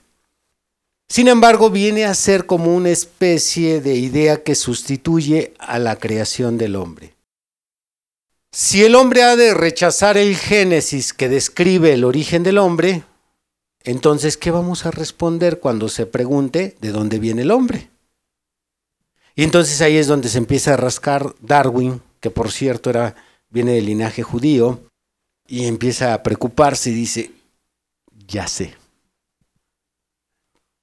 Sin 1.09 1.27
embargo, 1.27 1.69
viene 1.69 2.05
a 2.05 2.13
ser 2.13 2.45
como 2.45 2.73
una 2.73 2.89
especie 2.89 3.81
de 3.81 3.95
idea 3.95 4.43
que 4.43 4.55
sustituye 4.55 5.53
a 5.59 5.77
la 5.77 5.97
creación 5.97 6.57
del 6.57 6.77
hombre. 6.77 7.15
Si 8.53 8.81
el 8.85 8.95
hombre 8.95 9.23
ha 9.23 9.35
de 9.35 9.53
rechazar 9.53 10.17
el 10.17 10.37
Génesis 10.37 11.11
que 11.11 11.27
describe 11.27 11.91
el 11.91 12.05
origen 12.05 12.43
del 12.43 12.59
hombre, 12.59 13.03
entonces, 13.83 14.37
¿qué 14.37 14.51
vamos 14.51 14.85
a 14.85 14.91
responder 14.91 15.59
cuando 15.59 15.89
se 15.89 16.05
pregunte 16.05 16.77
de 16.79 16.91
dónde 16.91 17.19
viene 17.19 17.41
el 17.41 17.51
hombre? 17.51 17.89
Y 19.35 19.43
entonces 19.43 19.81
ahí 19.81 19.97
es 19.97 20.07
donde 20.07 20.29
se 20.29 20.37
empieza 20.37 20.73
a 20.73 20.77
rascar 20.77 21.35
Darwin, 21.39 22.01
que 22.19 22.29
por 22.29 22.51
cierto 22.51 22.89
era, 22.89 23.15
viene 23.49 23.73
del 23.73 23.85
linaje 23.85 24.23
judío, 24.23 24.81
y 25.47 25.65
empieza 25.65 26.13
a 26.13 26.21
preocuparse 26.23 26.91
y 26.91 26.93
dice, 26.93 27.31
ya 28.27 28.47
sé. 28.47 28.75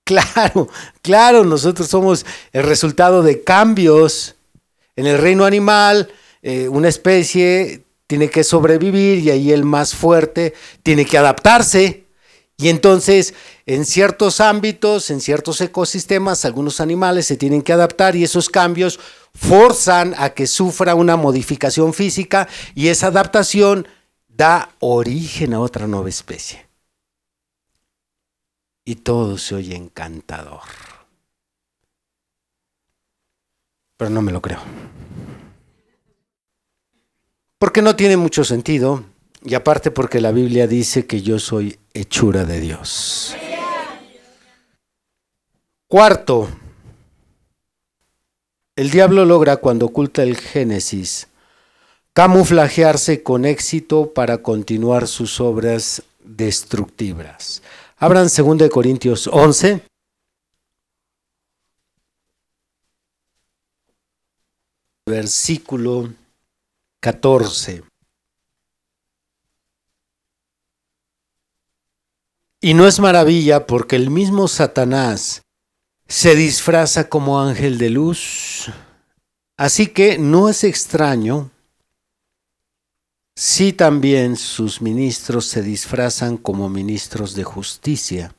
Claro, 0.05 0.68
claro, 1.03 1.44
nosotros 1.44 1.88
somos 1.88 2.24
el 2.53 2.62
resultado 2.62 3.22
de 3.22 3.42
cambios. 3.42 4.36
En 4.94 5.07
el 5.07 5.18
reino 5.18 5.44
animal, 5.44 6.11
eh, 6.42 6.68
una 6.68 6.88
especie 6.88 7.82
tiene 8.07 8.30
que 8.30 8.44
sobrevivir 8.44 9.18
y 9.18 9.30
ahí 9.30 9.51
el 9.51 9.64
más 9.64 9.94
fuerte 9.94 10.55
tiene 10.82 11.05
que 11.05 11.18
adaptarse. 11.18 12.05
Y 12.59 12.70
entonces, 12.70 13.34
en 13.66 13.84
ciertos 13.84 14.40
ámbitos, 14.40 15.11
en 15.11 15.20
ciertos 15.20 15.61
ecosistemas, 15.61 16.44
algunos 16.44 16.80
animales 16.80 17.26
se 17.26 17.36
tienen 17.36 17.61
que 17.61 17.74
adaptar 17.74 18.16
y 18.16 18.24
esos 18.24 18.48
cambios 18.48 18.98
forzan 19.34 20.14
a 20.16 20.30
que 20.30 20.46
sufra 20.46 20.94
una 20.94 21.16
modificación 21.16 21.92
física 21.92 22.48
y 22.74 22.88
esa 22.88 23.09
adaptación 23.09 23.86
da 24.28 24.70
origen 24.80 25.52
a 25.52 25.61
otra 25.61 25.86
nueva 25.86 26.09
especie. 26.09 26.66
Y 28.86 28.96
todo 28.96 29.36
se 29.36 29.54
oye 29.54 29.76
encantador. 29.76 30.61
Pero 33.98 34.11
no 34.11 34.22
me 34.22 34.32
lo 34.32 34.40
creo. 34.40 34.61
Porque 37.59 37.82
no 37.82 37.96
tiene 37.96 38.16
mucho 38.16 38.44
sentido 38.44 39.04
y 39.47 39.55
aparte 39.55 39.92
porque 39.92 40.20
la 40.20 40.32
Biblia 40.32 40.66
dice 40.66 41.07
que 41.07 41.22
yo 41.22 41.38
soy 41.38 41.78
hechura 41.94 42.44
de 42.44 42.61
Dios. 42.61 43.36
Cuarto, 45.86 46.49
el 48.74 48.90
diablo 48.90 49.24
logra 49.24 49.59
cuando 49.59 49.86
oculta 49.86 50.24
el 50.24 50.36
Génesis 50.36 51.28
camuflajearse 52.12 53.22
con 53.22 53.44
éxito 53.44 54.12
para 54.12 54.38
continuar 54.38 55.07
sus 55.07 55.40
obras 55.40 56.03
destructivas. 56.24 57.62
Abran 57.99 58.26
2 58.26 58.68
Corintios 58.68 59.28
11. 59.28 59.80
Versículo 65.07 66.12
14. 67.01 67.84
Y 72.61 72.74
no 72.74 72.86
es 72.86 73.00
maravilla 73.00 73.66
porque 73.66 73.96
el 73.96 74.11
mismo 74.11 74.48
Satanás 74.48 75.42
se 76.09 76.34
disfraza 76.34 77.09
como 77.09 77.40
ángel 77.40 77.78
de 77.78 77.90
luz. 77.90 78.70
Así 79.57 79.88
que 79.88 80.18
no 80.18 80.48
es 80.48 80.64
extraño 80.64 81.50
si 83.34 83.72
también 83.72 84.36
sus 84.36 84.80
ministros 84.80 85.46
se 85.46 85.62
disfrazan 85.62 86.38
como 86.38 86.70
ministros 86.70 87.34
de 87.34 87.44
justicia, 87.44 88.34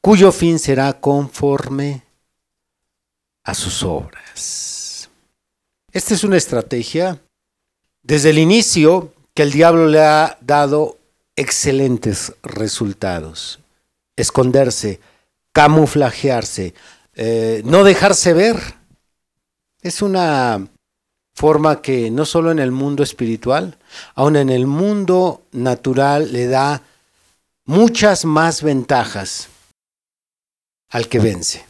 cuyo 0.00 0.30
fin 0.30 0.60
será 0.60 1.00
conforme 1.00 2.04
a 3.42 3.54
sus 3.54 3.82
obras. 3.82 5.10
Esta 5.90 6.14
es 6.14 6.22
una 6.22 6.36
estrategia 6.36 7.20
desde 8.02 8.30
el 8.30 8.38
inicio 8.38 9.12
que 9.34 9.42
el 9.42 9.50
diablo 9.50 9.86
le 9.86 10.00
ha 10.00 10.38
dado 10.40 10.98
excelentes 11.36 12.34
resultados. 12.42 13.60
Esconderse, 14.16 15.00
camuflajearse, 15.52 16.74
eh, 17.14 17.62
no 17.64 17.84
dejarse 17.84 18.32
ver. 18.32 18.56
Es 19.80 20.02
una 20.02 20.68
forma 21.34 21.82
que 21.82 22.10
no 22.10 22.24
solo 22.24 22.50
en 22.50 22.58
el 22.58 22.70
mundo 22.70 23.02
espiritual, 23.02 23.78
aun 24.14 24.36
en 24.36 24.50
el 24.50 24.66
mundo 24.66 25.42
natural 25.52 26.32
le 26.32 26.46
da 26.46 26.82
muchas 27.64 28.24
más 28.24 28.62
ventajas 28.62 29.48
al 30.90 31.08
que 31.08 31.18
vence. 31.18 31.64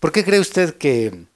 ¿Por 0.00 0.12
qué 0.12 0.24
cree 0.24 0.40
usted 0.40 0.76
que 0.78 1.26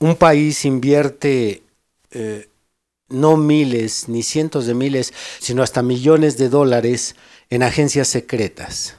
un 0.00 0.16
país 0.16 0.64
invierte 0.64 1.62
eh, 2.10 2.48
no 3.12 3.36
miles 3.36 4.08
ni 4.08 4.22
cientos 4.22 4.66
de 4.66 4.74
miles, 4.74 5.12
sino 5.38 5.62
hasta 5.62 5.82
millones 5.82 6.36
de 6.38 6.48
dólares 6.48 7.14
en 7.50 7.62
agencias 7.62 8.08
secretas. 8.08 8.96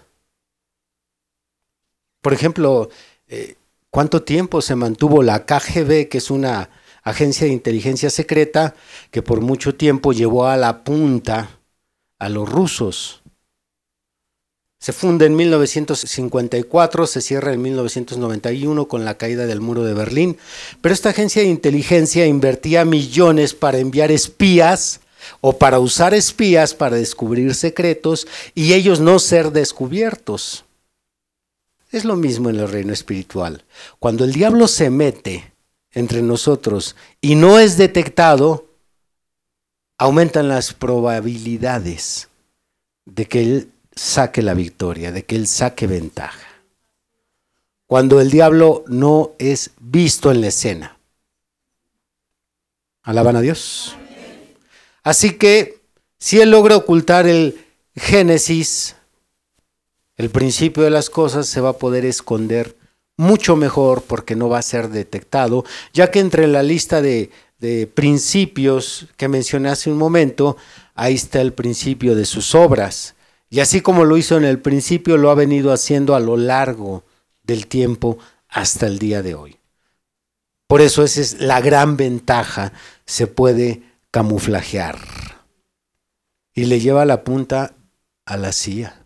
Por 2.22 2.34
ejemplo, 2.34 2.89
eh, 3.28 3.55
¿cuánto 3.89 4.24
tiempo 4.24 4.61
se 4.61 4.76
mantuvo 4.76 5.24
la 5.24 5.45
KGB, 5.45 6.07
que 6.07 6.20
es 6.20 6.32
una 6.32 6.70
agencia 7.03 7.47
de 7.47 7.53
inteligencia 7.53 8.09
secreta 8.09 8.76
que 9.11 9.22
por 9.22 9.41
mucho 9.41 9.76
tiempo 9.76 10.14
llevó 10.14 10.45
a 10.45 10.55
la 10.55 10.84
punta 10.84 11.59
a 12.20 12.30
los 12.30 12.49
rusos? 12.49 13.22
Se 14.84 14.92
funda 14.92 15.26
en 15.26 15.38
1954, 15.38 17.08
se 17.08 17.22
cierra 17.22 17.54
en 17.54 17.62
1991 17.62 18.90
con 18.90 19.06
la 19.06 19.18
caída 19.18 19.46
del 19.46 19.62
muro 19.62 19.86
de 19.86 19.94
Berlín, 19.94 20.38
pero 20.82 20.94
esta 20.94 21.12
agencia 21.12 21.42
de 21.42 21.48
inteligencia 21.48 22.26
invertía 22.26 22.84
millones 22.84 23.54
para 23.54 23.78
enviar 23.78 24.12
espías 24.12 25.00
o 25.40 25.58
para 25.58 25.80
usar 25.80 26.14
espías 26.14 26.74
para 26.74 26.98
descubrir 26.98 27.56
secretos 27.56 28.28
y 28.56 28.74
ellos 28.74 29.00
no 29.00 29.20
ser 29.20 29.54
descubiertos. 29.54 30.66
Es 31.90 32.04
lo 32.04 32.18
mismo 32.18 32.50
en 32.50 32.58
el 32.58 32.68
reino 32.68 32.92
espiritual. 32.92 33.64
Cuando 34.00 34.26
el 34.26 34.34
diablo 34.34 34.68
se 34.68 34.90
mete 34.90 35.54
entre 35.94 36.22
nosotros 36.22 36.98
y 37.22 37.36
no 37.36 37.58
es 37.58 37.78
detectado, 37.78 38.68
aumentan 39.98 40.50
las 40.50 40.74
probabilidades 40.74 42.28
de 43.06 43.26
que 43.28 43.44
él 43.44 43.70
saque 43.96 44.41
la 44.41 44.54
victoria, 44.54 45.12
de 45.12 45.24
que 45.26 45.36
Él 45.36 45.48
saque 45.48 45.88
ventaja. 45.88 46.48
Cuando 47.86 48.20
el 48.20 48.32
diablo 48.32 48.84
no 48.88 49.32
es 49.38 49.72
visto 49.80 50.32
en 50.32 50.41
la 50.41 50.48
escena. 50.48 50.98
Alaban 53.04 53.36
a 53.36 53.41
Dios. 53.41 53.96
Así 55.04 55.38
que 55.38 55.82
si 56.18 56.39
Él 56.39 56.52
logra 56.52 56.78
ocultar 56.78 57.28
el 57.28 57.66
Génesis, 57.96 58.96
el 60.16 60.30
principio 60.30 60.84
de 60.84 60.89
las 60.89 61.10
cosas, 61.10 61.48
se 61.48 61.62
va 61.62 61.70
a 61.70 61.78
poder 61.78 62.06
esconder 62.06 62.76
mucho 63.18 63.56
mejor 63.56 64.02
porque 64.04 64.36
no 64.36 64.50
va 64.50 64.60
a 64.60 64.64
ser 64.64 64.89
detectado, 64.89 65.66
ya 65.94 66.10
que 66.10 66.20
entre 66.20 66.48
la 66.48 66.64
lista 66.64 67.02
de, 67.02 67.30
de 67.60 67.86
principios 67.86 69.08
que 69.18 69.28
mencioné 69.28 69.70
hace 69.70 69.91
un 69.91 69.98
momento, 69.98 70.58
ahí 70.96 71.14
está 71.14 71.41
el 71.41 71.54
principio 71.54 72.16
de 72.16 72.26
sus 72.26 72.56
obras 72.56 73.12
y 73.54 73.60
así 73.60 73.82
como 73.82 74.04
lo 74.04 74.18
hizo 74.18 74.36
en 74.36 74.45
el 74.45 74.58
principio, 74.58 75.16
lo 75.16 75.30
ha 75.30 75.36
venido 75.36 75.72
haciendo 75.72 76.16
a 76.16 76.20
lo 76.20 76.38
largo 76.38 77.04
del 77.43 77.68
tiempo 77.68 78.18
hasta 78.49 78.88
el 78.88 78.97
día 78.97 79.22
de 79.22 79.36
hoy. 79.36 79.60
Por 80.66 80.82
eso 80.82 81.04
esa 81.04 81.22
es 81.22 81.39
la 81.39 81.62
gran 81.62 81.95
ventaja, 81.95 82.74
se 83.06 83.28
puede 83.28 83.84
camuflajear. 84.10 84.97
Y 86.56 86.66
le 86.66 86.80
lleva 86.80 87.06
la 87.06 87.24
punta 87.24 87.76
a 88.26 88.38
la 88.38 88.54
CIA. 88.54 89.06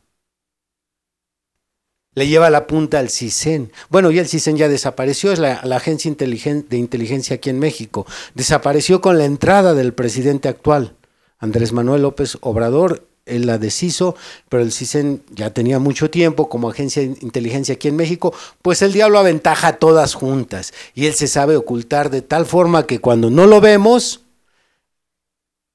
Le 2.14 2.28
lleva 2.30 2.50
la 2.50 2.68
punta 2.68 3.00
al 3.00 3.10
CISEN. 3.10 3.74
Bueno, 3.90 4.12
y 4.12 4.20
el 4.20 4.30
CISEN 4.30 4.56
ya 4.56 4.70
desapareció, 4.70 5.34
es 5.34 5.40
la 5.40 5.60
agencia 5.76 6.16
de 6.16 6.78
inteligencia 6.78 7.36
aquí 7.36 7.50
en 7.50 7.60
México. 7.60 8.06
Desapareció 8.34 9.02
con 9.02 9.18
la 9.18 9.26
entrada 9.26 9.74
del 9.74 9.94
presidente 9.94 10.48
actual, 10.48 10.96
Andrés 11.38 11.74
Manuel 11.74 12.04
López 12.04 12.38
Obrador, 12.40 13.07
él 13.28 13.46
la 13.46 13.58
deshizo, 13.58 14.16
pero 14.50 14.64
el 14.64 14.72
CISEN 14.72 15.22
ya 15.32 15.54
tenía 15.54 15.80
mucho 15.80 16.10
tiempo 16.10 16.50
como 16.50 16.70
agencia 16.70 17.02
de 17.02 17.18
inteligencia 17.22 17.76
aquí 17.76 17.88
en 17.88 17.96
México, 17.96 18.34
pues 18.62 18.82
el 18.82 18.94
diablo 18.94 19.20
aventaja 19.20 19.68
a 19.70 19.78
todas 19.78 20.14
juntas 20.14 20.74
y 20.94 21.06
él 21.06 21.14
se 21.14 21.28
sabe 21.28 21.56
ocultar 21.56 22.10
de 22.10 22.22
tal 22.22 22.46
forma 22.46 22.86
que 22.86 23.00
cuando 23.00 23.30
no 23.30 23.48
lo 23.48 23.62
vemos, 23.62 24.22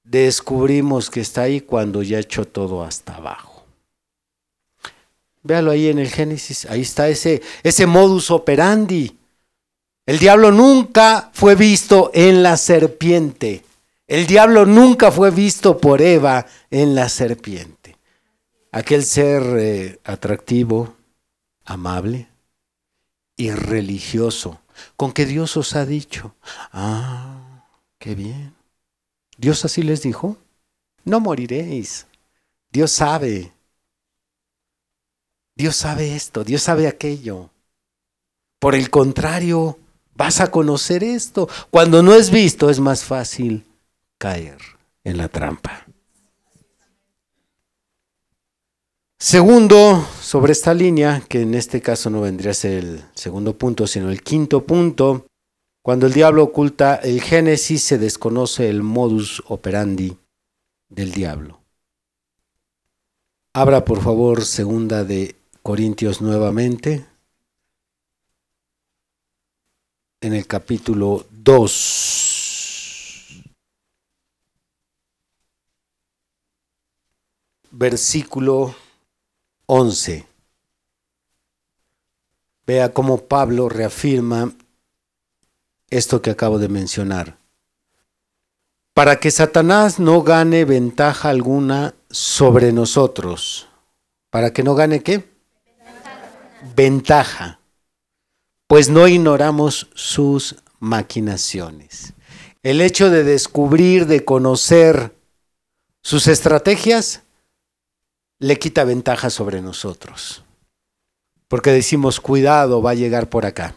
descubrimos 0.04 1.10
que 1.10 1.20
está 1.20 1.42
ahí 1.42 1.60
cuando 1.60 2.02
ya 2.02 2.18
echó 2.18 2.44
todo 2.44 2.82
hasta 2.82 3.16
abajo. 3.16 3.64
Véalo 5.42 5.70
ahí 5.70 5.88
en 5.88 5.98
el 5.98 6.08
Génesis, 6.08 6.66
ahí 6.66 6.82
está 6.82 7.08
ese, 7.08 7.42
ese 7.62 7.86
modus 7.86 8.30
operandi. 8.30 9.18
El 10.06 10.18
diablo 10.18 10.52
nunca 10.52 11.30
fue 11.32 11.54
visto 11.54 12.10
en 12.14 12.42
la 12.42 12.56
serpiente. 12.56 13.64
El 14.12 14.26
diablo 14.26 14.66
nunca 14.66 15.10
fue 15.10 15.30
visto 15.30 15.78
por 15.78 16.02
Eva 16.02 16.44
en 16.70 16.94
la 16.94 17.08
serpiente. 17.08 17.96
Aquel 18.70 19.04
ser 19.04 19.42
eh, 19.58 20.00
atractivo, 20.04 20.96
amable 21.64 22.28
y 23.38 23.52
religioso, 23.52 24.60
con 24.98 25.12
que 25.12 25.24
Dios 25.24 25.56
os 25.56 25.74
ha 25.76 25.86
dicho, 25.86 26.34
ah, 26.72 27.64
qué 27.98 28.14
bien. 28.14 28.54
Dios 29.38 29.64
así 29.64 29.82
les 29.82 30.02
dijo, 30.02 30.36
no 31.04 31.18
moriréis. 31.18 32.06
Dios 32.70 32.92
sabe. 32.92 33.54
Dios 35.56 35.74
sabe 35.74 36.14
esto, 36.14 36.44
Dios 36.44 36.60
sabe 36.60 36.86
aquello. 36.86 37.48
Por 38.58 38.74
el 38.74 38.90
contrario, 38.90 39.78
vas 40.14 40.42
a 40.42 40.50
conocer 40.50 41.02
esto. 41.02 41.48
Cuando 41.70 42.02
no 42.02 42.12
es 42.12 42.30
visto 42.30 42.68
es 42.68 42.78
más 42.78 43.04
fácil 43.04 43.64
caer 44.22 44.58
en 45.02 45.16
la 45.16 45.26
trampa. 45.26 45.84
Segundo, 49.18 50.06
sobre 50.20 50.52
esta 50.52 50.72
línea, 50.74 51.24
que 51.28 51.42
en 51.42 51.54
este 51.54 51.82
caso 51.82 52.08
no 52.08 52.20
vendría 52.20 52.52
a 52.52 52.54
ser 52.54 52.84
el 52.84 53.04
segundo 53.16 53.58
punto, 53.58 53.88
sino 53.88 54.10
el 54.10 54.22
quinto 54.22 54.64
punto, 54.64 55.26
cuando 55.82 56.06
el 56.06 56.12
diablo 56.12 56.44
oculta 56.44 56.94
el 57.02 57.20
génesis 57.20 57.82
se 57.82 57.98
desconoce 57.98 58.68
el 58.68 58.84
modus 58.84 59.42
operandi 59.48 60.16
del 60.88 61.10
diablo. 61.10 61.60
Abra 63.54 63.84
por 63.84 64.02
favor 64.02 64.44
segunda 64.44 65.02
de 65.02 65.34
Corintios 65.64 66.20
nuevamente 66.20 67.04
en 70.20 70.32
el 70.32 70.46
capítulo 70.46 71.26
2. 71.30 72.31
Versículo 77.72 78.74
11. 79.66 80.26
Vea 82.66 82.92
cómo 82.92 83.24
Pablo 83.24 83.68
reafirma 83.68 84.52
esto 85.90 86.22
que 86.22 86.30
acabo 86.30 86.58
de 86.58 86.68
mencionar. 86.68 87.38
Para 88.94 89.18
que 89.18 89.30
Satanás 89.30 89.98
no 89.98 90.22
gane 90.22 90.64
ventaja 90.64 91.30
alguna 91.30 91.94
sobre 92.10 92.72
nosotros. 92.72 93.68
¿Para 94.30 94.52
que 94.52 94.62
no 94.62 94.74
gane 94.74 95.02
qué? 95.02 95.28
Ventaja. 96.76 97.58
Pues 98.66 98.90
no 98.90 99.08
ignoramos 99.08 99.88
sus 99.94 100.56
maquinaciones. 100.78 102.12
El 102.62 102.80
hecho 102.80 103.10
de 103.10 103.24
descubrir, 103.24 104.06
de 104.06 104.24
conocer 104.24 105.14
sus 106.02 106.26
estrategias, 106.26 107.21
le 108.42 108.58
quita 108.58 108.82
ventaja 108.82 109.30
sobre 109.30 109.62
nosotros. 109.62 110.42
Porque 111.46 111.70
decimos, 111.70 112.18
cuidado, 112.18 112.82
va 112.82 112.90
a 112.90 112.94
llegar 112.94 113.28
por 113.28 113.46
acá. 113.46 113.76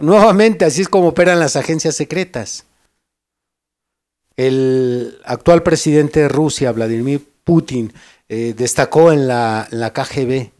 Nuevamente, 0.00 0.64
así 0.64 0.82
es 0.82 0.88
como 0.88 1.08
operan 1.08 1.38
las 1.38 1.54
agencias 1.54 1.94
secretas. 1.94 2.66
El 4.36 5.20
actual 5.24 5.62
presidente 5.62 6.20
de 6.20 6.28
Rusia, 6.28 6.72
Vladimir 6.72 7.24
Putin, 7.44 7.92
eh, 8.28 8.54
destacó 8.56 9.12
en 9.12 9.28
la, 9.28 9.68
en 9.70 9.78
la 9.78 9.92
KGB 9.92 10.50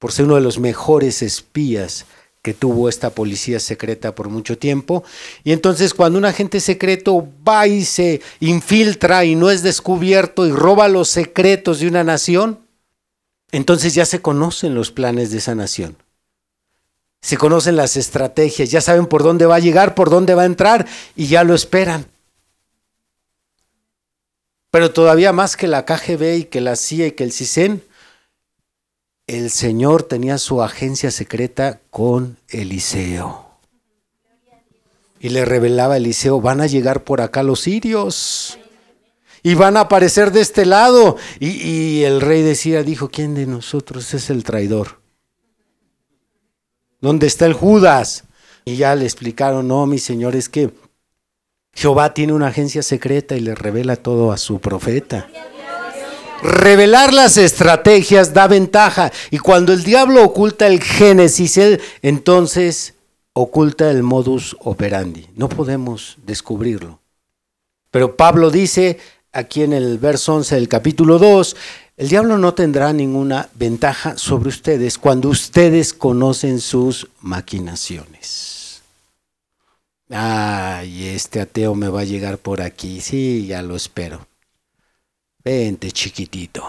por 0.00 0.10
ser 0.10 0.24
uno 0.24 0.34
de 0.34 0.40
los 0.40 0.58
mejores 0.58 1.22
espías 1.22 2.06
que 2.42 2.54
tuvo 2.54 2.88
esta 2.88 3.10
policía 3.10 3.60
secreta 3.60 4.14
por 4.14 4.28
mucho 4.28 4.56
tiempo. 4.56 5.04
Y 5.44 5.52
entonces 5.52 5.94
cuando 5.94 6.18
un 6.18 6.24
agente 6.24 6.60
secreto 6.60 7.28
va 7.46 7.66
y 7.66 7.84
se 7.84 8.20
infiltra 8.40 9.24
y 9.24 9.34
no 9.34 9.50
es 9.50 9.62
descubierto 9.62 10.46
y 10.46 10.52
roba 10.52 10.88
los 10.88 11.08
secretos 11.08 11.80
de 11.80 11.88
una 11.88 12.04
nación, 12.04 12.60
entonces 13.52 13.94
ya 13.94 14.06
se 14.06 14.22
conocen 14.22 14.74
los 14.74 14.90
planes 14.90 15.30
de 15.30 15.38
esa 15.38 15.54
nación 15.54 15.96
se 17.22 17.36
conocen 17.36 17.76
las 17.76 17.96
estrategias, 17.96 18.70
ya 18.70 18.80
saben 18.80 19.06
por 19.06 19.22
dónde 19.22 19.46
va 19.46 19.56
a 19.56 19.60
llegar, 19.60 19.94
por 19.94 20.10
dónde 20.10 20.34
va 20.34 20.42
a 20.42 20.46
entrar 20.46 20.86
y 21.14 21.26
ya 21.26 21.44
lo 21.44 21.54
esperan. 21.54 22.06
Pero 24.70 24.92
todavía 24.92 25.32
más 25.32 25.56
que 25.56 25.66
la 25.66 25.84
KGB 25.84 26.36
y 26.38 26.44
que 26.44 26.60
la 26.60 26.76
CIA 26.76 27.08
y 27.08 27.12
que 27.12 27.24
el 27.24 27.32
CISEN, 27.32 27.82
el 29.30 29.50
Señor 29.50 30.02
tenía 30.02 30.38
su 30.38 30.60
agencia 30.60 31.12
secreta 31.12 31.80
con 31.90 32.36
Eliseo. 32.48 33.46
Y 35.20 35.28
le 35.28 35.44
revelaba 35.44 35.94
a 35.94 35.96
Eliseo, 35.98 36.40
van 36.40 36.60
a 36.60 36.66
llegar 36.66 37.04
por 37.04 37.20
acá 37.20 37.44
los 37.44 37.60
sirios. 37.60 38.58
Y 39.44 39.54
van 39.54 39.76
a 39.76 39.82
aparecer 39.82 40.32
de 40.32 40.40
este 40.40 40.66
lado. 40.66 41.16
Y, 41.38 42.02
el 42.02 42.20
rey 42.20 42.42
decía, 42.42 42.82
dijo, 42.82 43.08
¿quién 43.08 43.34
de 43.34 43.46
nosotros 43.46 44.12
es 44.14 44.30
el 44.30 44.42
traidor? 44.42 45.00
¿Dónde 47.00 47.28
está 47.28 47.46
el 47.46 47.52
Judas? 47.52 48.24
Y 48.64 48.76
ya 48.76 48.96
le 48.96 49.04
explicaron, 49.04 49.68
no, 49.68 49.86
mi 49.86 49.98
señor, 49.98 50.34
es 50.34 50.48
que 50.48 50.72
Jehová 51.72 52.14
tiene 52.14 52.32
una 52.32 52.48
agencia 52.48 52.82
secreta 52.82 53.36
y 53.36 53.40
le 53.40 53.54
revela 53.54 53.94
todo 53.94 54.32
a 54.32 54.38
su 54.38 54.58
profeta. 54.58 55.28
Revelar 56.42 57.12
las 57.12 57.36
estrategias 57.36 58.32
da 58.32 58.46
ventaja. 58.46 59.12
Y 59.30 59.38
cuando 59.38 59.72
el 59.72 59.84
diablo 59.84 60.24
oculta 60.24 60.66
el 60.66 60.82
génesis, 60.82 61.58
él 61.58 61.80
entonces 62.02 62.94
oculta 63.32 63.90
el 63.90 64.02
modus 64.02 64.56
operandi. 64.60 65.26
No 65.34 65.48
podemos 65.48 66.16
descubrirlo. 66.24 67.00
Pero 67.90 68.16
Pablo 68.16 68.50
dice 68.50 68.98
aquí 69.32 69.62
en 69.62 69.72
el 69.72 69.98
verso 69.98 70.34
11 70.34 70.54
del 70.54 70.68
capítulo 70.68 71.18
2, 71.18 71.56
el 71.96 72.08
diablo 72.08 72.38
no 72.38 72.54
tendrá 72.54 72.92
ninguna 72.92 73.50
ventaja 73.54 74.16
sobre 74.16 74.48
ustedes 74.48 74.96
cuando 74.96 75.28
ustedes 75.28 75.92
conocen 75.92 76.60
sus 76.60 77.08
maquinaciones. 77.20 78.80
Ay, 80.08 81.08
este 81.08 81.40
ateo 81.40 81.74
me 81.74 81.88
va 81.88 82.00
a 82.00 82.04
llegar 82.04 82.38
por 82.38 82.62
aquí. 82.62 83.00
Sí, 83.00 83.46
ya 83.46 83.62
lo 83.62 83.76
espero. 83.76 84.29
Vente, 85.44 85.90
chiquitito. 85.90 86.64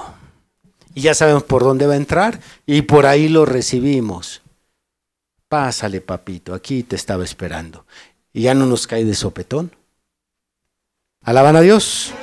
Y 0.93 1.01
ya 1.01 1.13
sabemos 1.13 1.43
por 1.43 1.63
dónde 1.63 1.87
va 1.87 1.93
a 1.93 1.97
entrar 1.97 2.39
y 2.65 2.83
por 2.83 3.05
ahí 3.05 3.29
lo 3.29 3.45
recibimos. 3.45 4.41
Pásale, 5.47 6.01
papito, 6.01 6.53
aquí 6.53 6.83
te 6.83 6.95
estaba 6.95 7.23
esperando. 7.23 7.85
Y 8.33 8.43
ya 8.43 8.53
no 8.53 8.65
nos 8.65 8.87
cae 8.87 9.03
de 9.03 9.13
sopetón. 9.13 9.71
Alaban 11.23 11.55
a 11.55 11.61
Dios. 11.61 12.13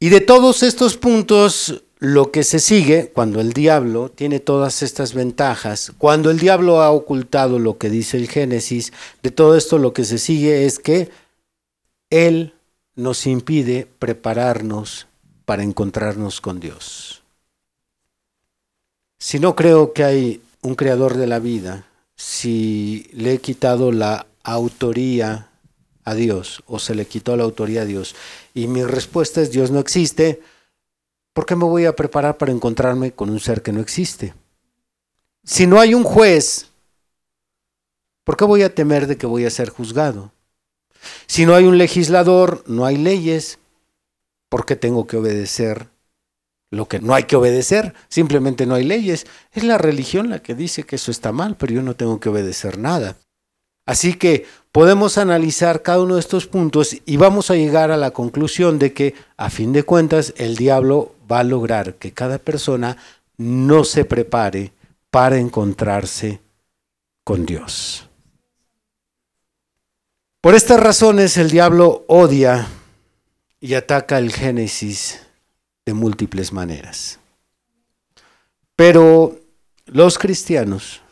Y 0.00 0.08
de 0.08 0.20
todos 0.20 0.62
estos 0.62 0.96
puntos, 0.96 1.82
lo 1.98 2.30
que 2.30 2.44
se 2.44 2.60
sigue, 2.60 3.10
cuando 3.12 3.40
el 3.40 3.52
diablo 3.52 4.10
tiene 4.10 4.40
todas 4.40 4.82
estas 4.82 5.12
ventajas, 5.12 5.92
cuando 5.98 6.30
el 6.30 6.38
diablo 6.38 6.80
ha 6.80 6.90
ocultado 6.90 7.58
lo 7.58 7.78
que 7.78 7.90
dice 7.90 8.16
el 8.16 8.28
Génesis, 8.28 8.92
de 9.22 9.30
todo 9.30 9.56
esto 9.56 9.78
lo 9.78 9.92
que 9.92 10.04
se 10.04 10.18
sigue 10.18 10.66
es 10.66 10.78
que 10.78 11.10
él 12.10 12.54
nos 12.98 13.28
impide 13.28 13.86
prepararnos 14.00 15.06
para 15.44 15.62
encontrarnos 15.62 16.40
con 16.40 16.58
Dios. 16.58 17.22
Si 19.20 19.38
no 19.38 19.54
creo 19.54 19.92
que 19.92 20.02
hay 20.02 20.42
un 20.62 20.74
creador 20.74 21.16
de 21.16 21.28
la 21.28 21.38
vida, 21.38 21.86
si 22.16 23.08
le 23.12 23.34
he 23.34 23.38
quitado 23.38 23.92
la 23.92 24.26
autoría 24.42 25.48
a 26.02 26.14
Dios 26.14 26.64
o 26.66 26.80
se 26.80 26.96
le 26.96 27.06
quitó 27.06 27.36
la 27.36 27.44
autoría 27.44 27.82
a 27.82 27.84
Dios. 27.84 28.16
Y 28.52 28.66
mi 28.66 28.82
respuesta 28.82 29.40
es 29.40 29.52
Dios 29.52 29.70
no 29.70 29.78
existe. 29.78 30.40
¿Por 31.32 31.46
qué 31.46 31.54
me 31.54 31.66
voy 31.66 31.84
a 31.84 31.94
preparar 31.94 32.36
para 32.36 32.50
encontrarme 32.50 33.12
con 33.12 33.30
un 33.30 33.38
ser 33.38 33.62
que 33.62 33.72
no 33.72 33.80
existe? 33.80 34.34
Si 35.44 35.68
no 35.68 35.78
hay 35.78 35.94
un 35.94 36.02
juez, 36.02 36.66
¿por 38.24 38.36
qué 38.36 38.44
voy 38.44 38.62
a 38.62 38.74
temer 38.74 39.06
de 39.06 39.16
que 39.16 39.26
voy 39.26 39.44
a 39.44 39.50
ser 39.50 39.68
juzgado? 39.68 40.32
Si 41.26 41.46
no 41.46 41.54
hay 41.54 41.64
un 41.64 41.78
legislador, 41.78 42.64
no 42.66 42.84
hay 42.86 42.96
leyes, 42.96 43.58
¿por 44.48 44.66
qué 44.66 44.76
tengo 44.76 45.06
que 45.06 45.16
obedecer 45.16 45.88
lo 46.70 46.86
que 46.86 47.00
no 47.00 47.14
hay 47.14 47.24
que 47.24 47.36
obedecer? 47.36 47.94
Simplemente 48.08 48.66
no 48.66 48.74
hay 48.74 48.84
leyes. 48.84 49.26
Es 49.52 49.64
la 49.64 49.78
religión 49.78 50.30
la 50.30 50.40
que 50.40 50.54
dice 50.54 50.84
que 50.84 50.96
eso 50.96 51.10
está 51.10 51.32
mal, 51.32 51.56
pero 51.56 51.72
yo 51.72 51.82
no 51.82 51.94
tengo 51.94 52.20
que 52.20 52.28
obedecer 52.28 52.78
nada. 52.78 53.16
Así 53.86 54.14
que 54.14 54.46
podemos 54.70 55.16
analizar 55.16 55.82
cada 55.82 56.02
uno 56.02 56.14
de 56.14 56.20
estos 56.20 56.46
puntos 56.46 56.96
y 57.06 57.16
vamos 57.16 57.50
a 57.50 57.54
llegar 57.54 57.90
a 57.90 57.96
la 57.96 58.10
conclusión 58.10 58.78
de 58.78 58.92
que, 58.92 59.14
a 59.38 59.48
fin 59.48 59.72
de 59.72 59.82
cuentas, 59.82 60.34
el 60.36 60.56
diablo 60.56 61.14
va 61.30 61.40
a 61.40 61.44
lograr 61.44 61.94
que 61.94 62.12
cada 62.12 62.38
persona 62.38 62.98
no 63.38 63.84
se 63.84 64.04
prepare 64.04 64.72
para 65.10 65.38
encontrarse 65.38 66.40
con 67.24 67.46
Dios. 67.46 68.07
Por 70.40 70.54
estas 70.54 70.78
razones 70.78 71.36
el 71.36 71.50
diablo 71.50 72.04
odia 72.06 72.68
y 73.58 73.74
ataca 73.74 74.18
el 74.18 74.32
Génesis 74.32 75.18
de 75.84 75.94
múltiples 75.94 76.52
maneras. 76.52 77.18
Pero 78.76 79.36
los 79.86 80.16
cristianos 80.16 81.02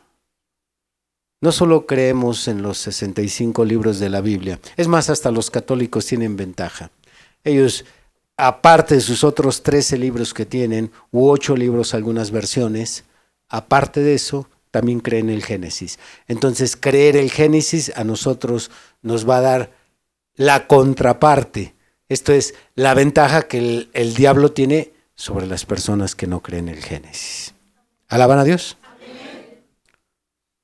no 1.41 1.51
solo 1.51 1.87
creemos 1.87 2.47
en 2.47 2.63
los 2.63 2.79
65 2.79 3.65
libros 3.65 3.99
de 3.99 4.11
la 4.11 4.21
Biblia, 4.21 4.61
es 4.77 4.87
más, 4.87 5.11
hasta 5.11 5.33
los 5.33 5.51
católicos 5.51 6.07
tienen 6.07 6.37
ventaja. 6.37 6.93
Ellos, 7.43 7.85
aparte 8.37 8.95
de 8.95 9.01
sus 9.01 9.25
otros 9.25 9.65
13 9.65 9.99
libros 9.99 10.33
que 10.35 10.47
tienen, 10.47 10.93
u 11.11 11.29
8 11.29 11.57
libros, 11.57 11.95
algunas 11.95 12.31
versiones, 12.31 13.03
aparte 13.49 14.01
de 14.03 14.15
eso, 14.15 14.49
también 14.77 15.01
creen 15.01 15.31
el 15.31 15.43
Génesis. 15.43 15.99
Entonces, 16.29 16.77
creer 16.77 17.17
el 17.17 17.31
Génesis 17.31 17.91
a 17.97 18.05
nosotros 18.05 18.71
nos 19.01 19.27
va 19.27 19.39
a 19.39 19.41
dar 19.41 19.73
la 20.35 20.67
contraparte. 20.67 21.75
Esto 22.11 22.35
es 22.35 22.53
la 22.75 22.93
ventaja 22.93 23.49
que 23.49 23.89
el, 23.91 24.15
diablo 24.15 24.53
tiene 24.53 24.93
sobre 25.15 25.47
las 25.47 25.65
personas 25.65 26.15
que 26.15 26.27
no 26.27 26.43
creen 26.43 26.69
el 26.69 26.83
Génesis. 26.83 27.55
¿Alaban 28.09 28.39
a 28.39 28.45
Dios? 28.45 28.77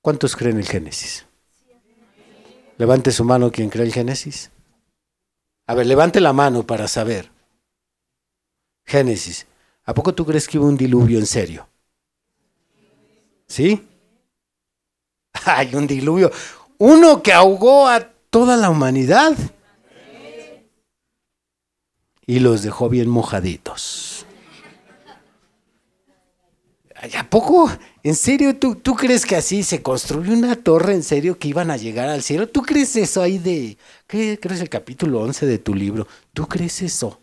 ¿Cuántos 0.03 0.37
creen 0.37 0.59
el 0.59 0.67
Génesis? 0.67 1.25
Levante 2.77 3.13
su 3.13 3.25
mano 3.25 3.51
quien 3.51 3.71
cree 3.71 3.87
el 3.87 3.95
Génesis. 3.95 4.51
A 5.67 5.75
ver, 5.75 5.87
levante 5.87 6.21
la 6.21 6.35
mano 6.35 6.67
para 6.67 6.87
saber. 6.87 7.31
Génesis. 8.85 9.47
¿A 9.85 9.95
poco 9.95 10.15
tú 10.15 10.27
crees 10.27 10.47
que 10.47 10.59
hubo 10.59 10.67
un 10.67 10.77
diluvio 10.77 11.19
en 11.19 11.25
serio? 11.25 11.67
¿Sí? 13.47 13.87
Hay 15.47 15.75
un 15.75 15.87
diluvio. 15.87 16.31
Uno 16.79 17.23
que 17.23 17.33
ahogó 17.33 17.89
a 17.89 18.01
toda 18.31 18.57
la 18.57 18.71
humanidad. 18.71 19.37
Y 22.27 22.39
los 22.39 22.63
dejó 22.63 22.89
bien 22.89 23.09
mojaditos. 23.09 24.27
¿A 27.19 27.29
poco? 27.29 27.69
¿En 28.05 28.15
serio? 28.15 28.57
¿Tú, 28.57 28.77
¿Tú 28.77 28.95
crees 28.95 29.27
que 29.27 29.35
así 29.35 29.65
se 29.65 29.83
construyó 29.83 30.33
una 30.33 30.55
torre? 30.55 30.95
¿En 30.95 31.03
serio 31.03 31.37
que 31.37 31.49
iban 31.49 31.71
a 31.73 31.77
llegar 31.77 32.09
al 32.09 32.23
cielo? 32.23 32.49
¿Tú 32.49 32.63
crees 32.63 32.95
eso 32.95 33.21
ahí 33.23 33.39
de... 33.39 33.77
¿Qué 34.07 34.39
crees 34.41 34.61
el 34.61 34.69
capítulo 34.69 35.21
11 35.21 35.47
de 35.47 35.59
tu 35.59 35.75
libro? 35.75 36.07
¿Tú 36.33 36.47
crees 36.47 36.81
eso? 36.81 37.22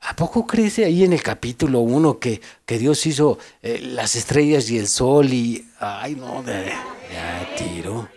¿A 0.00 0.16
poco 0.16 0.46
crees 0.46 0.78
ahí 0.78 1.04
en 1.04 1.12
el 1.12 1.22
capítulo 1.22 1.80
1 1.80 2.18
que, 2.18 2.40
que, 2.64 2.78
Dios 2.78 3.04
hizo 3.06 3.38
eh, 3.62 3.80
las 3.80 4.16
estrellas 4.16 4.70
y 4.70 4.78
el 4.78 4.88
sol 4.88 5.32
y... 5.32 5.68
Ay, 5.78 6.14
no, 6.14 6.42
de, 6.42 6.64
de 6.64 7.18
a 7.18 7.54
tiro. 7.56 8.08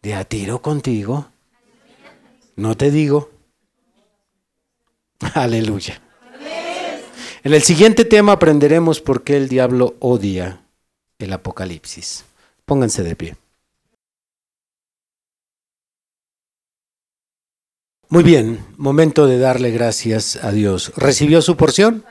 De 0.00 0.14
a 0.14 0.24
tiro 0.24 0.62
contigo. 0.62 1.28
No 2.54 2.76
te 2.76 2.90
digo. 2.90 3.30
Aleluya. 5.34 6.00
En 7.42 7.54
el 7.54 7.62
siguiente 7.62 8.04
tema 8.04 8.32
aprenderemos 8.32 9.00
por 9.00 9.22
qué 9.22 9.36
el 9.36 9.48
diablo 9.48 9.96
odia 10.00 10.62
el 11.18 11.32
Apocalipsis. 11.32 12.24
Pónganse 12.64 13.02
de 13.02 13.16
pie. 13.16 13.36
Muy 18.08 18.22
bien, 18.22 18.64
momento 18.76 19.26
de 19.26 19.36
darle 19.36 19.72
gracias 19.72 20.36
a 20.44 20.52
Dios. 20.52 20.92
¿Recibió 20.96 21.42
su 21.42 21.56
porción? 21.56 22.04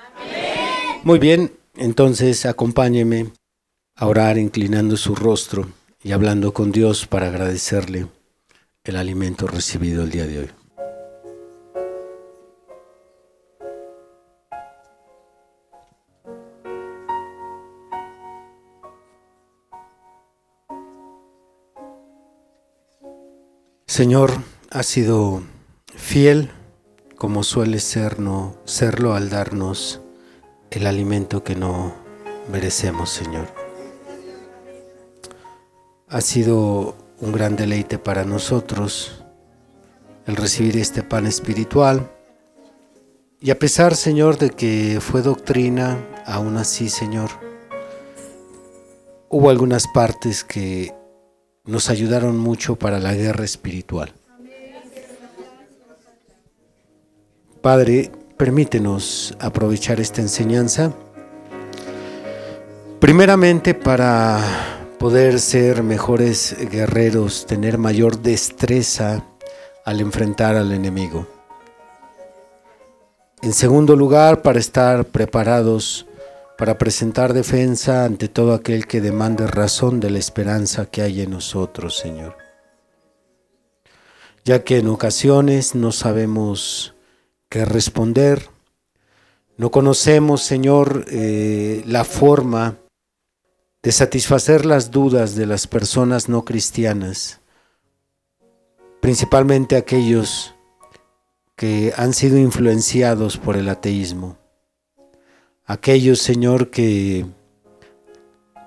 Muy 1.04 1.20
bien, 1.20 1.54
entonces 1.78 2.46
acompáñeme 2.46 3.32
a 3.96 4.08
orar 4.08 4.38
inclinando 4.38 4.98
su 4.98 5.16
rostro 5.16 5.70
y 6.04 6.12
hablando 6.12 6.54
con 6.54 6.74
Dios 6.74 7.08
para 7.08 7.28
agradecerle 7.28 8.08
el 8.84 8.96
alimento 8.98 9.48
recibido 9.48 10.04
el 10.04 10.12
día 10.12 10.28
de 10.28 10.40
hoy. 10.40 10.50
Señor, 23.88 24.34
ha 24.72 24.84
sido 24.84 25.42
fiel 26.06 26.52
como 27.18 27.42
suele 27.42 27.80
serlo 27.80 29.16
al 29.16 29.30
darnos 29.32 30.02
el 30.70 30.86
alimento 30.86 31.44
que 31.44 31.56
no 31.56 31.96
merecemos, 32.52 33.10
Señor. 33.10 33.48
Ha 36.08 36.22
sido 36.22 36.96
un 37.20 37.32
gran 37.32 37.56
deleite 37.56 37.98
para 37.98 38.24
nosotros 38.24 39.24
el 40.28 40.36
recibir 40.36 40.78
este 40.78 41.02
pan 41.02 41.26
espiritual. 41.26 42.12
Y 43.42 43.50
a 43.50 43.58
pesar, 43.58 43.96
Señor, 43.96 44.38
de 44.38 44.52
que 44.52 45.00
fue 45.02 45.24
doctrina, 45.24 45.98
aún 46.28 46.58
así, 46.58 46.90
Señor, 46.90 47.32
hubo 49.28 49.50
algunas 49.50 49.88
partes 49.88 50.44
que 50.44 50.94
nos 51.66 51.90
ayudaron 51.90 52.38
mucho 52.38 52.76
para 52.76 53.00
la 53.00 53.16
guerra 53.16 53.44
espiritual. 53.44 54.14
Padre, 57.66 58.12
permítenos 58.38 59.36
aprovechar 59.40 60.00
esta 60.00 60.22
enseñanza, 60.22 60.94
primeramente 63.00 63.74
para 63.74 64.40
poder 65.00 65.40
ser 65.40 65.82
mejores 65.82 66.56
guerreros, 66.70 67.48
tener 67.48 67.80
mayor 67.80 68.20
destreza 68.20 69.26
al 69.84 70.00
enfrentar 70.00 70.56
al 70.56 70.74
enemigo. 70.74 71.26
En 73.42 73.52
segundo 73.52 73.96
lugar, 73.96 74.44
para 74.44 74.60
estar 74.60 75.06
preparados 75.06 76.06
para 76.60 76.78
presentar 76.78 77.34
defensa 77.34 78.06
ante 78.06 78.28
todo 78.28 78.54
aquel 78.54 78.86
que 78.86 79.02
demande 79.02 79.48
razón 79.48 80.00
de 80.00 80.12
la 80.12 80.20
esperanza 80.20 80.86
que 80.86 81.02
hay 81.02 81.22
en 81.22 81.32
nosotros, 81.32 81.98
Señor. 81.98 82.38
Ya 84.44 84.64
que 84.64 84.78
en 84.78 84.88
ocasiones 84.88 85.74
no 85.74 85.92
sabemos 85.92 86.95
responder. 87.52 88.50
No 89.58 89.72
conocemos, 89.72 90.42
Señor, 90.42 91.06
eh, 91.10 91.84
la 91.86 92.04
forma 92.04 92.78
de 93.82 93.92
satisfacer 93.92 94.66
las 94.66 94.92
dudas 94.92 95.36
de 95.36 95.46
las 95.46 95.68
personas 95.68 96.28
no 96.28 96.44
cristianas, 96.44 97.40
principalmente 99.00 99.78
aquellos 99.78 100.56
que 101.56 101.94
han 101.96 102.14
sido 102.14 102.38
influenciados 102.38 103.38
por 103.38 103.56
el 103.56 103.70
ateísmo. 103.70 104.38
Aquellos, 105.66 106.20
Señor, 106.20 106.70
que 106.70 107.26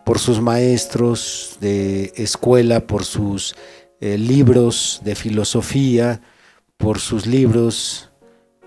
por 0.05 0.19
sus 0.19 0.41
maestros 0.41 1.59
de 1.61 2.13
escuela, 2.17 2.87
por 2.87 3.05
sus 3.05 3.55
eh, 4.01 4.17
libros 4.17 5.01
de 5.05 5.15
filosofía, 5.15 6.23
por 6.79 6.99
sus 6.99 7.27
libros 7.27 8.09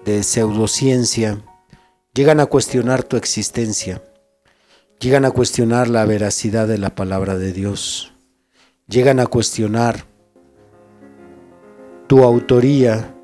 de 0.06 0.24
pseudociencia 0.24 1.41
llegan 2.14 2.39
a 2.39 2.45
cuestionar 2.45 3.04
tu 3.04 3.18
existencia, 3.18 4.04
llegan 4.99 5.26
a 5.26 5.32
cuestionar 5.32 5.88
la 5.88 6.06
veracidad 6.06 6.68
de 6.68 6.78
la 6.78 6.95
palabra 6.95 7.38
de 7.38 7.54
Dios, 7.54 8.14
llegan 8.88 9.20
a 9.20 9.28
cuestionar 9.28 10.06
tu 12.08 12.24
autoría 12.24 13.16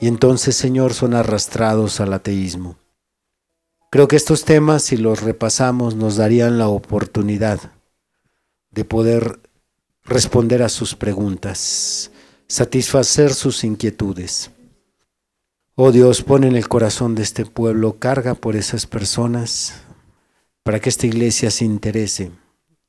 y 0.00 0.08
entonces, 0.08 0.56
Señor, 0.56 0.94
son 0.94 1.14
arrastrados 1.14 2.00
al 2.00 2.12
ateísmo. 2.12 2.76
Creo 3.90 4.08
que 4.08 4.16
estos 4.16 4.44
temas, 4.44 4.82
si 4.82 4.96
los 4.96 5.22
repasamos, 5.22 5.94
nos 5.94 6.16
darían 6.16 6.58
la 6.58 6.68
oportunidad 6.68 7.60
de 8.70 8.84
poder 8.84 9.40
responder 10.02 10.62
a 10.62 10.68
sus 10.68 10.94
preguntas, 10.94 12.10
satisfacer 12.48 13.32
sus 13.34 13.62
inquietudes. 13.62 14.50
Oh 15.76 15.90
Dios, 15.90 16.22
pon 16.22 16.44
en 16.44 16.54
el 16.54 16.68
corazón 16.68 17.16
de 17.16 17.24
este 17.24 17.44
pueblo 17.44 17.98
carga 17.98 18.36
por 18.36 18.54
esas 18.54 18.86
personas 18.86 19.82
para 20.62 20.78
que 20.78 20.88
esta 20.88 21.08
iglesia 21.08 21.50
se 21.50 21.64
interese 21.64 22.30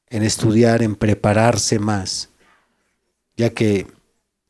en 0.07 0.21
estudiar, 0.21 0.83
en 0.83 0.95
prepararse 0.95 1.79
más, 1.79 2.29
ya 3.37 3.49
que 3.49 3.87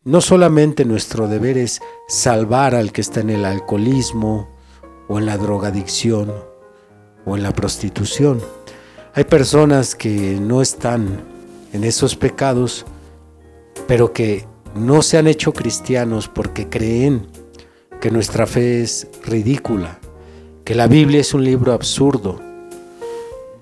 no 0.04 0.20
solamente 0.20 0.84
nuestro 0.84 1.30
deber 1.30 1.58
es 1.58 1.80
salvar 2.10 2.76
al 2.76 2.92
que 2.92 3.00
está 3.00 3.22
en 3.22 3.30
el 3.30 3.46
alcoholismo 3.46 4.50
o 5.08 5.18
en 5.18 5.28
la 5.28 5.38
drogadicción 5.38 6.34
o 7.26 7.38
en 7.38 7.42
la 7.42 7.54
prostitución. 7.54 8.42
Hay 9.14 9.24
personas 9.24 9.96
que 9.96 10.38
no 10.42 10.62
están 10.62 11.22
en 11.72 11.86
esos 11.86 12.18
pecados, 12.18 12.86
pero 13.88 14.12
que 14.12 14.46
no 14.76 15.02
se 15.04 15.18
han 15.18 15.28
hecho 15.28 15.54
cristianos 15.54 16.28
porque 16.28 16.68
creen 16.68 17.30
que 18.02 18.12
nuestra 18.12 18.46
fe 18.48 18.82
es 18.82 19.08
ridícula, 19.24 20.00
que 20.64 20.76
la 20.76 20.88
Biblia 20.88 21.22
es 21.22 21.34
un 21.34 21.44
libro 21.44 21.74
absurdo. 21.74 22.40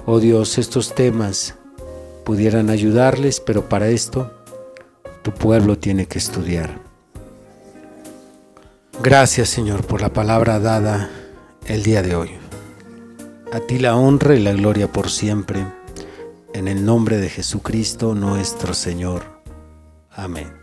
Oh 0.06 0.20
Dios, 0.20 0.58
estos 0.58 0.96
temas 0.96 1.56
pudieran 2.24 2.70
ayudarles, 2.70 3.40
pero 3.40 3.70
para 3.70 3.90
esto 3.90 4.32
tu 5.22 5.32
pueblo 5.32 5.78
tiene 5.78 6.06
que 6.06 6.20
estudiar. 6.20 6.80
Gracias 9.02 9.50
Señor 9.50 9.86
por 9.86 10.02
la 10.02 10.14
palabra 10.14 10.60
dada 10.60 11.10
el 11.68 11.84
día 11.84 12.02
de 12.02 12.16
hoy. 12.16 12.32
A 13.52 13.60
ti 13.60 13.80
la 13.80 13.96
honra 13.96 14.36
y 14.36 14.40
la 14.40 14.54
gloria 14.54 14.92
por 14.92 15.10
siempre, 15.10 15.66
en 16.54 16.68
el 16.68 16.86
nombre 16.86 17.18
de 17.18 17.30
Jesucristo 17.30 18.16
nuestro 18.16 18.74
Señor. 18.74 19.24
Amén. 20.10 20.63